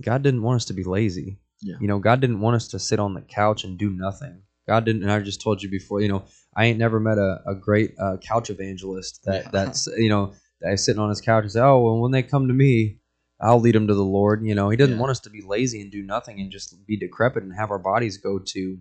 God 0.02 0.22
didn't 0.22 0.42
want 0.42 0.56
us 0.56 0.64
to 0.66 0.72
be 0.74 0.84
lazy. 0.84 1.38
Yeah. 1.62 1.76
You 1.80 1.88
know, 1.88 1.98
God 1.98 2.20
didn't 2.20 2.40
want 2.40 2.56
us 2.56 2.68
to 2.68 2.78
sit 2.78 2.98
on 2.98 3.14
the 3.14 3.22
couch 3.22 3.64
and 3.64 3.78
do 3.78 3.90
nothing. 3.90 4.42
God 4.66 4.84
didn't, 4.84 5.02
and 5.02 5.12
I 5.12 5.20
just 5.20 5.42
told 5.42 5.62
you 5.62 5.68
before, 5.70 6.00
you 6.00 6.08
know, 6.08 6.24
I 6.56 6.66
ain't 6.66 6.78
never 6.78 6.98
met 6.98 7.18
a, 7.18 7.40
a 7.46 7.54
great 7.54 7.94
uh, 7.98 8.16
couch 8.16 8.50
evangelist 8.50 9.20
that 9.24 9.52
that's, 9.52 9.86
you 9.98 10.08
know, 10.08 10.32
that 10.60 10.72
is 10.72 10.84
sitting 10.84 11.00
on 11.00 11.10
his 11.10 11.20
couch 11.20 11.42
and 11.42 11.52
say, 11.52 11.60
oh, 11.60 11.80
well, 11.80 12.00
when 12.00 12.12
they 12.12 12.22
come 12.22 12.48
to 12.48 12.54
me, 12.54 12.98
I'll 13.40 13.60
lead 13.60 13.74
them 13.74 13.88
to 13.88 13.94
the 13.94 14.04
Lord. 14.04 14.44
You 14.44 14.54
know, 14.54 14.70
he 14.70 14.76
doesn't 14.76 14.94
Yeah. 14.94 15.00
want 15.00 15.10
us 15.10 15.20
to 15.20 15.30
be 15.30 15.42
lazy 15.42 15.80
and 15.82 15.90
do 15.92 16.02
nothing 16.02 16.40
and 16.40 16.50
just 16.50 16.86
be 16.86 16.96
decrepit 16.96 17.42
and 17.42 17.52
have 17.54 17.70
our 17.70 17.78
bodies 17.78 18.16
go 18.16 18.38
to 18.38 18.78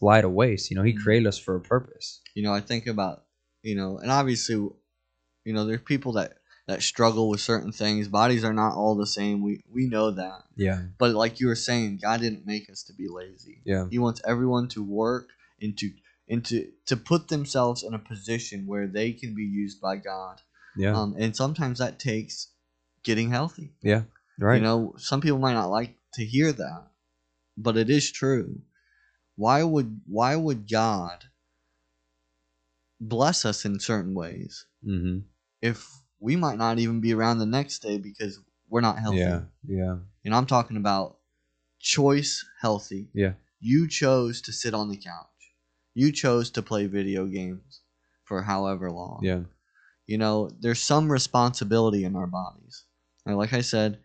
lie 0.00 0.20
to 0.20 0.28
waste. 0.28 0.70
You 0.70 0.76
know, 0.76 0.82
he 0.82 0.92
Mhm. 0.94 1.02
created 1.02 1.26
us 1.26 1.38
for 1.38 1.56
a 1.56 1.60
purpose. 1.60 2.20
You 2.34 2.42
know, 2.42 2.52
I 2.52 2.60
think 2.60 2.86
about, 2.86 3.24
you 3.66 3.74
know, 3.74 3.98
and 3.98 4.12
obviously, 4.12 4.54
you 4.54 5.52
know, 5.52 5.64
there's 5.64 5.82
people 5.82 6.12
that 6.12 6.34
that 6.68 6.82
struggle 6.82 7.28
with 7.28 7.40
certain 7.40 7.72
things. 7.72 8.06
Bodies 8.06 8.44
are 8.44 8.52
not 8.52 8.76
all 8.76 8.94
the 8.94 9.06
same. 9.06 9.42
We 9.42 9.64
we 9.68 9.86
know 9.86 10.12
that. 10.12 10.44
Yeah. 10.54 10.82
But 10.98 11.14
like 11.14 11.40
you 11.40 11.48
were 11.48 11.56
saying, 11.56 11.98
God 12.00 12.20
didn't 12.20 12.46
make 12.46 12.70
us 12.70 12.84
to 12.84 12.92
be 12.92 13.08
lazy. 13.08 13.62
Yeah. 13.64 13.86
He 13.90 13.98
wants 13.98 14.22
everyone 14.24 14.68
to 14.68 14.84
work 14.84 15.30
and 15.60 15.76
to 15.78 15.90
and 16.28 16.44
to, 16.44 16.70
to 16.86 16.96
put 16.96 17.26
themselves 17.26 17.82
in 17.82 17.92
a 17.92 17.98
position 17.98 18.66
where 18.66 18.86
they 18.86 19.12
can 19.12 19.34
be 19.34 19.44
used 19.44 19.80
by 19.80 19.96
God. 19.96 20.40
Yeah. 20.76 20.96
Um, 20.96 21.16
and 21.18 21.34
sometimes 21.34 21.80
that 21.80 21.98
takes 21.98 22.48
getting 23.02 23.30
healthy. 23.30 23.72
Yeah. 23.82 24.02
Right. 24.38 24.56
You 24.56 24.62
know, 24.62 24.94
some 24.98 25.20
people 25.20 25.38
might 25.38 25.54
not 25.54 25.70
like 25.70 25.96
to 26.14 26.24
hear 26.24 26.52
that, 26.52 26.84
but 27.56 27.76
it 27.76 27.90
is 27.90 28.12
true. 28.12 28.60
Why 29.34 29.64
would 29.64 30.02
why 30.06 30.36
would 30.36 30.70
God 30.70 31.24
bless 33.00 33.44
us 33.44 33.64
in 33.64 33.78
certain 33.78 34.14
ways 34.14 34.66
mm-hmm. 34.86 35.18
if 35.62 35.86
we 36.20 36.36
might 36.36 36.58
not 36.58 36.78
even 36.78 37.00
be 37.00 37.12
around 37.12 37.38
the 37.38 37.46
next 37.46 37.80
day 37.80 37.98
because 37.98 38.40
we're 38.68 38.80
not 38.80 38.98
healthy? 38.98 39.18
Yeah. 39.18 39.42
Yeah. 39.66 39.96
And 40.24 40.34
I'm 40.34 40.46
talking 40.46 40.76
about 40.76 41.18
choice 41.78 42.44
healthy. 42.60 43.08
Yeah. 43.14 43.32
You 43.60 43.88
chose 43.88 44.40
to 44.42 44.52
sit 44.52 44.74
on 44.74 44.88
the 44.88 44.96
couch. 44.96 45.26
You 45.94 46.12
chose 46.12 46.50
to 46.52 46.62
play 46.62 46.86
video 46.86 47.26
games 47.26 47.80
for 48.24 48.42
however 48.42 48.90
long. 48.90 49.20
Yeah. 49.22 49.40
You 50.06 50.18
know, 50.18 50.50
there's 50.60 50.80
some 50.80 51.10
responsibility 51.10 52.04
in 52.04 52.16
our 52.16 52.26
bodies. 52.26 52.84
And 53.24 53.36
like 53.36 53.52
I 53.52 53.60
said, 53.60 53.98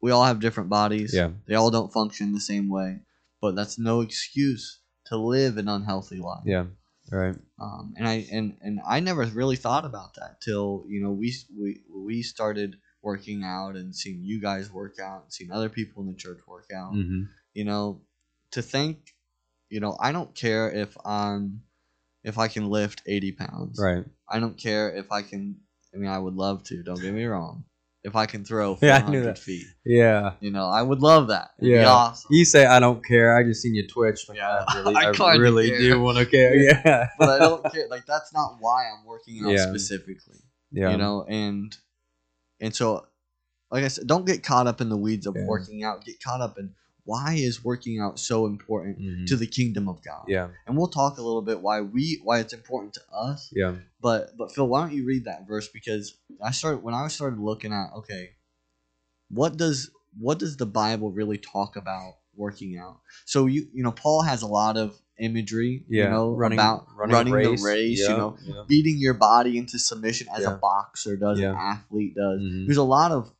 we 0.00 0.10
all 0.10 0.24
have 0.24 0.40
different 0.40 0.70
bodies. 0.70 1.12
Yeah. 1.14 1.30
They 1.46 1.54
all 1.54 1.70
don't 1.70 1.92
function 1.92 2.32
the 2.32 2.40
same 2.40 2.68
way. 2.68 3.00
But 3.40 3.54
that's 3.54 3.78
no 3.78 4.00
excuse 4.00 4.80
to 5.06 5.16
live 5.16 5.58
an 5.58 5.68
unhealthy 5.68 6.18
life. 6.18 6.42
Yeah. 6.46 6.66
Right. 7.12 7.36
Um, 7.60 7.92
and 7.98 8.08
I 8.08 8.26
and, 8.32 8.56
and 8.62 8.80
I 8.88 9.00
never 9.00 9.24
really 9.26 9.56
thought 9.56 9.84
about 9.84 10.14
that 10.14 10.40
till 10.40 10.84
you 10.88 11.02
know 11.02 11.10
we 11.10 11.34
we 11.54 11.82
we 11.94 12.22
started 12.22 12.76
working 13.02 13.42
out 13.44 13.76
and 13.76 13.94
seeing 13.94 14.22
you 14.22 14.40
guys 14.40 14.72
work 14.72 14.98
out 14.98 15.24
and 15.24 15.32
seeing 15.32 15.50
other 15.52 15.68
people 15.68 16.02
in 16.02 16.08
the 16.08 16.16
church 16.16 16.38
work 16.46 16.68
out. 16.74 16.94
Mm-hmm. 16.94 17.24
You 17.52 17.64
know, 17.64 18.00
to 18.52 18.62
think, 18.62 19.14
you 19.68 19.80
know, 19.80 19.96
I 20.00 20.12
don't 20.12 20.34
care 20.34 20.70
if 20.70 20.96
I'm 21.04 21.62
if 22.24 22.38
I 22.38 22.48
can 22.48 22.70
lift 22.70 23.02
eighty 23.06 23.32
pounds. 23.32 23.78
Right. 23.78 24.04
I 24.26 24.40
don't 24.40 24.56
care 24.56 24.94
if 24.94 25.12
I 25.12 25.20
can. 25.20 25.56
I 25.94 25.98
mean, 25.98 26.10
I 26.10 26.18
would 26.18 26.34
love 26.34 26.64
to. 26.64 26.82
Don't 26.82 27.00
get 27.00 27.12
me 27.12 27.24
wrong. 27.26 27.64
If 28.04 28.16
I 28.16 28.26
can 28.26 28.44
throw 28.44 28.76
Yeah, 28.82 28.96
I 28.96 29.00
400 29.00 29.10
knew 29.12 29.24
that. 29.26 29.38
feet, 29.38 29.66
Yeah. 29.84 30.32
you 30.40 30.50
know, 30.50 30.66
I 30.66 30.82
would 30.82 31.00
love 31.00 31.28
that. 31.28 31.50
It'd 31.60 31.70
Yeah. 31.70 31.88
awesome. 31.88 32.28
You 32.32 32.44
say 32.44 32.66
I 32.66 32.80
don't 32.80 33.04
care. 33.04 33.36
I 33.36 33.44
just 33.44 33.62
seen 33.62 33.74
you 33.76 33.86
twitch. 33.86 34.28
Like, 34.28 34.38
Yeah. 34.38 34.64
I 34.66 34.78
really, 34.82 34.96
I 34.96 35.24
I 35.24 35.34
really 35.36 35.68
do 35.70 36.00
want 36.00 36.18
to 36.18 36.26
care. 36.26 36.56
Yeah. 36.84 37.08
But 37.18 37.28
I 37.28 37.38
don't 37.38 37.62
care. 37.72 37.86
Like 37.88 38.04
that's 38.06 38.32
not 38.34 38.56
why 38.58 38.86
I'm 38.90 39.04
working 39.06 39.44
out 39.44 39.52
Yeah. 39.52 39.66
specifically. 39.68 40.38
yeah. 40.72 40.90
you 40.90 40.96
know 40.96 41.24
and 41.28 41.76
and 42.60 42.74
so 42.74 43.06
like 43.70 43.84
i 43.84 43.88
said 43.88 44.06
don't 44.06 44.24
get 44.24 44.42
caught 44.42 44.66
up 44.66 44.80
in 44.80 44.88
the 44.88 44.96
weeds 44.96 45.26
of 45.26 45.36
working 45.46 45.84
out 45.84 46.02
get 46.04 46.16
caught 46.22 46.40
up 46.40 46.56
in 46.58 46.70
why 47.04 47.34
is 47.34 47.64
working 47.64 47.98
out 48.00 48.18
so 48.18 48.46
important 48.46 48.98
Mhm. 48.98 49.26
to 49.26 49.36
the 49.36 49.46
kingdom 49.46 49.88
of 49.88 50.02
god 50.04 50.24
Yeah. 50.28 50.48
and 50.66 50.76
we'll 50.76 50.88
talk 50.88 51.18
a 51.18 51.22
little 51.22 51.42
bit 51.42 51.60
why 51.60 51.80
we 51.80 52.20
why 52.22 52.38
it's 52.40 52.52
important 52.52 52.94
to 52.94 53.00
us 53.12 53.50
Yeah. 53.54 53.76
but 54.00 54.36
but 54.38 54.52
phil 54.54 54.68
why 54.68 54.82
don't 54.82 54.96
you 54.96 55.04
read 55.04 55.24
that 55.24 55.46
verse 55.48 55.68
because 55.68 56.14
i 56.42 56.50
started 56.52 56.82
when 56.84 56.94
i 56.94 57.08
started 57.08 57.38
looking 57.40 57.72
at 57.72 57.90
okay 57.96 58.30
what 59.30 59.56
does 59.56 59.90
what 60.18 60.38
does 60.38 60.56
the 60.56 60.66
bible 60.66 61.10
really 61.10 61.38
talk 61.38 61.76
about 61.76 62.14
working 62.36 62.76
out 62.78 63.00
so 63.24 63.46
you 63.46 63.66
you 63.72 63.82
know 63.82 63.92
paul 63.92 64.22
has 64.22 64.42
a 64.42 64.46
lot 64.46 64.76
of 64.76 64.98
imagery 65.18 65.84
Yeah. 65.88 66.04
you 66.04 66.10
know 66.10 66.30
running, 66.32 66.58
about 66.58 66.86
running, 66.96 67.32
a 67.32 67.36
race. 67.36 67.60
the 67.62 67.66
race 67.68 68.00
Yeah. 68.00 68.10
you 68.12 68.16
know 68.16 68.36
Yeah. 68.44 68.64
beating 68.66 68.98
your 68.98 69.14
body 69.14 69.58
into 69.58 69.78
submission 69.78 70.26
as 70.34 70.44
a 70.44 70.52
boxer 70.56 71.16
does, 71.16 71.38
an 71.38 71.44
athlete 71.54 72.14
does. 72.14 72.40
Mhm. 72.40 72.66
There's 72.66 72.78
a 72.78 72.82
lot 72.82 73.12
of 73.12 73.30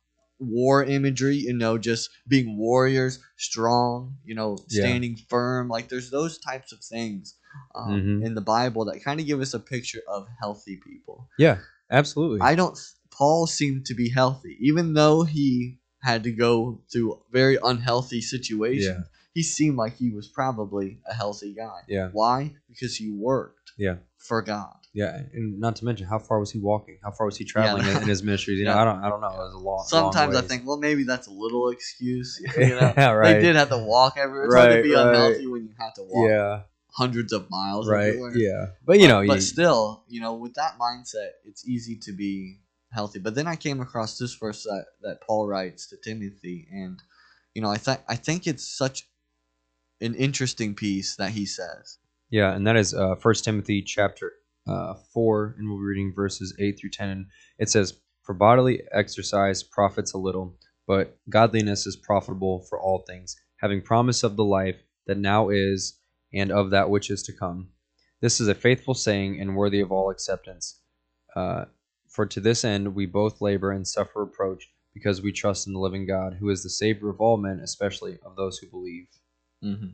war 0.47 0.83
imagery, 0.83 1.35
you 1.37 1.53
know, 1.53 1.77
just 1.77 2.09
being 2.27 2.57
warriors, 2.57 3.19
strong, 3.37 4.17
you 4.25 4.35
know, 4.35 4.57
Yeah. 4.69 4.81
standing 4.83 5.15
firm. 5.29 5.67
Like 5.69 5.89
there's 5.89 6.09
those 6.09 6.37
types 6.37 6.71
of 6.71 6.79
things 6.79 7.35
um, 7.75 7.91
Mhm. 8.21 8.25
in 8.25 8.33
the 8.35 8.41
Bible 8.41 8.85
that 8.85 9.03
kind 9.03 9.19
of 9.19 9.25
give 9.27 9.39
us 9.41 9.53
a 9.53 9.59
picture 9.59 10.01
of 10.07 10.27
healthy 10.39 10.77
people. 10.77 11.29
Yeah. 11.37 11.59
Absolutely. 11.91 12.41
I 12.41 12.55
don't. 12.55 12.77
Paul 13.11 13.45
seemed 13.45 13.85
to 13.85 13.93
be 13.93 14.09
healthy, 14.09 14.57
even 14.59 14.93
though 14.93 15.23
he 15.23 15.77
had 16.01 16.23
to 16.23 16.31
go 16.31 16.81
through 16.91 17.21
very 17.31 17.57
unhealthy 17.63 18.21
situations. 18.21 18.85
Yeah. 18.85 19.03
He 19.33 19.43
seemed 19.43 19.77
like 19.77 19.95
he 19.97 20.09
was 20.11 20.27
probably 20.27 20.99
a 21.09 21.13
healthy 21.13 21.53
guy. 21.53 21.79
Yeah. 21.87 22.09
Why? 22.13 22.53
Because 22.69 22.95
he 22.95 23.09
worked. 23.11 23.71
Yeah. 23.77 23.95
For 24.17 24.41
God. 24.41 24.75
yeah. 24.93 25.21
And 25.33 25.59
not 25.59 25.75
to 25.77 25.85
mention, 25.85 26.05
how 26.07 26.19
far 26.19 26.39
was 26.39 26.51
he 26.51 26.59
walking? 26.59 26.99
How 27.03 27.11
far 27.11 27.25
was 27.25 27.35
he 27.37 27.43
traveling 27.45 27.85
Yeah. 27.85 27.99
in, 28.01 28.07
his 28.07 28.21
ministries? 28.23 28.59
You 28.59 28.65
know, 28.65 28.77
I 28.81 28.85
don't. 28.85 29.03
I 29.03 29.09
don't 29.09 29.21
know. 29.21 29.27
It 29.29 29.37
was 29.37 29.53
a 29.55 29.57
long. 29.57 29.83
Sometimes 29.87 30.35
long 30.35 30.43
I 30.43 30.47
think, 30.47 30.65
well, 30.67 30.77
maybe 30.77 31.03
that's 31.03 31.27
a 31.27 31.31
little 31.31 31.69
excuse. 31.69 32.39
You 32.57 32.69
know? 32.69 32.93
yeah. 32.95 33.09
Right. 33.11 33.33
They 33.33 33.41
did 33.41 33.55
have 33.55 33.69
to 33.69 33.79
walk 33.79 34.17
everywhere. 34.17 34.45
It's 34.45 34.55
hard 34.55 34.71
to 34.77 34.83
be 34.83 34.93
right. 34.93 35.07
unhealthy 35.07 35.47
when 35.47 35.63
you 35.63 35.73
have 35.79 35.93
to 35.95 36.03
walk 36.03 36.29
Yeah. 36.29 36.61
hundreds 36.95 37.33
of 37.33 37.49
miles. 37.49 37.89
Right. 37.89 38.09
everywhere. 38.09 38.37
Yeah. 38.37 38.65
But 38.85 38.99
you 38.99 39.07
know, 39.07 39.25
but 39.25 39.35
you, 39.35 39.41
still, 39.41 40.03
you 40.07 40.21
know, 40.21 40.35
with 40.35 40.53
that 40.53 40.77
mindset, 40.79 41.31
it's 41.43 41.67
easy 41.67 41.95
to 42.03 42.11
be 42.13 42.59
healthy. 42.91 43.17
But 43.19 43.33
then 43.33 43.47
I 43.47 43.55
came 43.55 43.81
across 43.81 44.19
this 44.19 44.35
verse 44.35 44.61
that, 44.63 44.85
that 45.01 45.21
Paul 45.25 45.47
writes 45.47 45.87
to 45.87 45.97
Timothy, 45.97 46.67
and 46.71 47.01
you 47.55 47.61
know, 47.63 47.69
I 47.69 47.77
think 47.77 47.99
I 48.07 48.15
think 48.15 48.45
it's 48.47 48.65
such 48.77 49.07
an 50.03 50.15
interesting 50.15 50.75
piece 50.75 51.15
that 51.15 51.31
he 51.31 51.45
says. 51.45 51.97
Yeah, 52.29 52.53
and 52.53 52.65
that 52.67 52.75
is 52.75 52.93
uh, 52.93 53.15
Timothy 53.15 53.81
chapter 53.81 54.33
uh, 54.67 54.95
4, 55.13 55.55
and 55.57 55.69
we'll 55.69 55.77
be 55.77 55.83
reading 55.83 56.13
verses 56.15 56.55
8 56.59 56.79
through 56.79 56.89
10. 56.89 57.09
And 57.09 57.25
it 57.59 57.69
says, 57.69 57.93
For 58.23 58.33
bodily 58.33 58.81
exercise 58.91 59.63
profits 59.63 60.13
a 60.13 60.17
little, 60.17 60.57
but 60.87 61.17
godliness 61.29 61.85
is 61.85 61.95
profitable 61.95 62.65
for 62.69 62.79
all 62.79 63.03
things, 63.07 63.35
having 63.61 63.81
promise 63.81 64.23
of 64.23 64.35
the 64.35 64.43
life 64.43 64.81
that 65.07 65.17
now 65.17 65.49
is 65.49 65.99
and 66.33 66.51
of 66.51 66.71
that 66.71 66.89
which 66.89 67.09
is 67.09 67.23
to 67.23 67.33
come. 67.33 67.69
This 68.21 68.39
is 68.39 68.47
a 68.47 68.55
faithful 68.55 68.93
saying 68.93 69.39
and 69.39 69.55
worthy 69.55 69.81
of 69.81 69.91
all 69.91 70.09
acceptance. 70.09 70.79
Uh, 71.35 71.65
for 72.09 72.25
to 72.25 72.39
this 72.39 72.63
end 72.63 72.95
we 72.95 73.05
both 73.05 73.41
labor 73.41 73.71
and 73.71 73.87
suffer 73.87 74.23
reproach, 74.23 74.69
because 74.93 75.21
we 75.21 75.31
trust 75.31 75.67
in 75.67 75.73
the 75.73 75.79
living 75.79 76.05
God, 76.05 76.37
who 76.39 76.49
is 76.49 76.63
the 76.63 76.69
Savior 76.69 77.09
of 77.09 77.19
all 77.19 77.37
men, 77.37 77.59
especially 77.59 78.19
of 78.25 78.35
those 78.35 78.57
who 78.59 78.69
believe. 78.69 79.07
Mm-hmm. 79.63 79.87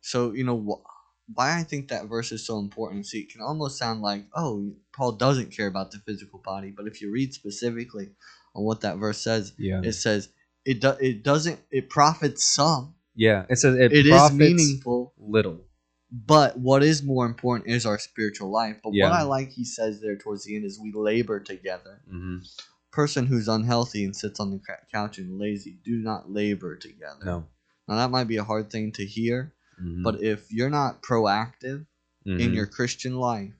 So 0.00 0.32
you 0.32 0.44
know 0.44 0.58
wh- 0.58 1.36
why 1.36 1.58
I 1.58 1.62
think 1.62 1.88
that 1.88 2.06
verse 2.06 2.32
is 2.32 2.46
so 2.46 2.58
important. 2.58 3.06
See, 3.06 3.20
it 3.20 3.30
can 3.30 3.42
almost 3.42 3.78
sound 3.78 4.00
like, 4.00 4.24
oh, 4.34 4.74
Paul 4.94 5.12
doesn't 5.12 5.54
care 5.54 5.66
about 5.66 5.90
the 5.90 5.98
physical 5.98 6.40
body, 6.44 6.72
but 6.74 6.86
if 6.86 7.00
you 7.02 7.10
read 7.12 7.34
specifically 7.34 8.10
on 8.54 8.64
what 8.64 8.80
that 8.82 8.96
verse 8.96 9.18
says, 9.18 9.52
Yeah. 9.58 9.80
it 9.82 9.92
says 9.92 10.30
it 10.64 10.80
do, 10.80 10.90
it 11.00 11.22
doesn't 11.22 11.60
it 11.70 11.88
profits 11.90 12.44
some. 12.44 12.94
Yeah, 13.14 13.46
it 13.48 13.56
says 13.56 13.74
it, 13.76 13.92
It 13.92 14.06
is 14.06 14.12
profits 14.12 14.38
meaningful, 14.38 15.12
little. 15.18 15.60
but 16.10 16.58
what 16.58 16.82
is 16.82 17.02
more 17.02 17.26
important 17.26 17.68
is 17.68 17.84
our 17.84 17.98
spiritual 17.98 18.50
life. 18.50 18.76
But 18.82 18.94
Yeah. 18.94 19.04
what 19.04 19.12
I 19.12 19.22
like 19.22 19.50
he 19.50 19.64
says 19.64 20.00
there 20.00 20.16
towards 20.16 20.44
the 20.44 20.56
end 20.56 20.64
is 20.64 20.78
we 20.80 20.92
labor 20.92 21.40
together. 21.40 22.00
hmm 22.08 22.38
Person 22.90 23.26
who's 23.26 23.48
unhealthy 23.48 24.02
and 24.04 24.16
sits 24.16 24.40
on 24.40 24.50
the 24.50 24.60
couch 24.92 25.18
and 25.18 25.38
lazy 25.38 25.78
do 25.84 25.98
not 25.98 26.30
labor 26.32 26.74
together. 26.74 27.24
No, 27.24 27.46
Now 27.88 27.96
that 27.96 28.10
might 28.10 28.24
be 28.28 28.36
a 28.36 28.44
hard 28.44 28.70
thing 28.70 28.92
to 28.92 29.04
hear, 29.04 29.54
Mhm. 29.82 30.04
but 30.04 30.22
if 30.22 30.52
you're 30.52 30.70
not 30.70 31.02
proactive 31.02 31.86
in 32.26 32.50
Mhm. 32.50 32.54
your 32.54 32.66
Christian 32.66 33.16
life, 33.16 33.54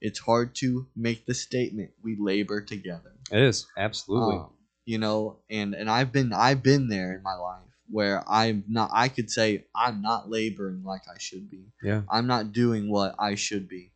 it's 0.00 0.20
hard 0.20 0.54
to 0.56 0.88
make 0.96 1.26
the 1.26 1.34
statement 1.34 1.90
we 2.02 2.16
labor 2.16 2.60
together. 2.62 3.12
it 3.30 3.40
is 3.40 3.66
absolutely. 3.76 4.36
Um, 4.36 4.50
you 4.84 4.98
know, 4.98 5.38
and 5.48 5.74
and 5.74 5.88
I've 5.90 6.12
been 6.12 6.32
I've 6.32 6.62
been 6.62 6.88
there 6.88 7.14
in 7.16 7.22
my 7.22 7.34
life 7.34 7.68
where 7.88 8.22
I'm 8.28 8.64
not 8.68 8.90
I 8.92 9.08
could 9.08 9.30
say 9.30 9.66
I'm 9.74 10.02
not 10.02 10.28
laboring 10.30 10.82
like 10.84 11.02
I 11.08 11.18
should 11.18 11.50
be. 11.50 11.72
yeah, 11.82 12.02
I'm 12.08 12.26
not 12.26 12.52
doing 12.52 12.88
what 12.90 13.14
I 13.18 13.34
should 13.34 13.68
be. 13.68 13.92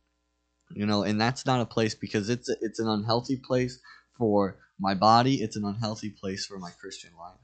You 0.73 0.85
know, 0.85 1.03
and 1.03 1.19
that's 1.19 1.45
not 1.45 1.61
a 1.61 1.65
place 1.65 1.95
because 1.95 2.29
it's 2.29 2.49
a, 2.49 2.55
it's 2.61 2.79
an 2.79 2.87
unhealthy 2.89 3.37
place 3.37 3.79
for 4.17 4.57
my 4.79 4.93
body. 4.95 5.35
It's 5.41 5.55
an 5.55 5.65
unhealthy 5.65 6.09
place 6.09 6.45
for 6.45 6.57
my 6.59 6.71
Christian 6.71 7.11
life. 7.17 7.39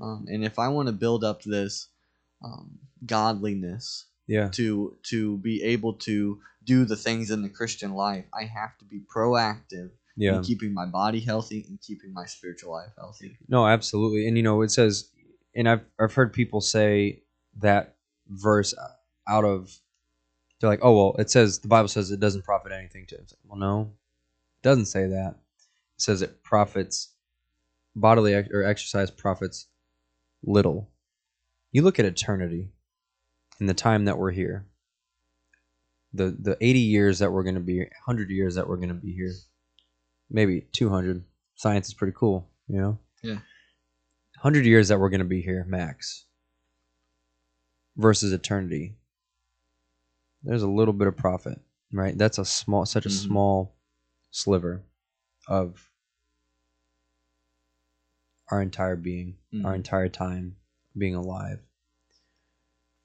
Um, 0.00 0.26
and 0.28 0.44
if 0.44 0.58
I 0.58 0.68
want 0.68 0.88
to 0.88 0.92
build 0.92 1.24
up 1.24 1.42
this 1.42 1.88
um, 2.44 2.78
godliness 3.04 4.06
yeah, 4.26 4.48
to 4.48 4.96
to 5.04 5.38
be 5.38 5.62
able 5.62 5.94
to 5.94 6.40
do 6.64 6.84
the 6.84 6.96
things 6.96 7.30
in 7.30 7.42
the 7.42 7.48
Christian 7.48 7.94
life, 7.94 8.24
I 8.34 8.44
have 8.44 8.76
to 8.78 8.84
be 8.84 9.00
proactive 9.00 9.90
yeah. 10.16 10.36
in 10.36 10.42
keeping 10.42 10.74
my 10.74 10.86
body 10.86 11.20
healthy 11.20 11.64
and 11.68 11.80
keeping 11.80 12.12
my 12.12 12.26
spiritual 12.26 12.72
life 12.72 12.90
healthy. 12.96 13.38
No, 13.48 13.66
absolutely. 13.66 14.26
And 14.26 14.36
you 14.36 14.42
know, 14.42 14.62
it 14.62 14.70
says, 14.70 15.10
and 15.54 15.68
I've 15.68 15.84
I've 16.00 16.14
heard 16.14 16.32
people 16.32 16.60
say 16.60 17.22
that 17.58 17.96
verse 18.28 18.74
out 19.28 19.44
of 19.44 19.78
they're 20.60 20.70
like, 20.70 20.80
oh 20.82 20.96
well, 20.96 21.16
it 21.18 21.30
says 21.30 21.58
the 21.58 21.68
Bible 21.68 21.88
says 21.88 22.10
it 22.10 22.20
doesn't 22.20 22.44
profit 22.44 22.72
anything 22.72 23.06
to. 23.06 23.16
It's 23.16 23.32
like, 23.32 23.40
well, 23.44 23.58
no, 23.58 23.80
it 23.82 24.62
doesn't 24.62 24.86
say 24.86 25.06
that. 25.06 25.36
It 25.96 26.02
says 26.02 26.22
it 26.22 26.42
profits 26.42 27.10
bodily 27.94 28.34
ex- 28.34 28.50
or 28.52 28.62
exercise 28.62 29.10
profits 29.10 29.66
little. 30.46 30.88
You 31.72 31.82
look 31.82 31.98
at 31.98 32.04
eternity 32.06 32.70
and 33.60 33.68
the 33.68 33.74
time 33.74 34.04
that 34.06 34.16
we're 34.18 34.30
here. 34.30 34.66
The 36.14 36.34
the 36.38 36.56
80 36.60 36.78
years 36.80 37.18
that 37.18 37.30
we're 37.32 37.42
going 37.42 37.56
to 37.56 37.60
be 37.60 37.80
100 37.80 38.30
years 38.30 38.54
that 38.54 38.66
we're 38.68 38.76
going 38.76 38.88
to 38.88 38.94
be 38.94 39.12
here. 39.12 39.32
Maybe 40.30 40.62
200. 40.72 41.24
Science 41.56 41.88
is 41.88 41.94
pretty 41.94 42.14
cool, 42.16 42.48
you 42.68 42.78
know? 42.80 42.98
Yeah. 43.22 43.38
100 44.40 44.64
years 44.66 44.88
that 44.88 44.98
we're 45.00 45.08
going 45.10 45.20
to 45.20 45.24
be 45.26 45.40
here 45.42 45.64
max 45.68 46.24
versus 47.96 48.32
eternity. 48.32 48.94
There's 50.42 50.62
a 50.62 50.68
little 50.68 50.92
bit 50.94 51.08
of 51.08 51.16
profit, 51.16 51.60
right? 51.92 52.16
That's 52.16 52.38
a 52.38 52.44
small 52.44 52.84
such 52.86 53.06
a 53.06 53.08
Mhm. 53.08 53.26
small 53.26 53.74
sliver 54.30 54.82
of 55.48 55.90
our 58.50 58.62
entire 58.62 58.96
being, 58.96 59.36
our 59.64 59.72
Mhm. 59.72 59.76
entire 59.76 60.08
time 60.08 60.56
being 60.96 61.14
alive. 61.14 61.60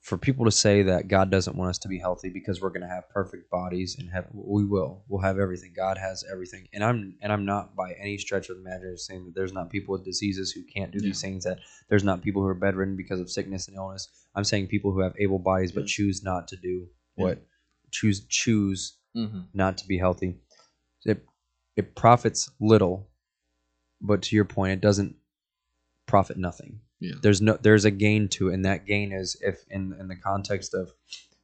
For 0.02 0.18
people 0.18 0.46
to 0.46 0.52
say 0.52 0.82
that 0.84 1.08
God 1.10 1.30
doesn't 1.30 1.56
want 1.56 1.70
us 1.70 1.78
to 1.80 1.88
be 1.88 2.00
healthy 2.00 2.30
because 2.30 2.60
we're 2.60 2.70
going 2.70 2.82
to 2.82 2.88
have 2.88 3.08
perfect 3.10 3.52
bodies 3.52 3.98
and 4.00 4.10
have 4.10 4.28
we 4.34 4.66
will. 4.66 5.04
We'll 5.08 5.22
have 5.22 5.38
everything. 5.38 5.74
God 5.76 6.00
has 6.00 6.24
everything. 6.32 6.68
And 6.74 6.84
I'm 6.84 7.16
and 7.22 7.32
I'm 7.32 7.46
not 7.46 7.76
by 7.76 7.94
any 7.94 8.18
stretch 8.18 8.50
of 8.50 8.56
the 8.58 8.62
imagination 8.64 8.98
saying 8.98 9.26
that 9.26 9.36
there's 9.36 9.54
not 9.54 9.70
people 9.70 9.92
with 9.92 10.04
diseases 10.04 10.52
who 10.52 10.64
can't 10.64 10.92
do 10.92 11.00
these 11.00 11.22
things 11.22 11.44
that 11.44 11.60
there's 11.88 12.04
not 12.04 12.24
people 12.24 12.42
who 12.42 12.48
are 12.48 12.56
bedridden 12.56 12.96
because 12.96 13.20
of 13.20 13.30
sickness 13.30 13.68
and 13.68 13.78
illness. 13.78 14.08
I'm 14.34 14.44
saying 14.44 14.68
people 14.68 14.92
who 14.92 15.02
have 15.02 15.16
able 15.20 15.38
bodies 15.38 15.72
but 15.72 15.82
Yeah. 15.82 15.88
choose 15.96 16.24
not 16.24 16.48
to 16.48 16.56
do 16.58 16.89
Yeah. 17.18 17.24
what 17.24 17.48
choose 17.92 18.26
choose 18.26 18.98
Mm-hmm. 19.16 19.42
not 19.54 19.78
to 19.80 19.88
be 19.88 19.98
healthy. 20.00 20.39
It 21.06 21.24
it 21.76 21.96
profits 21.96 22.50
little, 22.60 23.08
but 24.02 24.24
to 24.24 24.36
your 24.36 24.46
point, 24.46 24.72
it 24.74 24.82
doesn't 24.82 25.16
profit 26.08 26.38
nothing. 26.38 26.80
Yeah. 26.99 27.16
There's 27.22 27.41
no 27.41 27.58
there's 27.62 27.86
a 27.86 27.91
gain 27.91 28.28
to 28.30 28.49
it, 28.49 28.54
and 28.54 28.66
that 28.66 28.86
gain 28.86 29.12
is 29.12 29.36
if 29.41 29.64
in 29.70 29.95
in 29.99 30.08
the 30.08 30.16
context 30.16 30.74
of 30.74 30.91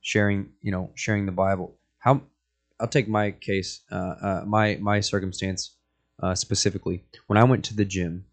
sharing, 0.01 0.49
you 0.62 0.72
know, 0.72 0.91
sharing 0.95 1.26
the 1.26 1.32
Bible. 1.32 1.78
How 1.99 2.22
I'll 2.80 2.88
take 2.88 3.08
my 3.08 3.32
case, 3.32 3.82
uh, 3.91 4.16
uh, 4.22 4.43
my 4.45 4.78
my 4.80 4.99
circumstance 4.99 5.76
uh, 6.22 6.36
specifically. 6.36 7.03
When 7.28 7.38
I 7.38 7.43
went 7.43 7.66
to 7.66 7.76
the 7.76 7.86
gym, 7.86 8.26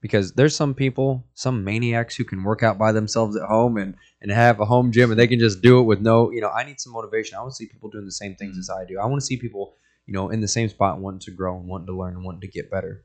because 0.00 0.32
there's 0.32 0.56
some 0.56 0.74
people, 0.74 1.26
some 1.34 1.62
maniacs 1.62 2.16
who 2.16 2.24
can 2.24 2.42
work 2.42 2.62
out 2.62 2.78
by 2.78 2.92
themselves 2.92 3.36
at 3.36 3.42
home 3.48 3.76
and 3.76 3.94
and 4.22 4.30
have 4.30 4.60
a 4.60 4.64
home 4.64 4.92
gym 4.92 5.10
and 5.10 5.18
they 5.18 5.26
can 5.26 5.38
just 5.38 5.62
do 5.62 5.78
it 5.80 5.84
with 5.84 6.00
no, 6.00 6.30
you 6.30 6.40
know, 6.40 6.50
I 6.50 6.64
need 6.64 6.80
some 6.80 6.92
motivation. 6.92 7.36
I 7.36 7.40
want 7.40 7.52
to 7.52 7.56
see 7.56 7.66
people 7.66 7.90
doing 7.90 8.06
the 8.06 8.12
same 8.12 8.34
things 8.36 8.58
as 8.58 8.70
I 8.70 8.84
do. 8.84 8.98
I 8.98 9.06
want 9.06 9.20
to 9.20 9.26
see 9.26 9.36
people, 9.36 9.76
you 10.06 10.14
know, 10.14 10.30
in 10.30 10.40
the 10.40 10.48
same 10.48 10.68
spot 10.68 10.98
wanting 10.98 11.20
to 11.20 11.30
grow 11.30 11.56
and 11.56 11.68
wanting 11.68 11.86
to 11.86 11.96
learn 11.96 12.14
and 12.14 12.24
wanting 12.24 12.42
to 12.42 12.48
get 12.48 12.70
better. 12.70 13.04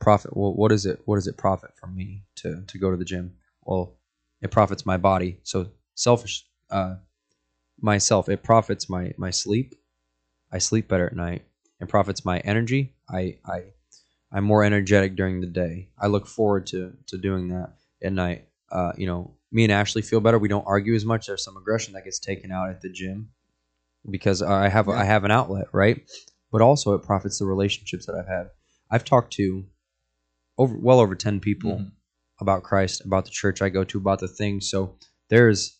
Profit. 0.00 0.36
Well, 0.36 0.54
what 0.54 0.72
is 0.72 0.86
it? 0.86 1.00
What 1.04 1.16
does 1.16 1.26
it 1.26 1.36
profit 1.36 1.70
for 1.76 1.86
me 1.86 2.24
to 2.36 2.62
to 2.66 2.78
go 2.78 2.90
to 2.90 2.96
the 2.96 3.04
gym? 3.04 3.34
Well, 3.62 3.96
it 4.40 4.50
profits 4.50 4.86
my 4.86 4.96
body. 4.96 5.40
So 5.42 5.66
selfish. 5.94 6.46
Uh, 6.70 6.96
myself. 7.80 8.28
It 8.28 8.42
profits 8.42 8.88
my 8.88 9.12
my 9.16 9.30
sleep. 9.30 9.74
I 10.52 10.58
sleep 10.58 10.88
better 10.88 11.06
at 11.06 11.16
night. 11.16 11.44
It 11.80 11.88
profits 11.88 12.24
my 12.24 12.38
energy. 12.40 12.94
I 13.08 13.38
I 13.44 13.64
I'm 14.32 14.44
more 14.44 14.64
energetic 14.64 15.16
during 15.16 15.40
the 15.40 15.46
day. 15.46 15.90
I 15.98 16.06
look 16.06 16.26
forward 16.26 16.66
to 16.68 16.92
to 17.08 17.18
doing 17.18 17.48
that 17.48 17.74
at 18.02 18.12
night. 18.12 18.46
Uh, 18.70 18.92
you 18.96 19.06
know, 19.06 19.34
me 19.50 19.64
and 19.64 19.72
Ashley 19.72 20.02
feel 20.02 20.20
better. 20.20 20.38
We 20.38 20.48
don't 20.48 20.66
argue 20.66 20.94
as 20.94 21.04
much. 21.04 21.26
There's 21.26 21.44
some 21.44 21.56
aggression 21.56 21.94
that 21.94 22.04
gets 22.04 22.18
taken 22.18 22.52
out 22.52 22.70
at 22.70 22.80
the 22.80 22.90
gym 22.90 23.30
because 24.08 24.42
I 24.42 24.68
have 24.68 24.86
Yeah. 24.86 24.94
I 24.94 25.04
have 25.04 25.24
an 25.24 25.30
outlet, 25.30 25.66
right? 25.72 26.02
But 26.52 26.62
also 26.62 26.94
it 26.94 27.02
profits 27.02 27.38
the 27.38 27.46
relationships 27.46 28.06
that 28.06 28.14
I've 28.14 28.28
had. 28.28 28.50
I've 28.90 29.04
talked 29.04 29.32
to 29.34 29.64
over 30.60 30.76
well 30.78 31.00
over 31.00 31.14
ten 31.14 31.40
people 31.40 31.72
Mhm. 31.78 31.92
about 32.40 32.62
Christ, 32.62 33.04
about 33.04 33.24
the 33.24 33.30
church 33.30 33.62
I 33.62 33.68
go 33.70 33.82
to, 33.84 33.98
about 33.98 34.20
the 34.20 34.28
things. 34.28 34.68
So 34.70 34.96
there's 35.28 35.78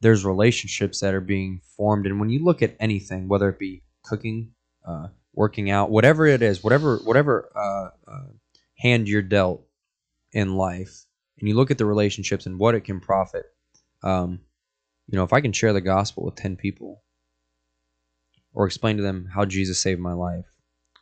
there's 0.00 0.24
relationships 0.24 0.98
that 1.00 1.14
are 1.14 1.20
being 1.20 1.60
formed, 1.76 2.06
and 2.06 2.18
when 2.20 2.28
you 2.28 2.40
look 2.44 2.60
at 2.60 2.76
anything, 2.80 3.28
whether 3.28 3.48
it 3.48 3.58
be 3.58 3.82
cooking, 4.02 4.52
uh, 4.84 5.08
working 5.32 5.70
out, 5.70 5.90
whatever 5.90 6.26
it 6.26 6.42
is, 6.42 6.62
whatever 6.62 6.98
whatever 7.04 7.50
uh, 7.54 7.90
uh, 8.10 8.28
hand 8.78 9.08
you're 9.08 9.22
dealt 9.22 9.64
in 10.32 10.56
life, 10.56 11.06
and 11.38 11.48
you 11.48 11.54
look 11.54 11.70
at 11.70 11.78
the 11.78 11.86
relationships 11.86 12.46
and 12.46 12.58
what 12.58 12.74
it 12.74 12.82
can 12.82 13.00
profit. 13.00 13.44
Um, 14.02 14.40
you 15.06 15.16
know, 15.16 15.24
if 15.24 15.32
I 15.32 15.40
can 15.40 15.52
share 15.52 15.72
the 15.72 15.80
gospel 15.80 16.24
with 16.24 16.34
ten 16.34 16.56
people, 16.56 17.02
or 18.52 18.66
explain 18.66 18.96
to 18.96 19.02
them 19.02 19.26
how 19.32 19.44
Jesus 19.44 19.78
saved 19.78 20.00
my 20.00 20.12
life, 20.14 20.46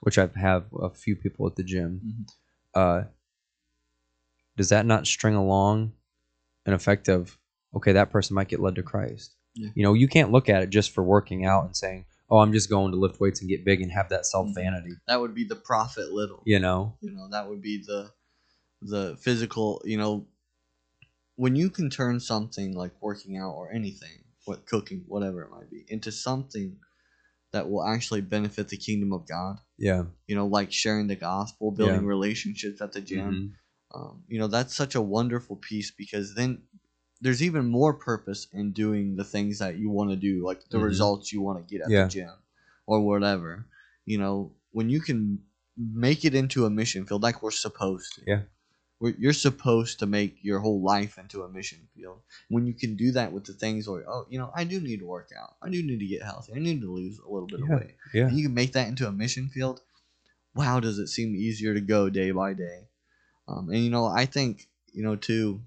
which 0.01 0.19
I 0.19 0.29
have 0.37 0.67
a 0.79 0.91
few 0.91 1.17
people 1.17 1.47
at 1.47 1.57
the 1.57 1.65
gym, 1.65 2.01
Mhm. 2.05 2.29
Uh, 2.75 3.03
does 4.57 4.69
that 4.71 4.87
not 4.87 5.07
string 5.07 5.35
along 5.35 5.93
an 6.67 6.73
effect 6.75 7.09
of 7.09 7.37
okay, 7.75 7.93
that 7.93 8.11
person 8.11 8.35
might 8.35 8.49
get 8.49 8.61
led 8.61 8.75
to 8.77 8.83
Christ? 8.83 9.35
Yeah. 9.55 9.71
You 9.75 9.83
know, 9.83 9.95
you 9.95 10.09
can't 10.09 10.33
look 10.33 10.49
at 10.49 10.63
it 10.63 10.71
just 10.71 10.93
for 10.93 11.03
working 11.03 11.45
out 11.45 11.65
and 11.65 11.77
saying, 11.77 12.07
"Oh, 12.29 12.39
I'm 12.39 12.53
just 12.53 12.69
going 12.69 12.93
to 12.93 12.99
lift 12.99 13.21
weights 13.21 13.41
and 13.41 13.49
get 13.49 13.65
big 13.65 13.81
and 13.81 13.91
have 13.93 14.09
that 14.11 14.27
self 14.27 14.49
vanity." 14.55 14.93
That 15.09 15.21
would 15.21 15.35
be 15.35 15.45
the 15.45 15.57
profit 15.57 16.13
little. 16.13 16.43
You 16.45 16.59
know, 16.59 16.97
You 17.01 17.13
know, 17.13 17.29
that 17.31 17.49
would 17.49 17.63
be 17.63 17.83
the 17.85 18.11
the 18.83 19.17
physical, 19.21 19.83
you 19.85 19.99
know, 19.99 20.27
when 21.37 21.57
you 21.57 21.71
can 21.71 21.91
turn 21.91 22.21
something 22.21 22.75
like 22.75 22.93
working 23.01 23.37
out 23.37 23.53
or 23.53 23.71
anything, 23.73 24.25
what 24.45 24.67
cooking, 24.67 25.05
whatever 25.07 25.43
it 25.43 25.51
might 25.51 25.71
be, 25.71 25.85
into 25.89 26.11
something 26.13 26.77
that 27.53 27.69
will 27.69 27.85
actually 27.85 28.21
benefit 28.21 28.69
the 28.69 28.77
kingdom 28.77 29.13
of 29.13 29.27
God. 29.27 29.59
yeah, 29.79 30.05
You 30.29 30.37
know, 30.37 30.47
like 30.47 30.73
sharing 30.73 31.07
the 31.09 31.17
gospel, 31.17 31.71
building 31.73 32.03
Yeah. 32.03 32.07
relationships 32.17 32.81
at 32.81 32.93
the 32.93 33.01
gym. 33.01 33.33
Mhm. 33.33 33.53
Um, 33.99 34.23
you 34.29 34.39
know, 34.39 34.47
that's 34.47 34.75
such 34.75 34.95
a 34.95 35.01
wonderful 35.01 35.57
piece 35.57 35.91
because 35.91 36.35
then 36.35 36.63
there's 37.21 37.43
even 37.43 37.67
more 37.67 37.93
purpose 37.95 38.47
in 38.53 38.73
doing 38.73 39.17
the 39.17 39.25
things 39.25 39.59
that 39.59 39.79
you 39.79 39.91
want 39.91 40.11
to 40.11 40.17
do, 40.17 40.45
like 40.47 40.61
the 40.71 40.79
Mhm. 40.79 40.85
results 40.85 41.33
you 41.33 41.41
want 41.43 41.59
to 41.59 41.71
get 41.71 41.85
at 41.85 41.91
Yeah. 41.91 42.05
the 42.05 42.09
gym 42.11 42.31
or 42.87 43.01
whatever. 43.05 43.67
You 44.07 44.19
know, 44.19 44.53
when 44.71 44.89
you 44.91 45.01
can 45.01 45.45
make 45.77 46.25
it 46.25 46.35
into 46.35 46.67
a 46.67 46.71
mission 46.71 47.05
field 47.07 47.23
like 47.23 47.43
we're 47.43 47.51
supposed 47.51 48.15
to. 48.15 48.23
Yeah. 48.27 48.43
You're 49.01 49.33
supposed 49.33 49.99
to 50.01 50.07
make 50.07 50.37
your 50.43 50.61
whole 50.61 50.83
life 50.83 51.17
into 51.19 51.43
a 51.43 51.49
mission 51.49 51.89
field. 51.95 52.21
When 52.49 52.67
you 52.67 52.75
can 52.75 52.97
do 52.97 53.13
that 53.13 53.33
with 53.33 53.45
the 53.47 53.55
things 53.55 53.89
where, 53.89 54.05
oh, 54.09 54.27
you 54.29 54.39
know, 54.39 54.51
I 54.55 54.65
do 54.65 54.79
need 54.81 54.99
to 55.01 55.07
work 55.07 55.31
out. 55.39 55.55
I 55.63 55.71
do 55.71 55.83
need 55.83 56.01
to 56.01 56.07
get 56.07 56.23
healthy. 56.23 56.53
I 56.55 56.59
need 56.59 56.83
to 56.83 56.93
lose 56.93 57.19
a 57.19 57.31
little 57.31 57.49
bit 57.49 57.61
Yeah. 57.61 57.65
of 57.75 57.81
weight. 57.81 57.95
yeah, 58.13 58.27
And 58.27 58.37
you 58.39 58.45
can 58.45 58.55
make 58.55 58.73
that 58.73 58.89
into 58.89 59.09
a 59.09 59.13
mission 59.13 59.49
field. 59.49 59.81
Wow, 60.55 60.81
does 60.81 60.99
it 60.99 61.07
seem 61.09 61.35
easier 61.35 61.73
to 61.75 61.81
go 61.81 62.11
day 62.11 62.31
by 62.31 62.53
day? 62.55 62.89
Um, 63.49 63.71
and 63.71 63.79
you 63.83 63.91
know, 63.91 64.07
I 64.07 64.27
think 64.27 64.69
you 64.93 65.03
know 65.03 65.17
too. 65.17 65.63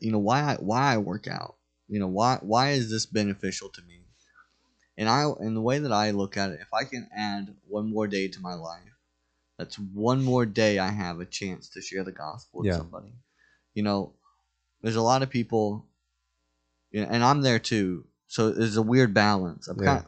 You 0.00 0.10
know 0.12 0.18
why 0.18 0.42
I 0.42 0.54
why 0.56 0.94
I 0.94 0.98
work 0.98 1.26
out. 1.28 1.56
You 1.88 2.00
know 2.00 2.08
why 2.08 2.38
why 2.40 2.70
is 2.72 2.90
this 2.90 3.06
beneficial 3.06 3.68
to 3.70 3.82
me? 3.82 4.02
And 4.98 5.08
I 5.08 5.24
and 5.40 5.56
the 5.56 5.60
way 5.60 5.78
that 5.78 5.92
I 5.92 6.10
look 6.10 6.36
at 6.36 6.50
it, 6.50 6.60
if 6.60 6.72
I 6.72 6.84
can 6.84 7.08
add 7.14 7.54
one 7.68 7.90
more 7.90 8.06
day 8.06 8.28
to 8.28 8.40
my 8.40 8.54
life, 8.54 8.95
That's 9.58 9.76
one 9.78 10.22
more 10.22 10.44
day 10.46 10.78
I 10.78 10.88
have 10.88 11.20
a 11.20 11.24
chance 11.24 11.68
to 11.70 11.80
share 11.80 12.04
the 12.04 12.12
gospel 12.12 12.60
with 12.60 12.68
Yeah. 12.68 12.76
somebody. 12.76 13.12
You 13.74 13.82
know, 13.82 14.12
there's 14.82 14.96
a 14.96 15.02
lot 15.02 15.22
of 15.22 15.30
people, 15.30 15.86
you 16.90 17.00
know, 17.02 17.08
and 17.10 17.24
I'm 17.24 17.40
there 17.42 17.58
too. 17.58 18.06
So 18.26 18.50
there's 18.50 18.76
a 18.76 18.82
weird 18.82 19.14
balance. 19.14 19.68
I'm 19.68 19.78
Yeah. 19.78 19.84
kind, 19.84 20.04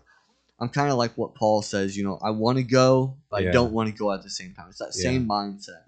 I'm 0.60 0.68
kind 0.68 0.90
of 0.90 0.98
like 0.98 1.16
what 1.16 1.34
Paul 1.34 1.62
says. 1.62 1.96
You 1.96 2.04
know, 2.04 2.18
I 2.22 2.30
want 2.30 2.58
to 2.58 2.64
go, 2.64 3.16
but 3.30 3.42
Yeah. 3.42 3.48
I 3.50 3.52
don't 3.52 3.72
want 3.72 3.88
to 3.90 3.94
go 3.96 4.12
at 4.12 4.22
the 4.22 4.30
same 4.30 4.54
time. 4.54 4.66
It's 4.68 4.78
that 4.78 4.94
same 4.94 5.26
mindset. 5.26 5.84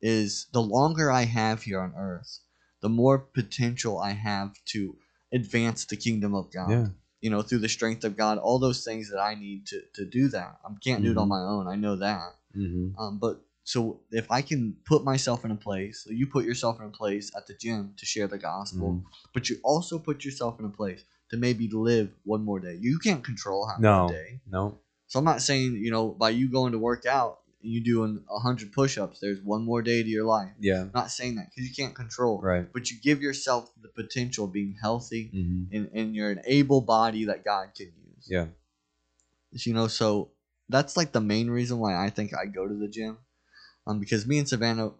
Is 0.00 0.46
the 0.52 0.62
longer 0.62 1.10
I 1.10 1.22
have 1.24 1.62
here 1.62 1.80
on 1.80 1.94
earth, 1.96 2.40
the 2.80 2.88
more 2.88 3.18
potential 3.18 3.98
I 3.98 4.10
have 4.12 4.54
to 4.66 4.96
advance 5.32 5.84
the 5.84 5.96
kingdom 5.96 6.34
of 6.34 6.52
God 6.52 6.68
you 7.22 7.30
know, 7.30 7.40
through 7.42 7.58
the 7.58 7.68
strength 7.68 8.04
of 8.04 8.16
God, 8.16 8.36
all 8.38 8.58
those 8.58 8.84
things 8.84 9.10
that 9.10 9.18
I 9.18 9.34
need 9.34 9.66
to, 9.68 9.80
to 9.94 10.04
do 10.04 10.28
that. 10.28 10.60
I 10.64 10.68
can't 10.84 11.02
do 11.02 11.10
it 11.12 11.16
on 11.16 11.26
Mhm. 11.26 11.30
my 11.30 11.40
own. 11.40 11.66
I 11.66 11.74
know 11.74 11.96
that. 11.96 12.35
Mm-hmm. 12.56 12.98
Um, 12.98 13.18
but 13.18 13.40
so 13.64 14.00
if 14.12 14.30
I 14.30 14.42
can 14.42 14.76
put 14.84 15.02
myself 15.04 15.44
in 15.44 15.50
a 15.50 15.56
place, 15.56 16.04
so 16.04 16.10
you 16.12 16.26
put 16.26 16.44
yourself 16.44 16.80
in 16.80 16.86
a 16.86 16.90
place 16.90 17.32
at 17.36 17.46
the 17.46 17.54
gym 17.54 17.94
to 17.96 18.06
share 18.06 18.28
the 18.28 18.38
gospel, 18.38 18.92
Mhm. 18.92 19.04
but 19.34 19.48
you 19.50 19.56
also 19.64 19.98
put 19.98 20.24
yourself 20.24 20.58
in 20.60 20.64
a 20.66 20.70
place 20.70 21.02
to 21.30 21.36
maybe 21.36 21.68
live 21.68 22.10
one 22.24 22.44
more 22.44 22.60
day. 22.60 22.76
You 22.80 22.98
can't 23.00 23.24
control 23.24 23.66
how 23.66 23.76
No. 23.80 24.06
many 24.06 24.18
day. 24.18 24.40
No. 24.50 24.78
So 25.08 25.18
I'm 25.18 25.24
not 25.24 25.42
saying, 25.42 25.76
you 25.76 25.90
know, 25.90 26.08
by 26.10 26.30
you 26.30 26.48
going 26.48 26.72
to 26.72 26.78
work 26.78 27.06
out, 27.06 27.40
and 27.62 27.72
you 27.72 27.82
doing 27.82 28.22
100 28.28 28.70
push 28.72 28.96
ups, 28.98 29.18
there's 29.18 29.40
one 29.42 29.62
more 29.64 29.82
day 29.82 30.00
to 30.02 30.08
your 30.08 30.24
life. 30.24 30.52
Yeah. 30.60 30.82
I'm 30.82 30.90
not 30.94 31.10
saying 31.10 31.34
that 31.36 31.46
because 31.50 31.68
you 31.68 31.74
can't 31.74 31.94
control. 31.96 32.40
Right. 32.40 32.72
But 32.72 32.90
you 32.92 32.98
give 33.02 33.20
yourself 33.20 33.72
the 33.82 33.88
potential 33.88 34.44
of 34.44 34.52
being 34.52 34.76
healthy 34.80 35.30
Mm-hmm. 35.34 35.74
and, 35.74 35.90
and 35.92 36.14
you're 36.14 36.30
an 36.30 36.42
able 36.44 36.80
body 36.82 37.24
that 37.24 37.44
God 37.44 37.70
can 37.74 37.86
use. 38.14 38.26
Yeah. 38.28 38.46
You 39.52 39.72
know, 39.74 39.88
so 39.88 40.30
that's 40.68 40.96
like 40.96 41.12
the 41.12 41.20
main 41.20 41.48
reason 41.50 41.78
why 41.78 41.96
I 41.96 42.10
think 42.10 42.32
I 42.34 42.46
go 42.46 42.66
to 42.66 42.74
the 42.74 42.88
gym. 42.88 43.18
Um, 43.86 44.00
because 44.00 44.26
me 44.26 44.38
and 44.38 44.48
Savannah, 44.48 44.92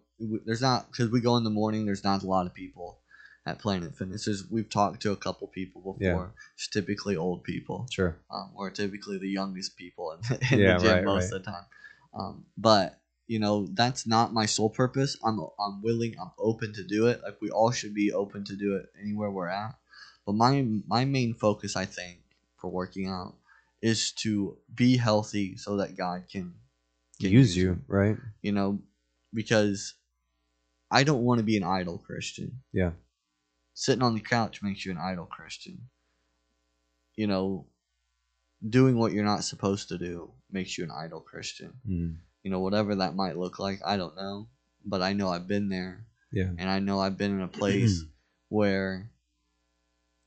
there's 0.45 0.61
not 0.61 0.89
because 0.91 1.09
we 1.09 1.19
go 1.21 1.35
in 1.37 1.43
the 1.43 1.49
morning. 1.49 1.85
There's 1.85 2.03
not 2.03 2.23
a 2.23 2.27
lot 2.27 2.45
of 2.45 2.53
people 2.53 2.99
at 3.45 3.59
Planet 3.59 3.95
Fitness. 3.95 4.27
We've 4.49 4.69
talked 4.69 5.01
to 5.01 5.11
a 5.11 5.17
couple 5.17 5.47
people 5.47 5.81
before. 5.81 5.99
Yeah. 5.99 6.41
It's 6.55 6.67
typically 6.67 7.15
old 7.15 7.43
people. 7.43 7.87
Sure. 7.91 8.17
Um, 8.31 8.51
we're 8.55 8.69
typically 8.69 9.17
the 9.17 9.29
youngest 9.29 9.75
people 9.77 10.11
in, 10.11 10.37
in 10.51 10.59
Yeah, 10.59 10.77
the 10.77 10.83
gym 10.83 10.91
right, 10.95 11.03
most 11.03 11.31
right. 11.31 11.39
of 11.39 11.45
the 11.45 11.51
time. 11.51 11.65
Um, 12.13 12.45
but 12.57 12.99
you 13.27 13.39
know, 13.39 13.67
that's 13.73 14.07
not 14.07 14.33
my 14.33 14.45
sole 14.45 14.69
purpose. 14.69 15.17
I'm 15.23 15.39
I'm 15.59 15.81
willing. 15.81 16.15
I'm 16.19 16.31
open 16.39 16.73
to 16.73 16.83
do 16.83 17.07
it. 17.07 17.21
Like 17.23 17.41
we 17.41 17.49
all 17.49 17.71
should 17.71 17.93
be 17.93 18.13
open 18.13 18.45
to 18.45 18.55
do 18.55 18.77
it 18.77 18.85
anywhere 19.01 19.29
we're 19.29 19.49
at. 19.49 19.75
But 20.25 20.35
my 20.35 20.65
my 20.87 21.05
main 21.05 21.33
focus, 21.33 21.75
I 21.75 21.85
think, 21.85 22.19
for 22.57 22.69
working 22.69 23.07
out 23.07 23.35
is 23.81 24.11
to 24.11 24.57
be 24.73 24.97
healthy 24.97 25.55
so 25.57 25.77
that 25.77 25.95
God 25.97 26.23
can, 26.31 26.53
can 27.21 27.31
Use 27.31 27.55
me. 27.55 27.61
you. 27.63 27.79
Right. 27.87 28.17
You 28.41 28.51
know, 28.51 28.79
because 29.33 29.93
I 30.89 31.03
don't 31.03 31.23
want 31.23 31.39
to 31.39 31.43
be 31.43 31.57
an 31.57 31.63
idle 31.63 31.97
Christian. 31.97 32.59
Yeah. 32.73 32.91
Sitting 33.73 34.01
on 34.01 34.15
the 34.15 34.19
couch 34.21 34.63
makes 34.63 34.85
you 34.85 34.91
an 34.91 34.97
idle 34.97 35.25
Christian. 35.25 35.81
You 37.15 37.27
know, 37.27 37.65
doing 38.67 38.97
what 38.97 39.11
you're 39.11 39.23
not 39.25 39.43
supposed 39.43 39.89
to 39.89 39.97
do 39.97 40.31
makes 40.51 40.77
you 40.77 40.83
an 40.83 40.91
idle 40.91 41.19
Christian. 41.21 41.73
Mm. 41.87 42.15
You 42.43 42.51
know, 42.51 42.59
whatever 42.59 42.95
that 42.95 43.15
might 43.15 43.37
look 43.37 43.59
like, 43.59 43.79
I 43.85 43.97
don't 43.97 44.15
know. 44.15 44.47
But 44.85 45.01
I 45.01 45.13
know 45.13 45.29
I've 45.29 45.47
been 45.47 45.69
there 45.69 46.05
Yeah. 46.31 46.49
and 46.57 46.69
I 46.69 46.79
know 46.79 46.99
I've 46.99 47.17
been 47.17 47.31
in 47.31 47.41
a 47.41 47.47
place 47.47 48.03
where 48.49 49.11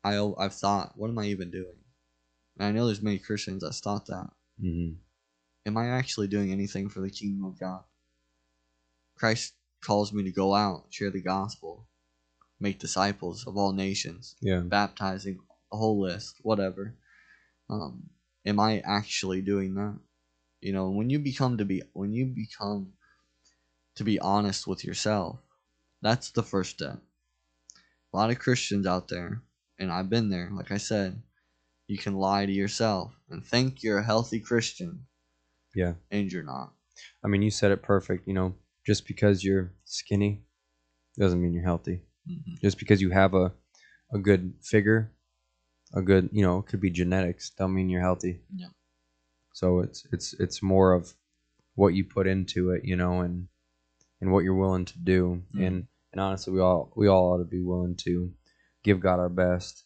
I 0.04 0.18
I've 0.38 0.54
thought, 0.54 0.92
what 0.96 1.08
am 1.10 1.18
I 1.18 1.26
even 1.26 1.50
doing? 1.50 1.76
And 2.60 2.68
I 2.68 2.72
know 2.72 2.84
there's 2.84 3.00
many 3.00 3.18
Christians 3.18 3.62
that 3.62 3.72
thought 3.72 4.04
that. 4.06 4.28
Mm-hmm. 4.62 4.96
Am 5.64 5.76
I 5.78 5.88
actually 5.88 6.26
doing 6.28 6.52
anything 6.52 6.90
for 6.90 7.00
the 7.00 7.08
kingdom 7.08 7.46
of 7.46 7.58
God? 7.58 7.82
Christ 9.16 9.54
calls 9.82 10.12
me 10.12 10.24
to 10.24 10.30
go 10.30 10.54
out, 10.54 10.84
share 10.90 11.10
the 11.10 11.22
gospel, 11.22 11.88
make 12.60 12.78
disciples 12.78 13.46
of 13.46 13.56
all 13.56 13.72
nations, 13.72 14.36
Yeah. 14.42 14.60
baptizing 14.60 15.40
a 15.72 15.76
whole 15.78 16.00
list, 16.00 16.36
whatever. 16.42 16.94
Um, 17.70 18.10
am 18.44 18.60
I 18.60 18.80
actually 18.84 19.40
doing 19.40 19.74
that? 19.76 19.98
You 20.60 20.74
know, 20.74 20.90
when 20.90 21.08
you 21.08 21.18
become 21.18 21.56
to 21.56 21.64
be 21.64 21.82
when 21.94 22.12
you 22.12 22.26
become 22.26 22.92
to 23.94 24.04
be 24.04 24.18
honest 24.18 24.66
with 24.66 24.84
yourself, 24.84 25.38
that's 26.02 26.30
the 26.30 26.42
first 26.42 26.72
step. 26.72 26.98
A 28.12 28.16
lot 28.16 28.30
of 28.30 28.38
Christians 28.38 28.86
out 28.86 29.08
there, 29.08 29.42
and 29.78 29.90
I've 29.90 30.10
been 30.10 30.28
there, 30.28 30.50
like 30.52 30.70
I 30.70 30.76
said, 30.76 31.22
you 31.90 31.98
can 31.98 32.14
lie 32.14 32.46
to 32.46 32.52
yourself 32.52 33.12
and 33.30 33.44
think 33.44 33.82
you're 33.82 33.98
a 33.98 34.04
healthy 34.04 34.40
Christian, 34.40 35.06
Yeah. 35.74 35.94
and 36.10 36.30
you're 36.32 36.42
not. 36.44 36.72
I 37.24 37.28
mean, 37.28 37.42
you 37.42 37.50
said 37.50 37.70
it 37.72 37.82
perfect. 37.82 38.26
You 38.28 38.34
know, 38.34 38.54
just 38.86 39.06
because 39.06 39.42
you're 39.44 39.72
skinny 39.84 40.44
doesn't 41.18 41.40
mean 41.42 41.52
you're 41.52 41.64
healthy. 41.64 42.02
Mhm. 42.28 42.60
Just 42.60 42.78
because 42.78 43.00
you 43.02 43.10
have 43.10 43.34
a 43.34 43.52
a 44.12 44.18
good 44.18 44.54
figure, 44.62 45.12
a 45.94 46.02
good, 46.02 46.28
you 46.32 46.42
know, 46.42 46.58
it 46.58 46.66
could 46.66 46.80
be 46.80 46.90
genetics, 46.90 47.50
don't 47.50 47.74
mean 47.74 47.88
you're 47.88 48.00
healthy. 48.00 48.40
Yeah. 48.54 48.68
So 49.52 49.80
it's 49.80 50.06
it's 50.12 50.32
it's 50.34 50.62
more 50.62 50.92
of 50.94 51.14
what 51.74 51.94
you 51.94 52.04
put 52.04 52.26
into 52.26 52.70
it, 52.70 52.84
you 52.84 52.96
know, 52.96 53.20
and 53.20 53.48
and 54.20 54.32
what 54.32 54.44
you're 54.44 54.54
willing 54.64 54.84
to 54.86 54.98
do. 54.98 55.42
Mhm. 55.54 55.66
And 55.66 55.86
and 56.12 56.20
honestly, 56.20 56.52
we 56.52 56.60
all 56.60 56.92
we 56.96 57.08
all 57.08 57.32
ought 57.32 57.38
to 57.38 57.44
be 57.44 57.60
willing 57.62 57.96
to 58.06 58.32
give 58.82 59.00
God 59.00 59.18
our 59.18 59.28
best. 59.28 59.84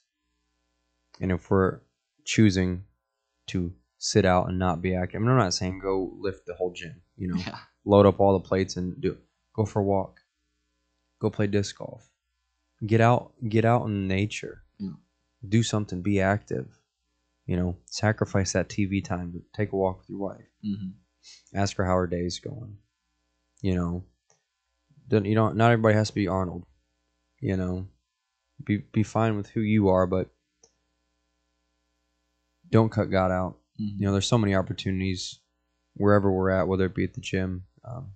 And 1.20 1.30
if 1.30 1.50
we're 1.50 1.80
choosing 2.24 2.84
to 3.48 3.72
sit 3.98 4.24
out 4.24 4.48
and 4.48 4.58
not 4.58 4.82
be 4.82 4.94
active, 4.94 5.20
I 5.20 5.22
mean, 5.22 5.30
I'm 5.30 5.38
not 5.38 5.54
saying 5.54 5.78
go 5.78 6.12
lift 6.18 6.46
the 6.46 6.54
whole 6.54 6.72
gym, 6.72 7.02
you 7.16 7.28
know, 7.28 7.36
Yeah. 7.36 7.58
load 7.84 8.06
up 8.06 8.20
all 8.20 8.32
the 8.38 8.46
plates 8.48 8.76
and 8.76 9.00
do 9.00 9.18
go 9.54 9.64
for 9.64 9.80
a 9.80 9.84
walk. 9.84 10.20
Go 11.20 11.30
play 11.30 11.46
disc 11.46 11.76
golf. 11.78 12.10
Get 12.84 13.00
out 13.00 13.32
get 13.48 13.64
out 13.64 13.86
in 13.86 14.08
nature. 14.08 14.62
Yeah. 14.78 14.90
do 15.48 15.62
something. 15.62 16.02
Be 16.02 16.20
active. 16.20 16.78
You 17.46 17.56
know 17.56 17.76
sacrifice 17.86 18.52
that 18.52 18.68
tv 18.68 19.04
time 19.04 19.32
to 19.32 19.42
take 19.54 19.72
a 19.72 19.76
walk 19.76 19.98
with 20.00 20.08
your 20.10 20.18
wife. 20.18 20.48
Hmm 20.62 20.90
ask 21.54 21.76
her 21.78 21.84
how 21.86 21.94
her 21.96 22.06
day's 22.06 22.38
going. 22.38 22.76
You 23.62 23.74
know 23.74 24.04
don't 25.08 25.24
you 25.24 25.34
don't 25.34 25.56
not 25.56 25.70
everybody 25.70 25.94
has 25.94 26.08
to 26.08 26.14
be 26.14 26.28
arnold. 26.28 26.64
You 27.40 27.56
know 27.56 27.86
be 28.64 28.78
be 28.78 29.02
fine 29.02 29.36
with 29.36 29.48
who 29.50 29.60
you 29.60 29.88
are 29.88 30.06
but 30.06 30.30
don't 32.70 32.90
cut 32.92 33.10
god 33.10 33.30
out. 33.30 33.56
Hmm 33.78 33.86
you 33.98 34.06
know 34.06 34.12
there's 34.12 34.26
so 34.28 34.38
many 34.38 34.54
opportunities 34.54 35.40
wherever 35.94 36.30
we're 36.30 36.50
at 36.50 36.68
whether 36.68 36.86
it 36.86 36.94
be 36.94 37.04
at 37.04 37.14
the 37.14 37.20
gym 37.20 37.64
um, 37.84 38.12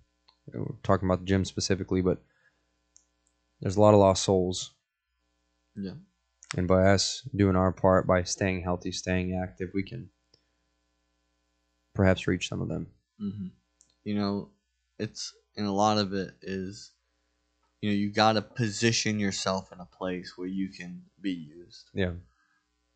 we're 0.55 0.75
talking 0.85 1.09
about 1.09 1.21
the 1.21 1.27
gym 1.27 1.45
specifically 1.45 2.01
but 2.01 2.19
there's 3.61 3.77
a 3.77 3.81
lot 3.81 3.93
of 3.95 3.99
lost 4.01 4.23
souls. 4.23 4.73
Yeah. 5.77 5.95
and 6.57 6.69
by 6.69 6.87
us 6.91 7.23
doing 7.35 7.57
our 7.57 7.73
part 7.73 8.07
by 8.07 8.23
staying 8.23 8.63
healthy 8.63 8.93
staying 8.93 9.35
active 9.43 9.71
we 9.75 9.83
can 9.83 10.11
perhaps 11.95 12.27
reach 12.29 12.49
some 12.49 12.61
of 12.63 12.69
them. 12.69 12.87
Hmm 13.19 13.49
You 14.05 14.15
know, 14.15 14.51
it's 14.99 15.35
and 15.57 15.67
a 15.67 15.73
lot 15.73 15.99
of 15.99 16.13
it 16.13 16.35
is, 16.41 16.93
you 17.81 17.91
know, 17.91 17.97
you 17.97 18.11
got 18.13 18.35
to 18.35 18.43
position 18.43 19.19
yourself 19.19 19.73
in 19.73 19.81
a 19.81 19.85
place 19.85 20.35
where 20.39 20.47
you 20.47 20.69
can 20.69 21.03
be 21.21 21.33
used. 21.33 21.91
yeah 21.93 22.13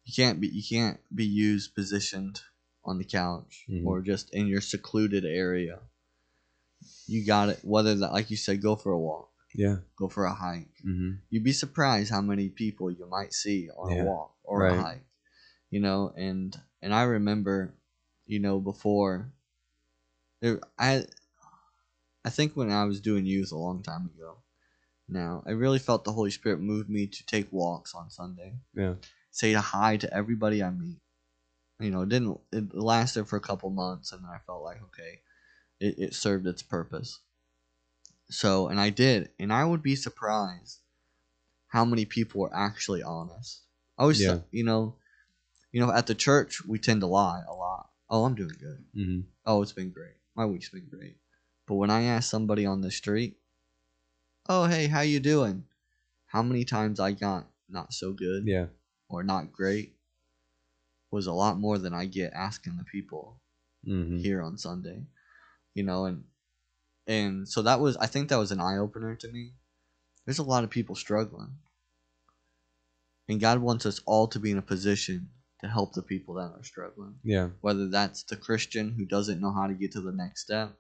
You 0.05 0.13
can't 0.15 0.41
be 0.41 0.49
you 0.49 0.63
can't 0.63 1.01
be 1.15 1.25
used 1.27 1.75
positioned 1.75 2.41
on 2.85 2.99
the 2.99 3.05
couch 3.05 3.65
Mhm. 3.69 3.87
or 3.87 4.01
just 4.03 4.31
in 4.35 4.47
your 4.49 4.61
secluded 4.61 5.25
area. 5.25 5.81
You 7.07 7.25
got 7.25 7.49
it. 7.49 7.61
Whether 7.63 7.95
that, 7.97 8.13
like 8.13 8.31
you 8.31 8.37
said, 8.37 8.61
go 8.63 8.75
for 8.77 8.93
a 8.93 8.99
walk, 8.99 9.31
yeah 9.55 9.77
go 9.97 10.09
for 10.09 10.25
a 10.25 10.35
hike. 10.35 10.75
mm-hmm. 10.85 11.13
You'd 11.31 11.45
be 11.45 11.53
surprised 11.53 12.11
how 12.11 12.21
many 12.21 12.49
people 12.49 12.91
you 12.91 13.07
might 13.07 13.33
see 13.33 13.71
on 13.71 13.91
Yeah. 13.93 14.03
a 14.03 14.07
walk 14.07 14.35
or 14.43 14.61
Right. 14.63 14.79
a 14.79 14.83
hike. 14.83 15.07
You 15.71 15.81
know, 15.81 16.13
and 16.17 16.61
and 16.83 16.93
I 16.93 17.03
remember, 17.05 17.75
you 18.27 18.41
know, 18.41 18.59
before 18.61 19.33
there, 20.41 20.61
I 20.79 21.07
I 22.25 22.31
think 22.31 22.57
when 22.57 22.71
I 22.71 22.85
was 22.85 23.01
doing 23.01 23.27
youth 23.27 23.53
a 23.53 23.57
long 23.57 23.83
time 23.83 24.07
ago. 24.07 24.39
Now, 25.09 25.43
I 25.47 25.51
really 25.51 25.79
felt 25.81 26.05
the 26.05 26.13
Holy 26.13 26.31
Spirit 26.31 26.61
move 26.61 26.89
me 26.89 27.07
to 27.07 27.27
take 27.27 27.53
walks 27.53 27.95
on 27.95 28.11
Sunday. 28.11 28.55
yeah 28.75 28.95
Say 29.33 29.55
hi 29.55 29.97
to 29.97 30.15
everybody 30.15 30.63
I 30.63 30.71
meet. 30.71 31.01
You 31.81 31.91
know, 31.91 32.03
it 32.03 32.11
didn't 32.11 32.39
it 32.53 32.75
lasted 32.75 33.27
for 33.27 33.37
a 33.37 33.41
couple 33.41 33.71
months 33.71 34.13
and 34.13 34.23
then 34.23 34.31
I 34.31 34.39
felt 34.47 34.63
like 34.63 34.81
okay, 34.85 35.21
it, 35.81 35.99
it 35.99 36.15
served 36.15 36.47
its 36.47 36.63
purpose. 36.63 37.19
So, 38.31 38.69
and 38.69 38.81
I 38.81 38.91
did, 38.91 39.31
and 39.39 39.53
I 39.53 39.65
would 39.65 39.83
be 39.83 39.97
surprised 39.97 40.79
how 41.69 41.85
many 41.85 42.05
people 42.05 42.43
were 42.43 42.55
actually 42.55 43.03
honest. 43.03 43.63
I 43.99 44.03
always, 44.03 44.23
Yeah. 44.23 44.41
you 44.51 44.65
know, 44.65 44.97
you 45.73 45.81
know, 45.81 45.91
at 45.93 46.07
the 46.07 46.15
church 46.15 46.65
we 46.65 46.79
tend 46.79 47.01
to 47.01 47.07
lie 47.07 47.43
a 47.49 47.53
lot. 47.53 47.91
Oh, 48.09 48.25
I'm 48.25 48.35
doing 48.35 48.57
good. 48.61 48.85
mm-hmm. 48.95 49.21
Oh, 49.45 49.63
it's 49.63 49.73
been 49.73 49.91
great. 49.91 50.15
My 50.37 50.47
week's 50.47 50.69
been 50.69 50.89
great. 50.89 51.17
But 51.67 51.75
when 51.77 51.91
I 51.91 52.03
ask 52.05 52.31
somebody 52.31 52.65
on 52.67 52.81
the 52.83 52.91
street, 52.91 53.39
"Oh, 54.49 54.67
hey, 54.67 54.87
how 54.89 55.01
you 55.01 55.21
doing?" 55.21 55.65
How 56.27 56.43
many 56.43 56.65
times 56.65 57.01
I 57.01 57.13
got 57.13 57.47
not 57.69 57.93
so 57.93 58.13
good 58.13 58.47
yeah 58.47 58.67
or 59.13 59.23
not 59.23 59.53
great 59.53 59.95
was 61.11 61.27
a 61.27 61.33
lot 61.33 61.59
more 61.59 61.79
than 61.79 61.93
I 61.95 62.07
get 62.07 62.33
asking 62.33 62.79
the 62.79 62.85
people 62.85 63.39
mm-hmm. 63.87 64.19
here 64.19 64.43
on 64.43 64.59
Sunday. 64.59 65.05
You 65.75 65.85
know, 65.85 66.07
and 66.07 66.25
and 67.07 67.49
so 67.49 67.63
that 67.63 67.81
was 67.81 67.97
I 67.97 68.07
think 68.07 68.29
that 68.29 68.39
was 68.39 68.53
an 68.53 68.61
eye 68.61 68.79
opener 68.79 69.15
to 69.17 69.29
me. 69.31 69.53
There's 70.25 70.39
a 70.39 70.45
lot 70.45 70.65
of 70.65 70.71
people 70.71 70.95
struggling. 70.95 71.59
And 73.29 73.41
God 73.41 73.59
wants 73.59 73.87
us 73.87 74.01
all 74.05 74.27
to 74.29 74.39
be 74.39 74.51
in 74.51 74.59
a 74.59 74.63
position 74.63 75.29
to 75.61 75.69
help 75.69 75.95
the 75.95 76.03
people 76.03 76.35
that 76.35 76.53
are 76.57 76.65
struggling. 76.65 77.15
Yeah. 77.23 77.51
Whether 77.61 77.89
that's 77.89 78.25
the 78.25 78.37
Christian 78.37 78.95
who 78.97 79.05
doesn't 79.05 79.41
know 79.41 79.53
how 79.53 79.69
to 79.69 79.75
get 79.75 79.93
to 79.93 80.01
the 80.01 80.13
next 80.13 80.43
step, 80.43 80.73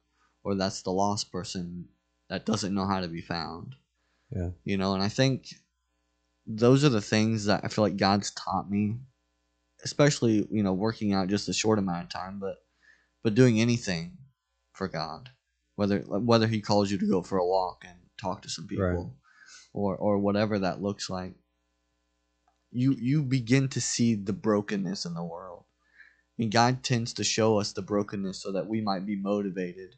or 0.44 0.54
that's 0.54 0.82
the 0.82 0.90
lost 0.90 1.32
person 1.32 1.88
that 2.28 2.44
doesn't 2.46 2.74
know 2.74 2.86
how 2.86 3.00
to 3.00 3.08
be 3.08 3.20
found. 3.20 3.74
Yeah. 4.30 4.50
You 4.64 4.76
know, 4.76 4.94
and 4.94 5.02
I 5.02 5.08
think 5.08 5.46
those 6.46 6.84
are 6.84 6.88
the 6.88 7.00
things 7.00 7.44
that 7.46 7.64
I 7.64 7.68
feel 7.68 7.84
like 7.84 7.96
God's 7.96 8.30
taught 8.32 8.70
me, 8.70 8.96
especially, 9.84 10.46
you 10.50 10.62
know, 10.62 10.72
working 10.72 11.12
out 11.12 11.28
just 11.28 11.48
a 11.48 11.52
short 11.52 11.78
amount 11.78 12.04
of 12.04 12.08
time, 12.10 12.38
but 12.38 12.56
but 13.22 13.34
doing 13.34 13.60
anything 13.60 14.18
for 14.72 14.88
God. 14.88 15.30
Whether 15.76 16.00
whether 16.00 16.46
he 16.48 16.60
calls 16.60 16.90
you 16.90 16.98
to 16.98 17.06
go 17.08 17.22
for 17.22 17.38
a 17.38 17.46
walk 17.46 17.84
and 17.86 17.98
talk 18.20 18.42
to 18.42 18.48
some 18.50 18.66
people 18.66 18.84
Right. 18.84 19.06
or 19.72 19.96
or 19.96 20.18
whatever 20.18 20.58
that 20.58 20.82
looks 20.82 21.08
like. 21.08 21.34
You 22.70 22.94
you 22.98 23.22
begin 23.22 23.68
to 23.68 23.80
see 23.80 24.14
the 24.14 24.32
brokenness 24.32 25.04
in 25.04 25.14
the 25.14 25.24
world. 25.24 25.64
And 26.38 26.50
God 26.50 26.82
tends 26.82 27.12
to 27.14 27.24
show 27.24 27.58
us 27.58 27.72
the 27.72 27.82
brokenness 27.82 28.42
so 28.42 28.52
that 28.52 28.66
we 28.66 28.80
might 28.80 29.04
be 29.06 29.16
motivated 29.16 29.96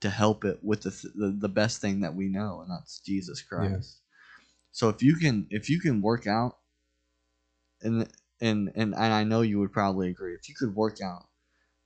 to 0.00 0.10
help 0.10 0.44
it 0.44 0.58
with 0.62 0.82
the, 0.82 0.90
th- 0.90 1.14
the 1.14 1.36
the 1.38 1.48
best 1.48 1.80
thing 1.80 2.00
that 2.00 2.14
we 2.14 2.28
know, 2.28 2.60
and 2.62 2.70
that's 2.70 3.00
Jesus 3.00 3.42
Christ. 3.42 4.00
So 4.74 4.88
if 4.88 5.04
you 5.04 5.14
can 5.14 5.46
if 5.50 5.70
you 5.70 5.78
can 5.80 6.02
work 6.02 6.26
out, 6.26 6.58
and 7.80 8.08
and 8.40 8.72
and 8.74 8.92
and 8.92 8.96
I 8.96 9.22
know 9.22 9.42
you 9.42 9.60
would 9.60 9.72
probably 9.72 10.10
agree, 10.10 10.34
if 10.34 10.48
you 10.48 10.54
could 10.58 10.74
work 10.74 11.00
out 11.00 11.28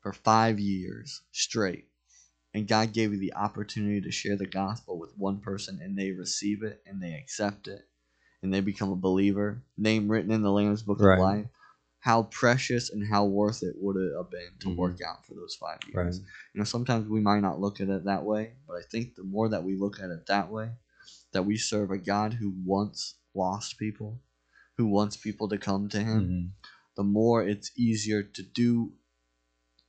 for 0.00 0.14
five 0.14 0.58
years 0.58 1.20
straight, 1.30 1.88
and 2.54 2.66
God 2.66 2.94
gave 2.94 3.12
you 3.12 3.18
the 3.18 3.34
opportunity 3.34 4.00
to 4.00 4.10
share 4.10 4.36
the 4.36 4.46
gospel 4.46 4.98
with 4.98 5.12
one 5.18 5.40
person, 5.40 5.80
and 5.82 5.98
they 5.98 6.12
receive 6.12 6.62
it 6.62 6.82
and 6.86 7.02
they 7.02 7.12
accept 7.12 7.68
it, 7.68 7.82
and 8.42 8.54
they 8.54 8.62
become 8.62 8.90
a 8.90 8.96
believer, 8.96 9.62
name 9.76 10.08
written 10.10 10.30
in 10.30 10.40
the 10.40 10.50
Lamb's 10.50 10.82
Book 10.82 11.00
Right. 11.00 11.16
of 11.16 11.20
Life. 11.20 11.46
How 12.00 12.22
precious 12.22 12.88
and 12.88 13.06
how 13.06 13.26
worth 13.26 13.62
it 13.62 13.74
would 13.76 13.96
it 13.96 14.16
have 14.16 14.30
been 14.30 14.56
to 14.60 14.68
Mhm. 14.70 14.78
work 14.78 15.00
out 15.06 15.26
for 15.26 15.34
those 15.34 15.56
five 15.56 15.80
years? 15.92 16.20
Right. 16.20 16.28
You 16.54 16.58
know, 16.60 16.64
sometimes 16.64 17.06
we 17.06 17.20
might 17.20 17.40
not 17.40 17.60
look 17.60 17.82
at 17.82 17.90
it 17.90 18.04
that 18.04 18.24
way, 18.24 18.54
but 18.66 18.76
I 18.76 18.82
think 18.90 19.14
the 19.16 19.24
more 19.24 19.50
that 19.50 19.62
we 19.64 19.76
look 19.76 20.00
at 20.00 20.08
it 20.08 20.24
that 20.28 20.50
way, 20.50 20.72
that 21.32 21.44
we 21.44 21.56
serve 21.56 21.90
a 21.90 21.98
God 21.98 22.34
who 22.34 22.50
wants 22.64 23.14
lost 23.34 23.78
people, 23.78 24.20
who 24.76 24.86
wants 24.86 25.16
people 25.16 25.48
to 25.48 25.58
come 25.58 25.88
to 25.88 26.00
Him, 26.00 26.28
Mhm. 26.28 26.68
the 26.96 27.04
more 27.04 27.42
it's 27.46 27.70
easier 27.76 28.22
to 28.22 28.42
do, 28.42 28.92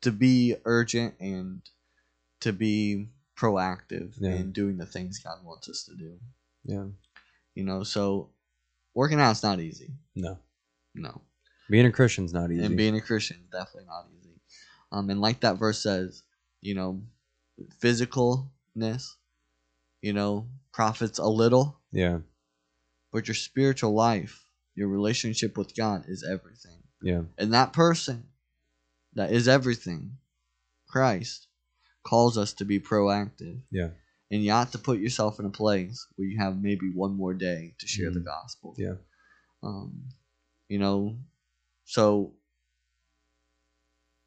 to 0.02 0.12
be 0.12 0.56
urgent 0.66 1.16
and 1.20 1.62
to 2.42 2.54
be 2.54 3.10
proactive 3.36 4.20
Yeah. 4.20 4.36
in 4.36 4.52
doing 4.52 4.78
the 4.78 4.86
things 4.86 5.20
God 5.20 5.44
wants 5.44 5.68
us 5.70 5.84
to 5.86 5.96
do. 5.96 6.20
Yeah. 6.64 6.88
You 7.56 7.64
know, 7.64 7.84
so 7.84 8.32
working 8.94 9.20
out's 9.20 9.44
not 9.44 9.60
easy. 9.60 9.94
No. 10.16 10.40
No. 10.94 11.22
Being 11.70 11.86
a 11.86 11.92
Christian's 11.92 12.34
not 12.34 12.52
easy. 12.52 12.64
And 12.64 12.76
being 12.78 12.96
a 12.96 13.02
Christian 13.02 13.38
is 13.42 13.50
definitely 13.50 13.86
not 13.86 14.08
easy. 14.18 14.40
Um, 14.92 15.10
and 15.10 15.22
like 15.22 15.42
that 15.42 15.58
verse 15.58 15.82
says, 15.82 16.24
you 16.62 16.74
know, 16.76 17.02
physicalness, 17.82 19.16
you 20.02 20.14
know, 20.14 20.48
profits 20.74 21.20
a 21.20 21.28
little, 21.28 21.80
yeah. 21.92 22.20
but 23.12 23.28
your 23.28 23.36
spiritual 23.36 23.94
life, 23.94 24.46
your 24.76 24.88
relationship 24.88 25.58
with 25.58 25.76
God 25.76 26.06
is 26.08 26.24
everything. 26.24 26.84
Yeah. 27.02 27.24
And 27.38 27.54
that 27.54 27.74
person 27.74 28.26
that 29.14 29.32
is 29.32 29.48
everything, 29.48 30.18
Christ, 30.88 31.48
calls 32.04 32.38
us 32.38 32.54
to 32.54 32.66
be 32.66 32.80
proactive. 32.80 33.62
Yeah. 33.72 33.90
And 34.32 34.44
you 34.44 34.52
have 34.52 34.72
to 34.72 34.78
put 34.78 35.00
yourself 35.00 35.40
in 35.40 35.46
a 35.46 35.50
place 35.50 36.06
where 36.16 36.28
you 36.28 36.38
have 36.40 36.62
maybe 36.62 36.92
one 36.94 37.16
more 37.16 37.34
day 37.34 37.74
to 37.80 37.88
share 37.88 38.12
the 38.12 38.20
Mhm. 38.20 38.26
gospel. 38.26 38.76
Yeah. 38.78 38.96
Um, 39.64 40.10
you 40.68 40.78
know, 40.80 41.18
so 41.86 42.34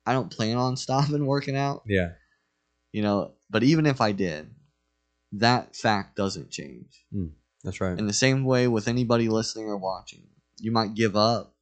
I 0.04 0.12
don't 0.12 0.30
plan 0.30 0.56
on 0.56 0.76
stopping 0.86 1.24
working 1.26 1.56
out, 1.56 1.82
Yeah. 1.86 2.12
you 2.92 3.02
know, 3.02 3.34
but 3.48 3.62
even 3.62 3.86
if 3.86 4.00
I 4.00 4.12
did, 4.12 4.52
that 5.32 5.74
fact 5.74 6.16
doesn't 6.16 6.50
change. 6.50 7.04
That's 7.64 7.80
right. 7.80 7.98
In 7.98 8.06
the 8.06 8.12
same 8.12 8.44
way 8.44 8.68
with 8.68 8.88
anybody 8.88 9.28
listening 9.28 9.66
or 9.66 9.76
watching, 9.76 10.26
you 10.58 10.72
might 10.72 10.94
give 10.94 11.16
up, 11.16 11.54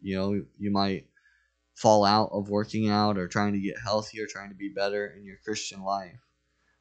you 0.00 0.16
know, 0.16 0.44
you 0.58 0.70
might 0.70 1.06
fall 1.74 2.04
out 2.04 2.30
of 2.32 2.48
working 2.48 2.88
out 2.88 3.18
or 3.18 3.28
trying 3.28 3.52
to 3.52 3.60
get 3.60 3.78
healthier, 3.78 4.26
trying 4.26 4.48
to 4.50 4.54
be 4.56 4.68
better 4.68 5.06
in 5.06 5.24
your 5.24 5.36
Christian 5.44 5.82
life. 5.82 6.18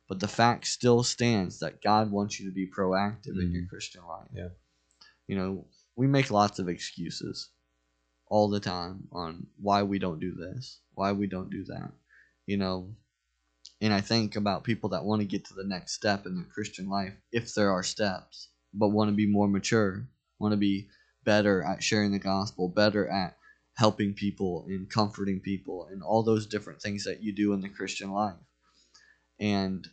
But 0.07 0.19
the 0.19 0.27
fact 0.27 0.67
still 0.67 1.03
stands 1.03 1.59
that 1.59 1.81
God 1.81 2.11
wants 2.11 2.39
you 2.39 2.47
to 2.47 2.53
be 2.53 2.69
proactive 2.69 3.41
in 3.41 3.51
your 3.51 3.63
Mhm. 3.63 3.69
Christian 3.69 4.05
life. 4.05 4.29
Yeah. 4.33 4.49
You 5.27 5.36
know, 5.36 5.67
we 5.95 6.07
make 6.07 6.29
lots 6.29 6.59
of 6.59 6.69
excuses 6.69 7.49
all 8.27 8.49
the 8.49 8.59
time 8.59 9.07
on 9.11 9.47
why 9.57 9.83
we 9.83 9.99
don't 9.99 10.19
do 10.19 10.33
this, 10.33 10.79
why 10.93 11.11
we 11.11 11.27
don't 11.27 11.49
do 11.49 11.63
that. 11.65 11.91
You 12.45 12.57
know, 12.57 12.95
and 13.82 13.93
I 13.93 14.01
think 14.01 14.36
about 14.36 14.63
people 14.63 14.89
that 14.89 15.03
want 15.03 15.21
to 15.21 15.28
get 15.28 15.45
to 15.45 15.53
the 15.53 15.63
next 15.63 15.93
step 15.93 16.26
in 16.26 16.36
their 16.36 16.45
Christian 16.45 16.89
life, 16.89 17.13
if 17.32 17.53
there 17.53 17.71
are 17.71 17.84
steps, 17.84 18.49
but 18.73 18.89
want 18.89 19.09
to 19.09 19.15
be 19.15 19.28
more 19.28 19.47
mature, 19.47 20.07
want 20.39 20.53
to 20.53 20.57
be 20.57 20.88
better 21.23 21.61
at 21.63 21.84
sharing 21.84 22.11
the 22.11 22.19
gospel, 22.19 22.69
better 22.69 23.07
at 23.07 23.38
helping 23.78 24.13
people 24.13 24.65
and 24.67 24.89
comforting 24.89 25.39
people, 25.39 25.88
and 25.91 26.01
all 26.01 26.23
those 26.23 26.45
different 26.47 26.82
things 26.82 27.03
that 27.03 27.21
you 27.21 27.34
do 27.34 27.53
in 27.53 27.61
the 27.61 27.69
Christian 27.69 28.11
life. 28.11 28.36
And 29.39 29.88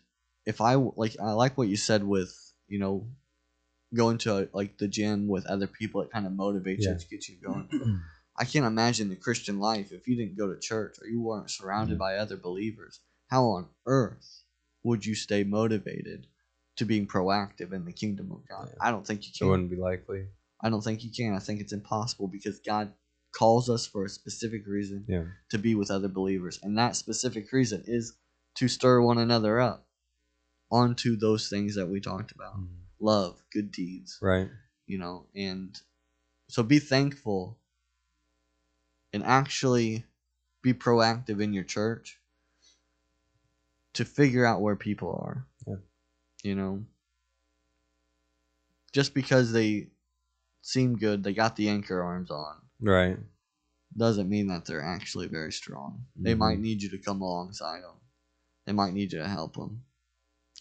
if 0.47 0.61
I 0.61 0.75
like, 0.75 1.17
I 1.21 1.33
like 1.33 1.59
what 1.59 1.69
you 1.69 1.77
said 1.77 2.05
with 2.05 2.33
you 2.69 2.79
know 2.79 3.07
going 3.95 4.19
to 4.19 4.49
like 4.53 4.79
the 4.79 4.89
gym 4.89 5.29
with 5.29 5.45
other 5.47 5.67
people. 5.67 6.01
It 6.03 6.11
kind 6.11 6.27
of 6.27 6.33
motivates 6.33 6.79
Yeah. 6.81 6.93
you 6.93 6.99
to 6.99 7.09
get 7.09 7.29
you 7.29 7.37
going. 7.43 7.69
I 8.39 8.45
can't 8.47 8.65
imagine 8.65 9.11
the 9.11 9.17
Christian 9.17 9.59
life 9.59 9.93
if 9.93 10.09
you 10.09 10.17
didn't 10.17 10.39
go 10.39 10.53
to 10.53 10.59
church 10.59 10.97
or 11.03 11.07
you 11.07 11.21
weren't 11.21 11.51
surrounded 11.51 11.95
Yeah. 11.95 11.99
by 11.99 12.17
other 12.17 12.37
believers. 12.37 13.01
How 13.33 13.45
on 13.47 13.67
earth 13.87 14.43
would 14.85 15.07
you 15.07 15.15
stay 15.15 15.43
motivated 15.43 16.27
to 16.77 16.85
being 16.85 17.07
proactive 17.07 17.73
in 17.73 17.87
the 17.87 17.93
kingdom 17.95 18.31
of 18.31 18.47
God? 18.47 18.69
Yeah. 18.69 18.75
I 18.79 18.91
don't 18.91 19.07
think 19.07 19.25
you 19.25 19.31
it 19.31 19.39
can. 19.39 19.49
wouldn't 19.49 19.71
be 19.71 19.77
likely. 19.77 20.27
I 20.61 20.69
don't 20.69 20.83
think 20.85 21.03
you 21.03 21.11
can. 21.11 21.33
I 21.35 21.39
think 21.39 21.59
it's 21.63 21.73
impossible 21.73 22.29
because 22.29 22.61
God 22.61 22.93
calls 23.35 23.71
us 23.71 23.87
for 23.87 24.05
a 24.05 24.11
specific 24.11 24.67
reason 24.67 25.07
Yeah. 25.09 25.25
to 25.49 25.57
be 25.57 25.75
with 25.75 25.91
other 25.91 26.09
believers. 26.09 26.61
And 26.63 26.77
that 26.77 26.95
specific 26.95 27.51
reason 27.53 27.83
is 27.87 28.13
to 28.57 28.69
stir 28.69 29.01
one 29.01 29.17
another 29.17 29.59
up 29.61 29.89
onto 30.71 31.17
those 31.17 31.49
things 31.49 31.75
that 31.77 31.87
we 31.89 32.03
talked 32.03 32.33
about 32.33 32.57
Mhm. 32.61 32.81
love, 33.01 33.43
good 33.51 33.73
deeds, 33.73 34.19
Right. 34.21 34.51
you 34.85 34.99
know. 34.99 35.27
And 35.35 35.81
so 36.49 36.63
be 36.63 36.79
thankful 36.79 37.59
and 39.11 39.23
actually 39.25 40.05
be 40.61 40.75
proactive 40.75 41.41
in 41.43 41.55
your 41.55 41.65
church 41.65 42.19
to 43.95 44.05
figure 44.05 44.45
out 44.47 44.61
where 44.61 44.77
people 44.77 45.11
are. 45.23 45.47
Yeah. 45.67 45.77
You 46.43 46.55
know, 46.55 46.85
just 48.93 49.15
because 49.15 49.53
they 49.53 49.89
seem 50.63 50.97
good, 50.97 51.23
they 51.25 51.33
got 51.35 51.57
the 51.57 51.69
anchor 51.69 52.03
arms 52.03 52.31
on 52.31 52.57
Right. 52.81 53.19
doesn't 53.97 54.29
mean 54.29 54.47
that 54.49 54.65
they're 54.65 54.83
actually 54.83 55.27
very 55.29 55.53
strong. 55.53 56.07
They 56.17 56.35
Mhm. 56.35 56.39
might 56.39 56.59
need 56.61 56.83
you 56.83 56.89
to 56.91 56.99
come 56.99 57.21
alongside 57.21 57.83
them. 57.83 57.97
They 58.65 58.73
might 58.73 58.93
need 58.95 59.13
you 59.13 59.19
to 59.19 59.29
help 59.29 59.55
them. 59.57 59.85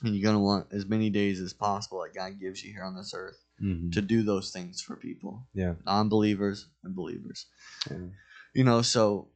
And 0.01 0.15
you're 0.15 0.23
going 0.23 0.35
to 0.35 0.39
want 0.39 0.71
as 0.73 0.85
many 0.85 1.09
days 1.09 1.39
as 1.39 1.53
possible 1.53 2.01
that 2.01 2.13
God 2.15 2.39
gives 2.39 2.63
you 2.63 2.73
here 2.73 2.83
on 2.83 2.95
this 2.95 3.13
earth 3.13 3.45
Mhm. 3.61 3.91
to 3.93 4.01
do 4.01 4.23
those 4.23 4.51
things 4.51 4.81
for 4.81 4.95
people, 4.95 5.47
Yeah. 5.53 5.75
non 5.85 6.09
believers 6.09 6.67
and 6.83 6.95
believers. 6.95 7.45
yeah. 7.89 8.07
You 8.53 8.63
know, 8.63 8.81
so 8.81 9.29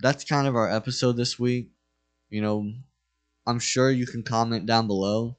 that's 0.00 0.24
kind 0.24 0.46
of 0.46 0.54
our 0.54 0.68
episode 0.70 1.14
this 1.16 1.38
week. 1.38 1.72
You 2.28 2.42
know, 2.42 2.72
I'm 3.46 3.58
sure 3.58 3.90
you 3.90 4.06
can 4.06 4.22
comment 4.22 4.66
down 4.66 4.86
below 4.86 5.36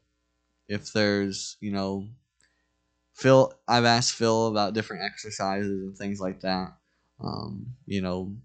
if 0.67 0.93
there's, 0.93 1.57
you 1.59 1.71
know, 1.71 2.07
Phil, 3.13 3.53
I've 3.67 3.85
asked 3.85 4.13
Phil 4.13 4.47
about 4.47 4.73
different 4.73 5.03
exercises 5.03 5.69
and 5.83 5.97
things 5.97 6.19
like 6.19 6.41
that. 6.41 6.75
Um, 7.23 7.67
you 7.85 8.01
know, 8.01 8.35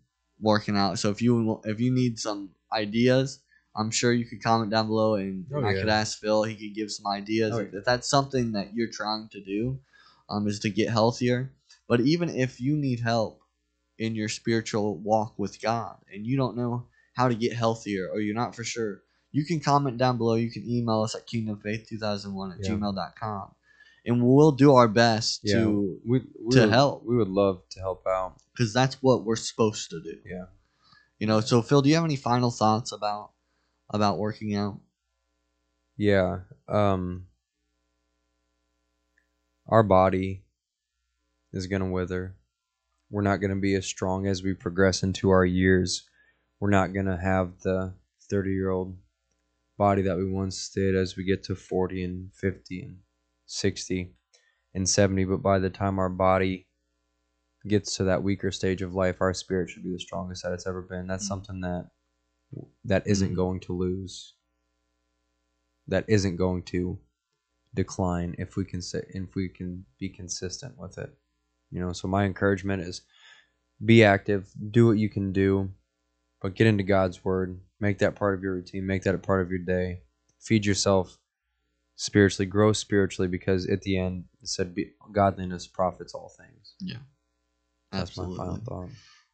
working 0.41 0.77
out. 0.77 0.99
So 0.99 1.11
if 1.11 1.21
you 1.21 1.61
if 1.65 1.81
you 1.81 1.91
need 1.93 2.19
some 2.19 2.51
ideas, 2.73 3.41
I'm 3.75 3.91
sure 3.91 4.13
you 4.13 4.25
could 4.25 4.43
comment 4.43 4.71
down 4.71 4.87
below 4.87 5.17
and 5.17 5.45
Oh, 5.53 5.65
I 5.65 5.73
yeah. 5.73 5.81
could 5.81 5.89
ask 5.89 6.19
Phil. 6.19 6.45
He 6.45 6.55
could 6.55 6.75
give 6.75 6.91
some 6.93 7.07
ideas 7.07 7.55
Oh, 7.55 7.59
if, 7.59 7.73
yeah. 7.73 7.79
if 7.81 7.85
that's 7.85 8.09
something 8.09 8.53
that 8.53 8.73
you're 8.75 8.91
trying 8.91 9.29
to 9.33 9.41
do, 9.41 9.81
um, 10.29 10.47
is 10.47 10.61
to 10.61 10.71
get 10.71 10.89
healthier. 10.91 11.53
But 11.89 12.01
even 12.03 12.31
if 12.31 12.61
you 12.61 12.77
need 12.77 13.01
help 13.01 13.41
in 13.99 14.15
your 14.15 14.29
spiritual 14.29 14.97
walk 14.99 15.35
with 15.39 15.61
God 15.61 15.97
and 16.13 16.25
you 16.25 16.37
don't 16.37 16.57
know 16.57 16.87
how 17.15 17.29
to 17.29 17.35
get 17.35 17.53
healthier 17.53 18.09
or 18.09 18.21
you're 18.21 18.35
not 18.37 18.55
for 18.55 18.63
sure, 18.65 19.03
you 19.33 19.45
can 19.45 19.61
comment 19.61 19.97
down 19.99 20.19
below. 20.19 20.35
You 20.35 20.51
can 20.51 20.69
email 20.69 21.03
us 21.03 21.15
at 21.15 21.27
kingdomfaith2001 21.27 22.53
at 22.59 22.65
Yeah. 22.65 22.71
gmail.com. 22.71 23.55
And 24.07 24.23
we'll 24.27 24.53
do 24.53 24.75
our 24.75 24.89
best 24.89 25.41
Yeah. 25.45 25.57
to, 25.61 26.01
we, 26.07 26.21
we 26.43 26.55
to 26.55 26.61
would- 26.61 26.71
help. 26.71 27.05
We 27.05 27.17
would 27.17 27.29
love 27.29 27.63
to 27.71 27.81
help 27.81 28.07
out. 28.07 28.37
because 28.53 28.73
that's 28.73 29.03
what 29.03 29.25
we're 29.25 29.37
supposed 29.37 29.91
to 29.91 30.01
do. 30.03 30.19
Yeah. 30.25 30.47
You 31.19 31.27
know, 31.27 31.41
so 31.41 31.63
Phil, 31.63 31.83
do 31.83 31.89
you 31.89 31.95
have 31.97 32.05
any 32.05 32.17
final 32.17 32.51
thoughts 32.51 32.93
about 32.93 33.33
about 33.91 34.19
working 34.19 34.55
out? 34.55 34.81
Yeah. 35.97 36.41
Um 36.69 37.27
our 39.67 39.83
body 39.83 40.45
is 41.53 41.67
going 41.67 41.83
to 41.83 41.89
wither. 41.89 42.35
We're 43.11 43.23
not 43.23 43.37
going 43.39 43.51
to 43.51 43.57
be 43.61 43.75
as 43.75 43.87
strong 43.87 44.27
as 44.27 44.43
we 44.43 44.55
progress 44.55 45.03
into 45.03 45.31
our 45.31 45.45
years. 45.45 46.09
We're 46.59 46.71
not 46.71 46.93
going 46.93 47.07
to 47.07 47.17
have 47.17 47.61
the 47.63 47.95
30-year-old 48.33 48.97
body 49.81 50.03
that 50.03 50.19
we 50.19 50.31
once 50.31 50.69
did 50.69 50.95
as 50.95 51.17
we 51.17 51.25
get 51.25 51.43
to 51.45 51.55
40 51.55 52.05
and 52.05 52.35
50 52.35 52.83
and 52.83 52.99
60 53.47 54.13
and 54.75 54.87
70, 54.87 55.25
but 55.25 55.39
by 55.43 55.59
the 55.59 55.71
time 55.71 55.99
our 55.99 56.11
body 56.11 56.69
gets 57.67 57.97
to 57.97 58.05
that 58.05 58.23
weaker 58.23 58.51
stage 58.51 58.83
of 58.83 58.95
life, 58.95 59.23
our 59.23 59.33
spirit 59.33 59.71
should 59.71 59.83
be 59.83 59.91
the 59.93 59.99
strongest 59.99 60.43
that 60.43 60.53
it's 60.53 60.67
ever 60.67 60.83
been. 60.83 61.07
That's 61.07 61.25
Mhm. 61.25 61.29
something 61.29 61.61
that 61.63 61.91
that 62.85 63.07
isn't 63.07 63.33
Mhm. 63.33 63.37
going 63.37 63.61
to 63.61 63.73
lose. 63.73 64.35
That 65.89 66.05
isn't 66.09 66.37
going 66.37 66.65
to 66.75 66.99
decline 67.75 68.35
if 68.39 68.57
we 68.57 68.65
can 68.67 68.83
say 68.83 69.03
if 69.09 69.35
we 69.35 69.49
can 69.49 69.87
be 69.99 70.11
consistent 70.11 70.77
with 70.77 70.99
it. 70.99 71.11
You 71.71 71.81
know, 71.81 71.93
so 71.95 72.07
my 72.09 72.25
encouragement 72.27 72.83
is 72.83 73.03
be 73.85 74.05
active, 74.05 74.53
do 74.71 74.87
what 74.89 74.99
you 74.99 75.09
can 75.09 75.33
do, 75.33 75.73
but 76.41 76.55
get 76.55 76.67
into 76.67 76.85
God's 76.85 77.25
word. 77.25 77.61
Make 77.79 77.99
that 77.99 78.15
part 78.15 78.35
of 78.35 78.43
your 78.43 78.55
routine, 78.55 78.87
make 78.87 79.03
that 79.05 79.15
a 79.15 79.19
part 79.19 79.43
of 79.43 79.51
your 79.51 79.59
day. 79.59 80.01
Feed 80.39 80.67
yourself 80.67 81.19
spiritually, 81.97 82.47
grow 82.47 82.73
spiritually 82.73 83.29
because 83.29 83.67
at 83.69 83.83
the 83.83 83.99
end 83.99 84.25
it 84.43 84.49
said 84.49 84.75
be, 84.75 84.91
godliness 85.13 85.67
profits 85.67 86.15
all 86.15 86.29
things. 86.29 86.75
Yeah. 86.81 86.97
That's 87.93 88.11
Absolutely. 88.11 88.37
my 88.37 88.45
final 88.45 88.61
thought. 88.65 88.89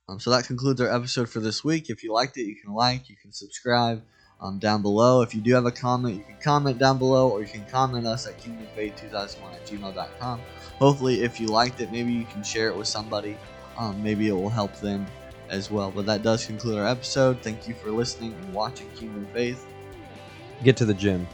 Um, 0.09 0.21
so 0.21 0.31
that 0.31 0.47
concludes 0.47 0.81
our 0.81 0.93
episode 0.93 1.29
for 1.29 1.41
this 1.41 1.65
week. 1.65 1.91
If 1.91 2.05
you 2.05 2.13
liked 2.13 2.37
it, 2.37 2.43
you 2.43 2.57
can 2.57 2.73
like, 2.73 3.09
you 3.09 3.17
can 3.21 3.33
subscribe 3.33 4.03
um, 4.41 4.59
down 4.59 4.83
below. 4.83 5.23
If 5.23 5.35
you 5.35 5.41
do 5.41 5.55
have 5.55 5.67
a 5.67 5.73
comment, 5.73 6.17
you 6.17 6.23
can 6.23 6.37
comment 6.41 6.79
down 6.79 6.99
below, 6.99 7.29
or 7.31 7.41
you 7.41 7.49
can 7.49 7.65
comment 7.67 8.07
us 8.07 8.27
at 8.27 8.39
kingdomfaith2001 8.39 9.53
at 9.53 9.67
gmail.com. 9.67 10.41
Hopefully, 10.79 11.23
if 11.23 11.41
you 11.41 11.49
liked 11.49 11.81
it, 11.81 11.91
maybe 11.91 12.13
you 12.13 12.25
can 12.27 12.43
share 12.43 12.69
it 12.69 12.77
with 12.77 12.87
somebody. 12.87 13.37
Um, 13.79 14.03
maybe 14.03 14.29
it 14.29 14.33
will 14.33 14.49
help 14.49 14.75
them 14.77 15.07
as 15.49 15.71
well. 15.71 15.91
But 15.93 16.07
that 16.07 16.23
does 16.23 16.47
conclude 16.47 16.79
our 16.79 16.87
episode. 16.87 17.43
Thank 17.43 17.67
you 17.67 17.75
for 17.75 17.91
listening 17.91 18.35
and 18.35 18.53
watching 18.53 18.91
Human 18.93 19.27
Faith. 19.29 19.67
Get 20.63 20.77
to 20.79 20.85
the 20.85 20.95
gym. 20.95 21.29